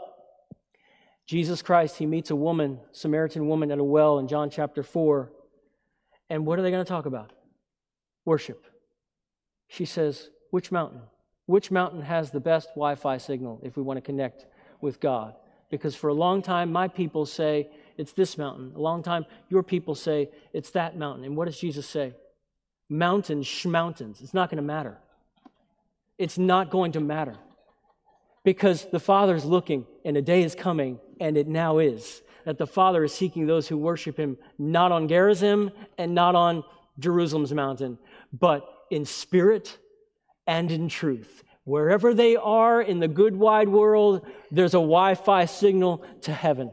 Jesus 1.24 1.62
Christ, 1.62 1.99
he 1.99 2.07
meets 2.07 2.30
a 2.30 2.36
woman, 2.36 2.80
Samaritan 2.90 3.47
woman 3.47 3.70
at 3.70 3.78
a 3.78 3.84
well 3.84 4.18
in 4.18 4.26
John 4.26 4.51
chapter 4.51 4.82
4. 4.82 5.30
And 6.28 6.45
what 6.45 6.59
are 6.59 6.62
they 6.62 6.72
going 6.72 6.84
to 6.84 6.88
talk 6.88 7.07
about? 7.07 7.32
Worship. 8.24 8.66
She 9.68 9.84
says, 9.84 10.30
Which 10.51 10.72
mountain? 10.72 11.03
Which 11.47 11.70
mountain 11.70 12.03
has 12.03 12.32
the 12.32 12.40
best 12.40 12.70
Wi 12.70 12.97
Fi 12.97 13.18
signal 13.18 13.61
if 13.62 13.76
we 13.76 13.84
want 13.84 13.99
to 13.99 14.03
connect 14.03 14.47
with 14.80 14.99
God? 14.99 15.34
Because 15.70 15.95
for 15.95 16.09
a 16.09 16.14
long 16.14 16.43
time, 16.43 16.72
my 16.72 16.88
people 16.88 17.24
say 17.24 17.70
it's 18.03 18.12
this 18.12 18.36
mountain. 18.36 18.72
A 18.74 18.80
long 18.80 19.03
time, 19.03 19.24
your 19.48 19.62
people 19.62 19.94
say 19.94 20.28
it's 20.53 20.70
that 20.72 20.98
mountain. 20.98 21.24
And 21.24 21.36
what 21.36 21.46
does 21.46 21.57
Jesus 21.57 21.86
say? 21.86 22.14
Mountains, 22.88 23.64
mountains. 23.64 24.20
It's 24.20 24.34
not 24.34 24.50
going 24.50 24.57
to 24.57 24.62
matter. 24.62 24.98
It's 26.18 26.36
not 26.36 26.68
going 26.68 26.92
to 26.92 27.00
matter. 27.00 27.36
Because 28.44 28.86
the 28.90 28.98
Father 28.98 29.36
is 29.36 29.44
looking, 29.44 29.86
and 30.05 30.16
a 30.16 30.22
day 30.22 30.42
is 30.42 30.57
coming, 30.57 30.98
and 31.20 31.36
it 31.36 31.46
now 31.46 31.78
is, 31.78 32.22
that 32.44 32.59
the 32.59 32.66
Father 32.66 33.05
is 33.05 33.14
seeking 33.14 33.46
those 33.46 33.68
who 33.68 33.78
worship 33.78 34.16
Him 34.16 34.36
not 34.59 34.90
on 34.90 35.07
Gerizim 35.07 35.70
and 35.96 36.12
not 36.12 36.34
on 36.34 36.64
Jerusalem's 36.98 37.55
mountain, 37.55 37.98
but 38.32 38.68
in 38.90 39.05
spirit 39.05 39.78
and 40.48 40.72
in 40.72 40.88
truth. 40.88 41.44
Wherever 41.64 42.12
they 42.12 42.34
are 42.34 42.82
in 42.82 42.98
the 42.98 43.07
good 43.07 43.36
wide 43.36 43.68
world, 43.68 44.26
there's 44.50 44.74
a 44.74 44.78
Wi 44.78 45.14
Fi 45.14 45.44
signal 45.44 46.05
to 46.22 46.32
heaven. 46.32 46.72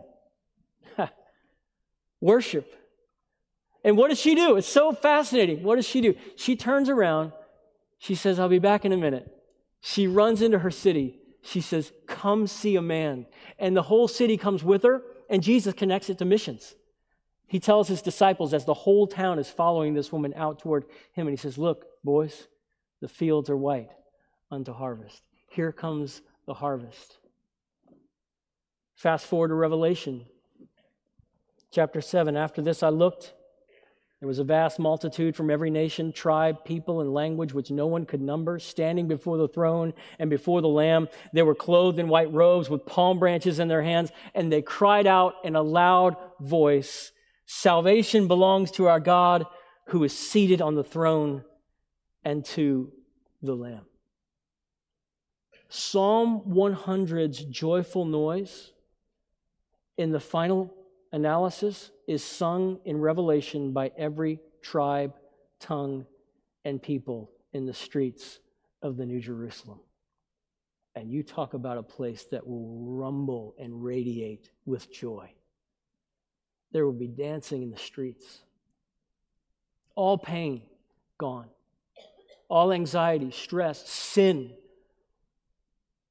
Worship. 2.22 2.76
And 3.84 3.98
what 3.98 4.10
does 4.10 4.20
she 4.20 4.36
do? 4.36 4.58
It's 4.58 4.68
so 4.68 4.92
fascinating. 4.92 5.64
What 5.64 5.78
does 5.78 5.88
she 5.88 6.02
do? 6.02 6.16
She 6.36 6.56
turns 6.56 6.90
around. 6.90 7.32
She 7.98 8.16
says, 8.16 8.40
I'll 8.40 8.50
be 8.50 8.60
back 8.60 8.86
in 8.86 8.92
a 8.92 8.98
minute. 8.98 9.34
She 9.82 10.08
runs 10.08 10.42
into 10.42 10.60
her 10.60 10.72
city. 10.72 11.20
She 11.42 11.62
says, 11.62 11.92
Come 12.08 12.48
see 12.48 12.76
a 12.76 12.82
man. 12.82 13.26
And 13.58 13.76
the 13.76 13.84
whole 13.84 14.08
city 14.08 14.38
comes 14.38 14.64
with 14.64 14.84
her, 14.84 15.02
and 15.30 15.42
Jesus 15.42 15.74
connects 15.74 16.10
it 16.10 16.18
to 16.18 16.26
missions. 16.26 16.76
He 17.48 17.60
tells 17.60 17.88
his 17.88 18.02
disciples 18.02 18.54
as 18.54 18.66
the 18.66 18.74
whole 18.74 19.08
town 19.08 19.40
is 19.40 19.50
following 19.50 19.94
this 19.94 20.12
woman 20.12 20.34
out 20.36 20.60
toward 20.60 20.84
him, 21.14 21.28
and 21.28 21.32
he 21.32 21.42
says, 21.42 21.58
Look, 21.58 21.86
boys, 22.04 22.48
the 23.02 23.08
fields 23.08 23.50
are 23.50 23.58
white 23.58 23.90
unto 24.52 24.74
harvest. 24.74 25.24
Here 25.48 25.72
comes 25.72 26.22
the 26.46 26.54
harvest. 26.54 27.18
Fast 28.96 29.26
forward 29.26 29.48
to 29.48 29.54
Revelation 29.54 30.26
chapter 31.72 32.02
7. 32.02 32.36
After 32.36 32.62
this, 32.62 32.84
I 32.84 32.90
looked. 32.90 33.34
There 34.20 34.28
was 34.28 34.40
a 34.40 34.44
vast 34.44 34.80
multitude 34.80 35.36
from 35.36 35.50
every 35.50 35.70
nation, 35.70 36.12
tribe, 36.12 36.66
people, 36.66 37.00
and 37.00 37.14
language 37.14 37.54
which 37.54 37.72
no 37.72 37.88
one 37.88 38.06
could 38.06 38.22
number, 38.22 38.60
standing 38.60 39.08
before 39.08 39.38
the 39.38 39.48
throne 39.48 39.94
and 40.20 40.30
before 40.30 40.62
the 40.62 40.68
Lamb. 40.68 41.08
They 41.32 41.42
were 41.42 41.56
clothed 41.56 42.00
in 42.00 42.10
white 42.10 42.34
robes 42.34 42.70
with 42.70 42.86
palm 42.86 43.18
branches 43.18 43.60
in 43.60 43.70
their 43.70 43.82
hands, 43.82 44.12
and 44.36 44.52
they 44.52 44.62
cried 44.62 45.08
out 45.08 45.36
in 45.44 45.56
a 45.56 45.62
loud 45.62 46.18
voice 46.40 47.12
Salvation 47.52 48.28
belongs 48.28 48.70
to 48.70 48.86
our 48.86 49.00
God 49.00 49.44
who 49.88 50.04
is 50.04 50.16
seated 50.16 50.62
on 50.62 50.76
the 50.76 50.84
throne 50.84 51.44
and 52.24 52.46
to 52.46 52.92
the 53.42 53.56
Lamb. 53.56 53.88
Psalm 55.68 56.44
100's 56.48 57.44
joyful 57.46 58.06
noise 58.06 58.72
in 59.98 60.12
the 60.12 60.20
final 60.20 60.72
analysis 61.12 61.92
is 62.08 62.24
sung 62.24 62.80
in 62.86 63.00
Revelation 63.00 63.72
by 63.72 63.92
every 63.98 64.40
tribe, 64.62 65.14
tongue, 65.60 66.06
and 66.66 66.82
people 66.82 67.32
in 67.54 67.66
the 67.66 67.74
streets 67.74 68.40
of 68.82 68.98
the 68.98 69.06
New 69.06 69.20
Jerusalem. 69.20 69.80
And 70.96 71.12
you 71.12 71.24
talk 71.24 71.54
about 71.54 71.78
a 71.78 71.84
place 71.84 72.26
that 72.32 72.46
will 72.46 72.78
rumble 72.80 73.56
and 73.60 73.84
radiate 73.84 74.50
with 74.66 74.92
joy. 74.92 75.32
There 76.72 76.86
will 76.86 76.94
be 76.94 77.08
dancing 77.08 77.62
in 77.62 77.72
the 77.72 77.78
streets. 77.78 78.42
All 79.96 80.18
pain 80.18 80.64
gone. 81.18 81.48
All 82.48 82.72
anxiety, 82.72 83.32
stress, 83.32 83.88
sin 83.88 84.52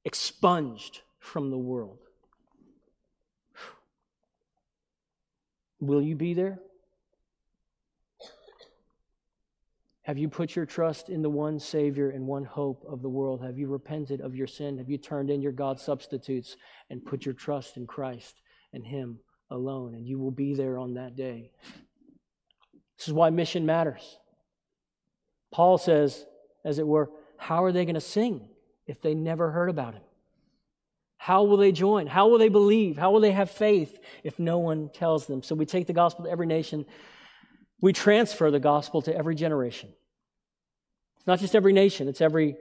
expunged 0.05 1.01
from 1.19 1.51
the 1.51 1.57
world. 1.57 2.08
Will 5.79 6.01
you 6.01 6.15
be 6.15 6.33
there? 6.33 6.59
Have 10.09 10.17
you 10.17 10.27
put 10.27 10.55
your 10.55 10.65
trust 10.65 11.09
in 11.09 11.21
the 11.21 11.29
one 11.29 11.59
Savior 11.59 12.09
and 12.09 12.25
one 12.25 12.43
hope 12.43 12.83
of 12.89 13.03
the 13.03 13.09
world? 13.09 13.43
Have 13.43 13.59
you 13.59 13.67
repented 13.67 14.21
of 14.21 14.33
your 14.33 14.47
sin? 14.47 14.79
Have 14.79 14.89
you 14.89 14.97
turned 14.97 15.29
in 15.29 15.39
your 15.39 15.51
God 15.51 15.79
substitutes 15.79 16.57
and 16.89 17.05
put 17.05 17.25
your 17.25 17.35
trust 17.35 17.77
in 17.77 17.85
Christ 17.85 18.41
and 18.73 18.83
Him 18.83 19.19
alone? 19.51 19.93
And 19.93 20.07
you 20.07 20.17
will 20.17 20.31
be 20.31 20.55
there 20.55 20.79
on 20.79 20.95
that 20.95 21.15
day. 21.15 21.51
This 22.97 23.07
is 23.07 23.13
why 23.13 23.29
mission 23.29 23.67
matters. 23.67 24.17
Paul 25.51 25.77
says, 25.77 26.25
as 26.65 26.79
it 26.79 26.87
were, 26.87 27.11
how 27.37 27.63
are 27.63 27.71
they 27.71 27.85
going 27.85 27.93
to 27.93 28.01
sing 28.01 28.49
if 28.87 29.01
they 29.01 29.13
never 29.13 29.51
heard 29.51 29.69
about 29.69 29.93
Him? 29.93 30.03
How 31.21 31.43
will 31.43 31.57
they 31.57 31.73
join? 31.73 32.07
How 32.07 32.29
will 32.29 32.37
they 32.37 32.47
believe? 32.47 32.97
How 32.97 33.11
will 33.11 33.19
they 33.19 33.33
have 33.33 33.51
faith 33.51 33.99
if 34.23 34.39
no 34.39 34.57
one 34.59 34.89
tells 34.93 35.27
them? 35.27 35.43
So 35.43 35.53
we 35.53 35.65
take 35.65 35.85
the 35.85 35.93
gospel 35.93 36.23
to 36.23 36.31
every 36.31 36.47
nation. 36.47 36.85
We 37.81 37.91
transfer 37.91 38.49
the 38.49 38.59
gospel 38.59 39.01
to 39.01 39.13
every 39.13 39.35
generation. 39.35 39.89
It's 41.17 41.27
not 41.27 41.39
just 41.39 41.55
every 41.55 41.73
nation, 41.73 42.07
it's 42.07 42.21
every 42.21 42.55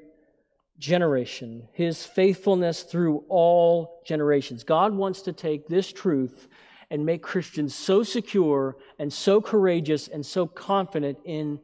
generation. 0.76 1.68
His 1.72 2.04
faithfulness 2.04 2.82
through 2.82 3.24
all 3.28 4.02
generations. 4.04 4.64
God 4.64 4.92
wants 4.92 5.22
to 5.22 5.32
take 5.32 5.68
this 5.68 5.92
truth 5.92 6.48
and 6.90 7.06
make 7.06 7.22
Christians 7.22 7.76
so 7.76 8.02
secure 8.02 8.76
and 8.98 9.12
so 9.12 9.40
courageous 9.40 10.08
and 10.08 10.26
so 10.26 10.48
confident 10.48 11.18
in 11.24 11.60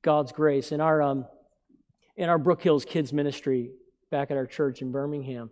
God's 0.00 0.32
grace. 0.32 0.72
In 0.72 0.80
our, 0.80 1.02
um, 1.02 1.26
in 2.16 2.30
our 2.30 2.38
Brook 2.38 2.62
Hills 2.62 2.86
Kids 2.86 3.12
Ministry 3.12 3.70
back 4.10 4.30
at 4.30 4.38
our 4.38 4.46
church 4.46 4.80
in 4.80 4.90
Birmingham, 4.90 5.50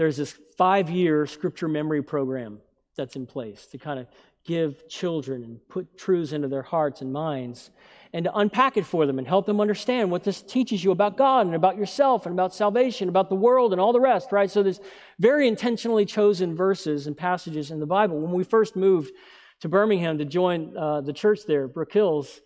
there's 0.00 0.16
this 0.16 0.34
five 0.56 0.88
year 0.88 1.26
scripture 1.26 1.68
memory 1.68 2.02
program 2.02 2.58
that's 2.96 3.16
in 3.16 3.26
place 3.26 3.66
to 3.66 3.76
kind 3.76 4.00
of 4.00 4.06
give 4.46 4.88
children 4.88 5.44
and 5.44 5.68
put 5.68 5.98
truths 5.98 6.32
into 6.32 6.48
their 6.48 6.62
hearts 6.62 7.02
and 7.02 7.12
minds 7.12 7.70
and 8.14 8.24
to 8.24 8.34
unpack 8.34 8.78
it 8.78 8.86
for 8.86 9.04
them 9.04 9.18
and 9.18 9.28
help 9.28 9.44
them 9.44 9.60
understand 9.60 10.10
what 10.10 10.24
this 10.24 10.40
teaches 10.40 10.82
you 10.82 10.90
about 10.90 11.18
God 11.18 11.44
and 11.44 11.54
about 11.54 11.76
yourself 11.76 12.24
and 12.24 12.34
about 12.34 12.54
salvation, 12.54 13.10
about 13.10 13.28
the 13.28 13.34
world 13.34 13.72
and 13.72 13.80
all 13.80 13.92
the 13.92 14.00
rest, 14.00 14.32
right? 14.32 14.50
So 14.50 14.62
there's 14.62 14.80
very 15.18 15.46
intentionally 15.46 16.06
chosen 16.06 16.56
verses 16.56 17.06
and 17.06 17.14
passages 17.14 17.70
in 17.70 17.78
the 17.78 17.84
Bible. 17.84 18.18
When 18.18 18.32
we 18.32 18.42
first 18.42 18.76
moved 18.76 19.12
to 19.60 19.68
Birmingham 19.68 20.16
to 20.16 20.24
join 20.24 20.74
uh, 20.78 21.02
the 21.02 21.12
church 21.12 21.40
there, 21.46 21.68
Brook 21.68 21.92
Hills, 21.92 22.40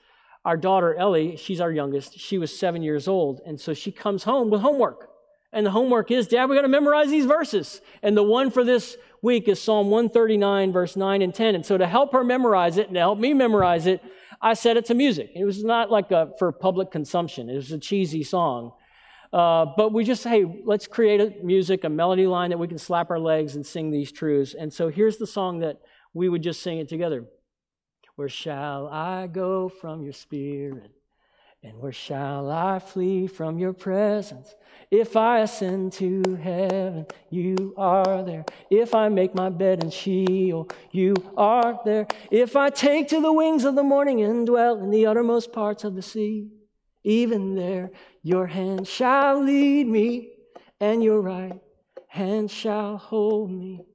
our 0.45 0.57
daughter 0.57 0.97
Ellie, 0.97 1.37
she's 1.37 1.61
our 1.61 1.71
youngest, 1.71 2.19
she 2.19 2.37
was 2.37 2.59
seven 2.59 2.83
years 2.83 3.07
old. 3.07 3.43
And 3.47 3.61
so 3.61 3.75
she 3.75 3.93
comes 3.93 4.25
home 4.25 4.51
with 4.51 4.61
homework. 4.61 5.14
And 5.55 5.65
the 5.65 5.71
homework 5.71 6.11
is, 6.11 6.27
Dad, 6.27 6.47
we 6.51 6.57
got 6.57 6.63
to 6.63 6.69
memorize 6.69 7.11
these 7.11 7.27
verses. 7.27 7.81
And 8.03 8.17
the 8.17 8.25
one 8.25 8.51
for 8.51 8.65
this 8.65 8.97
week 9.23 9.49
is 9.49 9.63
Psalm 9.63 9.89
139, 9.89 10.73
verse 10.73 10.97
9 10.97 11.23
and 11.23 11.33
10. 11.33 11.55
And 11.55 11.65
so 11.65 11.79
to 11.79 11.87
help 11.87 12.13
her 12.13 12.25
memorize 12.25 12.77
it 12.77 12.89
and 12.89 12.95
to 12.95 13.01
help 13.01 13.21
me 13.21 13.33
memorize 13.33 13.87
it, 13.87 14.03
I 14.43 14.55
set 14.55 14.77
it 14.77 14.85
to 14.87 14.95
music. 14.95 15.31
It 15.35 15.45
was 15.45 15.63
not 15.63 15.93
like 15.93 16.11
a, 16.11 16.33
for 16.41 16.51
public 16.51 16.91
consumption. 16.91 17.49
It 17.49 17.55
was 17.55 17.71
a 17.71 17.79
cheesy 17.79 18.25
song. 18.25 18.73
Uh, 19.33 19.67
but 19.77 19.93
we 19.93 20.05
just, 20.05 20.25
hey, 20.25 20.45
let's 20.65 20.89
create 20.89 21.21
a 21.21 21.45
music, 21.45 21.85
a 21.85 21.89
melody 21.89 22.27
line 22.27 22.51
that 22.51 22.59
we 22.59 22.67
can 22.67 22.79
slap 22.79 23.11
our 23.11 23.21
legs 23.21 23.55
and 23.55 23.65
sing 23.65 23.93
these 23.93 24.11
truths. 24.11 24.55
And 24.55 24.73
so 24.73 24.89
here's 24.89 25.19
the 25.19 25.27
song 25.27 25.61
that 25.61 25.79
we 26.13 26.29
would 26.29 26.43
just 26.43 26.63
sing 26.63 26.79
it 26.79 26.89
together. 26.89 27.25
Where 28.17 28.29
shall 28.29 28.89
I 28.89 29.29
go 29.29 29.69
from 29.69 30.03
your 30.03 30.13
spirit? 30.13 30.91
And 31.65 31.79
where 31.79 31.93
shall 31.93 32.51
I 32.51 32.79
flee 32.79 33.27
from 33.27 33.59
your 33.59 33.73
presence? 33.73 34.55
If 34.91 35.17
I 35.17 35.41
ascend 35.41 35.95
to 35.95 36.23
heaven, 36.43 37.07
you 37.31 37.73
are 37.79 38.23
there. 38.23 38.45
If 38.69 38.95
I 38.95 39.09
make 39.09 39.35
my 39.35 39.49
bed 39.49 39.83
in 39.83 39.89
Sheol, 39.89 40.69
you 40.93 41.15
are 41.39 41.81
there. 41.87 42.07
If 42.31 42.55
I 42.55 42.69
take 42.69 43.09
to 43.09 43.21
the 43.23 43.33
wings 43.33 43.65
of 43.65 43.77
the 43.77 43.83
morning 43.83 44.21
and 44.21 44.47
dwell 44.47 44.79
in 44.79 44.91
the 44.91 45.07
uttermost 45.07 45.55
parts 45.55 45.85
of 45.85 45.95
the 45.95 46.03
sea, 46.03 46.51
even 47.03 47.55
there 47.55 47.93
your 48.23 48.47
hand 48.47 48.87
shall 48.87 49.43
lead 49.43 49.87
me, 49.87 50.33
and 50.81 51.03
your 51.03 51.23
right 51.23 51.61
hand 52.09 52.51
shall 52.51 52.99
hold 52.99 53.51
me. 53.51 53.87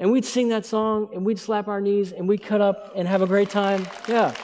And 0.00 0.10
we'd 0.10 0.24
sing 0.24 0.48
that 0.48 0.66
song, 0.66 1.10
and 1.14 1.24
we'd 1.24 1.38
slap 1.38 1.68
our 1.68 1.80
knees, 1.80 2.10
and 2.10 2.26
we'd 2.28 2.42
cut 2.42 2.60
up 2.60 2.94
and 2.96 3.06
have 3.06 3.22
a 3.22 3.28
great 3.28 3.50
time. 3.50 3.86
Yeah. 4.08 4.34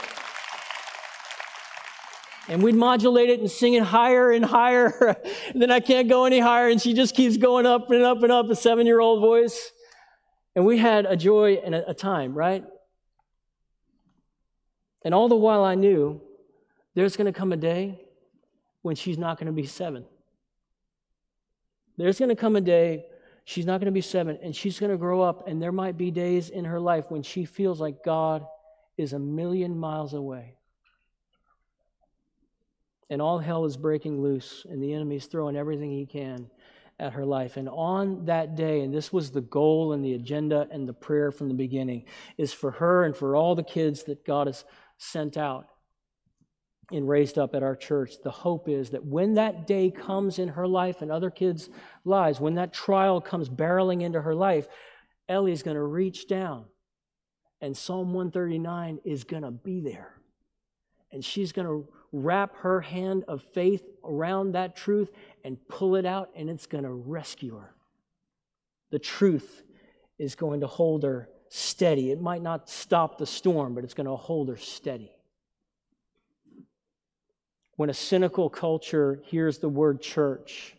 And 2.50 2.64
we'd 2.64 2.74
modulate 2.74 3.30
it 3.30 3.38
and 3.38 3.48
sing 3.48 3.74
it 3.74 3.84
higher 3.84 4.32
and 4.32 4.44
higher. 4.44 5.16
And 5.52 5.62
then 5.62 5.70
I 5.70 5.78
can't 5.78 6.08
go 6.08 6.24
any 6.24 6.40
higher. 6.40 6.68
And 6.68 6.82
she 6.82 6.94
just 6.94 7.14
keeps 7.14 7.36
going 7.36 7.64
up 7.64 7.90
and 7.90 8.02
up 8.02 8.24
and 8.24 8.32
up, 8.32 8.50
a 8.50 8.56
seven 8.56 8.86
year 8.86 8.98
old 8.98 9.20
voice. 9.20 9.70
And 10.56 10.66
we 10.66 10.76
had 10.76 11.06
a 11.06 11.16
joy 11.16 11.60
and 11.64 11.76
a, 11.76 11.90
a 11.90 11.94
time, 11.94 12.34
right? 12.34 12.64
And 15.04 15.14
all 15.14 15.28
the 15.28 15.36
while 15.36 15.62
I 15.62 15.76
knew 15.76 16.20
there's 16.96 17.16
going 17.16 17.32
to 17.32 17.38
come 17.38 17.52
a 17.52 17.56
day 17.56 18.00
when 18.82 18.96
she's 18.96 19.16
not 19.16 19.38
going 19.38 19.46
to 19.46 19.52
be 19.52 19.66
seven. 19.66 20.04
There's 21.98 22.18
going 22.18 22.30
to 22.30 22.34
come 22.34 22.56
a 22.56 22.60
day 22.60 23.04
she's 23.44 23.64
not 23.64 23.78
going 23.78 23.86
to 23.86 23.92
be 23.92 24.00
seven 24.00 24.38
and 24.42 24.56
she's 24.56 24.80
going 24.80 24.90
to 24.90 24.98
grow 24.98 25.22
up, 25.22 25.46
and 25.46 25.62
there 25.62 25.70
might 25.70 25.96
be 25.96 26.10
days 26.10 26.50
in 26.50 26.64
her 26.64 26.80
life 26.80 27.04
when 27.10 27.22
she 27.22 27.44
feels 27.44 27.80
like 27.80 28.02
God 28.04 28.44
is 28.96 29.12
a 29.12 29.20
million 29.20 29.78
miles 29.78 30.14
away 30.14 30.56
and 33.10 33.20
all 33.20 33.38
hell 33.38 33.64
is 33.64 33.76
breaking 33.76 34.22
loose, 34.22 34.64
and 34.68 34.82
the 34.82 34.94
enemy's 34.94 35.26
throwing 35.26 35.56
everything 35.56 35.90
he 35.90 36.06
can 36.06 36.50
at 36.98 37.12
her 37.12 37.24
life. 37.24 37.56
And 37.56 37.68
on 37.68 38.24
that 38.26 38.56
day, 38.56 38.80
and 38.80 38.94
this 38.94 39.12
was 39.12 39.30
the 39.30 39.40
goal 39.40 39.92
and 39.92 40.04
the 40.04 40.14
agenda 40.14 40.68
and 40.70 40.88
the 40.88 40.92
prayer 40.92 41.30
from 41.30 41.48
the 41.48 41.54
beginning, 41.54 42.04
is 42.38 42.52
for 42.52 42.70
her 42.70 43.04
and 43.04 43.16
for 43.16 43.36
all 43.36 43.54
the 43.54 43.62
kids 43.62 44.04
that 44.04 44.24
God 44.24 44.46
has 44.46 44.64
sent 44.96 45.36
out 45.36 45.66
and 46.92 47.08
raised 47.08 47.38
up 47.38 47.54
at 47.54 47.62
our 47.62 47.76
church. 47.76 48.14
The 48.22 48.30
hope 48.30 48.68
is 48.68 48.90
that 48.90 49.04
when 49.04 49.34
that 49.34 49.66
day 49.66 49.90
comes 49.90 50.38
in 50.38 50.48
her 50.48 50.66
life 50.66 51.02
and 51.02 51.10
other 51.10 51.30
kids' 51.30 51.68
lives, 52.04 52.40
when 52.40 52.54
that 52.56 52.72
trial 52.72 53.20
comes 53.20 53.48
barreling 53.48 54.02
into 54.02 54.22
her 54.22 54.34
life, 54.34 54.66
Ellie's 55.28 55.62
going 55.62 55.76
to 55.76 55.82
reach 55.82 56.26
down 56.26 56.64
and 57.60 57.76
Psalm 57.76 58.12
139 58.12 59.00
is 59.04 59.24
going 59.24 59.42
to 59.42 59.50
be 59.50 59.80
there. 59.80 60.14
And 61.12 61.24
she's 61.24 61.52
going 61.52 61.66
to 61.66 61.88
wrap 62.12 62.56
her 62.56 62.80
hand 62.80 63.24
of 63.28 63.42
faith 63.54 63.84
around 64.04 64.52
that 64.52 64.76
truth 64.76 65.10
and 65.44 65.56
pull 65.68 65.96
it 65.96 66.04
out, 66.04 66.30
and 66.34 66.50
it's 66.50 66.66
going 66.66 66.84
to 66.84 66.90
rescue 66.90 67.56
her. 67.56 67.74
The 68.90 68.98
truth 68.98 69.62
is 70.18 70.34
going 70.34 70.60
to 70.60 70.66
hold 70.66 71.04
her 71.04 71.28
steady. 71.48 72.10
It 72.10 72.20
might 72.20 72.42
not 72.42 72.68
stop 72.68 73.18
the 73.18 73.26
storm, 73.26 73.74
but 73.74 73.84
it's 73.84 73.94
going 73.94 74.06
to 74.06 74.16
hold 74.16 74.48
her 74.48 74.56
steady. 74.56 75.12
When 77.76 77.90
a 77.90 77.94
cynical 77.94 78.50
culture 78.50 79.20
hears 79.24 79.58
the 79.58 79.68
word 79.68 80.02
church, 80.02 80.76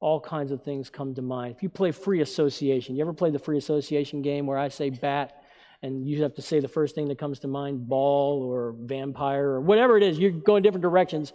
all 0.00 0.20
kinds 0.20 0.50
of 0.50 0.62
things 0.62 0.90
come 0.90 1.14
to 1.14 1.22
mind. 1.22 1.54
If 1.56 1.62
you 1.62 1.68
play 1.68 1.92
free 1.92 2.20
association, 2.20 2.96
you 2.96 3.02
ever 3.02 3.12
play 3.12 3.30
the 3.30 3.38
free 3.38 3.58
association 3.58 4.22
game 4.22 4.46
where 4.46 4.58
I 4.58 4.68
say 4.68 4.90
bat 4.90 5.42
and 5.86 6.06
you 6.06 6.22
have 6.22 6.34
to 6.34 6.42
say 6.42 6.58
the 6.58 6.68
first 6.68 6.94
thing 6.94 7.08
that 7.08 7.18
comes 7.18 7.38
to 7.38 7.48
mind 7.48 7.88
ball 7.88 8.42
or 8.42 8.74
vampire 8.78 9.46
or 9.46 9.60
whatever 9.60 9.96
it 9.96 10.02
is, 10.02 10.18
you're 10.18 10.32
going 10.32 10.62
different 10.62 10.82
directions. 10.82 11.32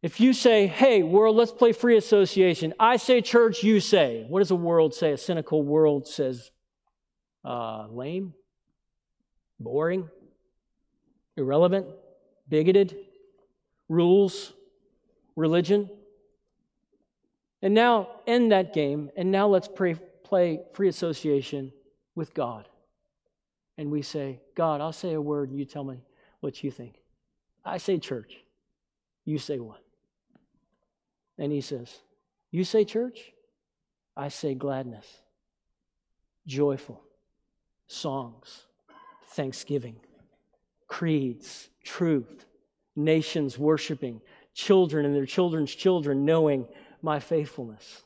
If 0.00 0.20
you 0.20 0.32
say, 0.32 0.68
hey, 0.68 1.02
world, 1.02 1.34
let's 1.34 1.50
play 1.50 1.72
free 1.72 1.96
association, 1.96 2.72
I 2.78 2.96
say 2.96 3.20
church, 3.20 3.64
you 3.64 3.80
say. 3.80 4.24
What 4.28 4.38
does 4.38 4.52
a 4.52 4.56
world 4.56 4.94
say? 4.94 5.12
A 5.12 5.18
cynical 5.18 5.62
world 5.62 6.06
says 6.06 6.52
uh, 7.44 7.88
lame, 7.90 8.32
boring, 9.58 10.08
irrelevant, 11.36 11.86
bigoted, 12.48 12.96
rules, 13.88 14.52
religion. 15.34 15.90
And 17.60 17.74
now 17.74 18.08
end 18.26 18.52
that 18.52 18.72
game, 18.72 19.10
and 19.16 19.32
now 19.32 19.48
let's 19.48 19.66
pray, 19.66 19.94
play 20.22 20.60
free 20.74 20.88
association 20.88 21.72
with 22.14 22.32
God 22.32 22.68
and 23.78 23.90
we 23.90 24.02
say, 24.02 24.40
God, 24.54 24.80
I'll 24.80 24.92
say 24.92 25.12
a 25.12 25.20
word 25.20 25.50
and 25.50 25.58
you 25.58 25.64
tell 25.64 25.84
me 25.84 26.00
what 26.40 26.62
you 26.62 26.70
think. 26.70 26.94
I 27.64 27.78
say 27.78 27.98
church. 27.98 28.36
You 29.24 29.38
say 29.38 29.58
what? 29.58 29.82
And 31.38 31.52
he 31.52 31.60
says, 31.60 31.94
You 32.50 32.64
say 32.64 32.84
church? 32.84 33.32
I 34.16 34.28
say 34.28 34.54
gladness, 34.54 35.06
joyful, 36.46 37.02
songs, 37.86 38.62
thanksgiving, 39.32 39.96
creeds, 40.88 41.68
truth, 41.84 42.46
nations 42.94 43.58
worshiping, 43.58 44.22
children 44.54 45.04
and 45.04 45.14
their 45.14 45.26
children's 45.26 45.74
children 45.74 46.24
knowing 46.24 46.66
my 47.02 47.20
faithfulness. 47.20 48.02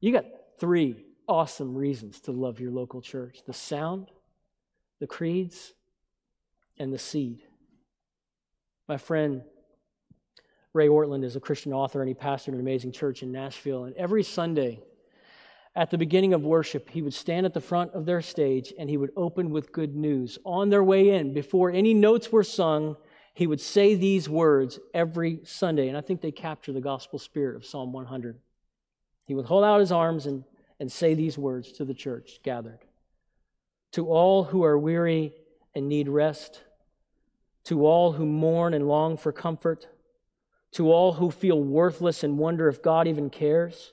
You 0.00 0.12
got 0.12 0.24
three 0.58 1.04
awesome 1.30 1.76
reasons 1.76 2.18
to 2.20 2.32
love 2.32 2.58
your 2.58 2.72
local 2.72 3.00
church 3.00 3.38
the 3.46 3.52
sound, 3.52 4.10
the 4.98 5.06
creeds, 5.06 5.72
and 6.76 6.92
the 6.92 6.98
seed. 6.98 7.42
My 8.88 8.96
friend 8.96 9.42
Ray 10.72 10.88
Ortlund 10.88 11.24
is 11.24 11.36
a 11.36 11.40
Christian 11.40 11.72
author 11.72 12.00
and 12.00 12.08
he 12.08 12.14
pastored 12.14 12.54
an 12.54 12.60
amazing 12.60 12.92
church 12.92 13.22
in 13.22 13.30
Nashville. 13.30 13.84
And 13.84 13.96
every 13.96 14.24
Sunday, 14.24 14.82
at 15.76 15.90
the 15.90 15.98
beginning 15.98 16.34
of 16.34 16.42
worship, 16.42 16.90
he 16.90 17.00
would 17.00 17.14
stand 17.14 17.46
at 17.46 17.54
the 17.54 17.60
front 17.60 17.92
of 17.92 18.06
their 18.06 18.20
stage 18.20 18.72
and 18.76 18.90
he 18.90 18.96
would 18.96 19.12
open 19.16 19.50
with 19.50 19.72
good 19.72 19.94
news. 19.94 20.38
On 20.44 20.68
their 20.68 20.82
way 20.82 21.10
in, 21.10 21.32
before 21.32 21.70
any 21.70 21.94
notes 21.94 22.32
were 22.32 22.42
sung, 22.42 22.96
he 23.34 23.46
would 23.46 23.60
say 23.60 23.94
these 23.94 24.28
words 24.28 24.80
every 24.92 25.40
Sunday. 25.44 25.88
And 25.88 25.96
I 25.96 26.00
think 26.00 26.20
they 26.20 26.32
capture 26.32 26.72
the 26.72 26.80
gospel 26.80 27.18
spirit 27.20 27.54
of 27.54 27.64
Psalm 27.64 27.92
100. 27.92 28.38
He 29.26 29.34
would 29.34 29.46
hold 29.46 29.64
out 29.64 29.78
his 29.78 29.92
arms 29.92 30.26
and 30.26 30.44
and 30.80 30.90
say 30.90 31.14
these 31.14 31.38
words 31.38 31.70
to 31.72 31.84
the 31.84 31.94
church 31.94 32.40
gathered. 32.42 32.80
To 33.92 34.08
all 34.08 34.44
who 34.44 34.64
are 34.64 34.78
weary 34.78 35.34
and 35.74 35.88
need 35.88 36.08
rest, 36.08 36.62
to 37.64 37.86
all 37.86 38.12
who 38.12 38.24
mourn 38.24 38.72
and 38.72 38.88
long 38.88 39.18
for 39.18 39.30
comfort, 39.30 39.86
to 40.72 40.90
all 40.90 41.12
who 41.12 41.30
feel 41.30 41.62
worthless 41.62 42.24
and 42.24 42.38
wonder 42.38 42.66
if 42.68 42.82
God 42.82 43.06
even 43.06 43.28
cares, 43.28 43.92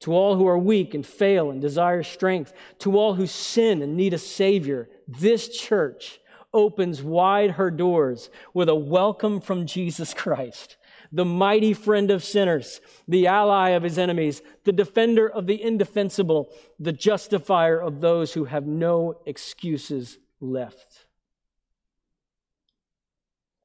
to 0.00 0.12
all 0.12 0.36
who 0.36 0.46
are 0.46 0.58
weak 0.58 0.94
and 0.94 1.04
fail 1.04 1.50
and 1.50 1.60
desire 1.60 2.02
strength, 2.02 2.52
to 2.78 2.96
all 2.96 3.14
who 3.14 3.26
sin 3.26 3.82
and 3.82 3.96
need 3.96 4.14
a 4.14 4.18
Savior, 4.18 4.88
this 5.08 5.48
church 5.48 6.19
opens 6.52 7.02
wide 7.02 7.52
her 7.52 7.70
doors 7.70 8.30
with 8.52 8.68
a 8.68 8.74
welcome 8.74 9.40
from 9.40 9.66
Jesus 9.66 10.14
Christ 10.14 10.76
the 11.12 11.24
mighty 11.24 11.74
friend 11.74 12.10
of 12.10 12.22
sinners, 12.22 12.80
the 13.08 13.26
ally 13.26 13.70
of 13.70 13.82
his 13.82 13.98
enemies, 13.98 14.42
the 14.64 14.72
defender 14.72 15.28
of 15.28 15.46
the 15.46 15.60
indefensible, 15.60 16.52
the 16.78 16.92
justifier 16.92 17.80
of 17.80 18.00
those 18.00 18.32
who 18.32 18.44
have 18.44 18.66
no 18.66 19.20
excuses 19.26 20.18
left. 20.40 21.06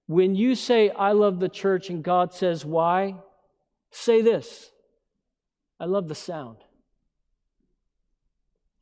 When 0.07 0.35
you 0.35 0.55
say, 0.55 0.89
I 0.89 1.11
love 1.11 1.39
the 1.39 1.49
church, 1.49 1.89
and 1.89 2.03
God 2.03 2.33
says, 2.33 2.65
Why? 2.65 3.15
Say 3.91 4.21
this 4.21 4.71
I 5.79 5.85
love 5.85 6.07
the 6.07 6.15
sound. 6.15 6.57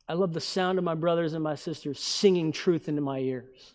I 0.06 0.12
love 0.14 0.34
the 0.34 0.40
sound 0.40 0.76
of 0.76 0.84
my 0.84 0.94
brothers 0.94 1.32
and 1.32 1.42
my 1.42 1.54
sisters 1.54 1.98
singing 1.98 2.52
truth 2.52 2.88
into 2.88 3.00
my 3.00 3.20
ears. 3.20 3.74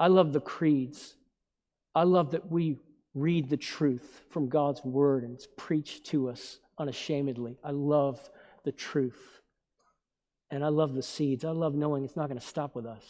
I 0.00 0.08
love 0.08 0.32
the 0.32 0.40
creeds. 0.40 1.14
I 1.94 2.04
love 2.04 2.30
that 2.30 2.50
we 2.50 2.78
read 3.14 3.50
the 3.50 3.56
truth 3.58 4.22
from 4.30 4.48
God's 4.48 4.82
word 4.82 5.24
and 5.24 5.34
it's 5.34 5.48
preached 5.56 6.06
to 6.06 6.30
us 6.30 6.58
unashamedly. 6.78 7.58
I 7.62 7.72
love 7.72 8.30
the 8.64 8.72
truth. 8.72 9.40
And 10.50 10.64
I 10.64 10.68
love 10.68 10.94
the 10.94 11.02
seeds. 11.02 11.44
I 11.44 11.50
love 11.50 11.74
knowing 11.74 12.02
it's 12.02 12.16
not 12.16 12.28
going 12.28 12.40
to 12.40 12.46
stop 12.46 12.74
with 12.74 12.86
us. 12.86 13.04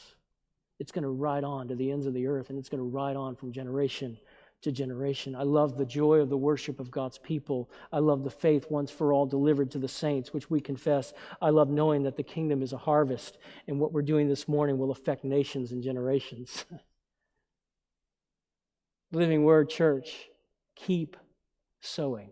It's 0.78 0.92
going 0.92 1.04
to 1.04 1.10
ride 1.10 1.44
on 1.44 1.68
to 1.68 1.76
the 1.76 1.92
ends 1.92 2.06
of 2.06 2.12
the 2.12 2.26
earth 2.26 2.50
and 2.50 2.58
it's 2.58 2.68
going 2.68 2.82
to 2.82 2.88
ride 2.88 3.16
on 3.16 3.36
from 3.36 3.52
generation 3.52 4.18
to 4.62 4.72
generation. 4.72 5.34
I 5.34 5.42
love 5.42 5.76
the 5.76 5.86
joy 5.86 6.18
of 6.18 6.28
the 6.28 6.36
worship 6.36 6.80
of 6.80 6.90
God's 6.90 7.18
people. 7.18 7.70
I 7.92 7.98
love 7.98 8.24
the 8.24 8.30
faith 8.30 8.66
once 8.70 8.90
for 8.90 9.12
all 9.12 9.26
delivered 9.26 9.70
to 9.72 9.78
the 9.78 9.88
saints, 9.88 10.32
which 10.32 10.50
we 10.50 10.60
confess. 10.60 11.12
I 11.40 11.50
love 11.50 11.70
knowing 11.70 12.02
that 12.02 12.16
the 12.16 12.22
kingdom 12.22 12.62
is 12.62 12.72
a 12.72 12.78
harvest 12.78 13.38
and 13.66 13.80
what 13.80 13.92
we're 13.92 14.02
doing 14.02 14.28
this 14.28 14.48
morning 14.48 14.78
will 14.78 14.90
affect 14.90 15.24
nations 15.24 15.72
and 15.72 15.82
generations. 15.82 16.64
Living 19.12 19.44
Word 19.44 19.70
Church, 19.70 20.28
keep 20.76 21.16
sowing. 21.80 22.30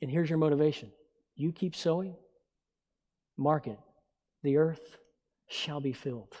And 0.00 0.10
here's 0.10 0.30
your 0.30 0.38
motivation 0.38 0.90
you 1.36 1.52
keep 1.52 1.74
sowing, 1.74 2.14
mark 3.36 3.66
it. 3.66 3.78
The 4.42 4.58
earth 4.58 4.98
shall 5.48 5.80
be 5.80 5.92
filled 5.92 6.36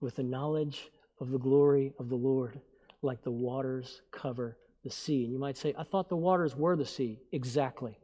with 0.00 0.16
the 0.16 0.22
knowledge 0.22 0.90
of 1.20 1.30
the 1.30 1.38
glory 1.38 1.92
of 1.98 2.08
the 2.08 2.16
Lord, 2.16 2.60
like 3.02 3.22
the 3.22 3.30
waters 3.30 4.02
cover 4.10 4.58
the 4.84 4.90
sea. 4.90 5.24
And 5.24 5.32
you 5.32 5.38
might 5.38 5.56
say, 5.56 5.74
I 5.78 5.84
thought 5.84 6.08
the 6.08 6.16
waters 6.16 6.56
were 6.56 6.76
the 6.76 6.86
sea. 6.86 7.20
Exactly. 7.32 7.98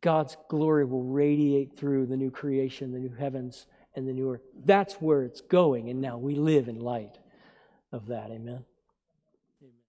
God's 0.00 0.36
glory 0.48 0.84
will 0.84 1.04
radiate 1.04 1.78
through 1.78 2.06
the 2.06 2.16
new 2.16 2.30
creation, 2.30 2.92
the 2.92 2.98
new 2.98 3.14
heavens, 3.14 3.66
and 3.96 4.06
the 4.06 4.12
new 4.12 4.30
earth. 4.32 4.42
That's 4.64 4.94
where 4.94 5.22
it's 5.22 5.40
going, 5.40 5.88
and 5.88 6.00
now 6.00 6.18
we 6.18 6.34
live 6.34 6.68
in 6.68 6.80
light 6.80 7.16
of 7.90 8.06
that. 8.08 8.30
Amen. 8.30 8.64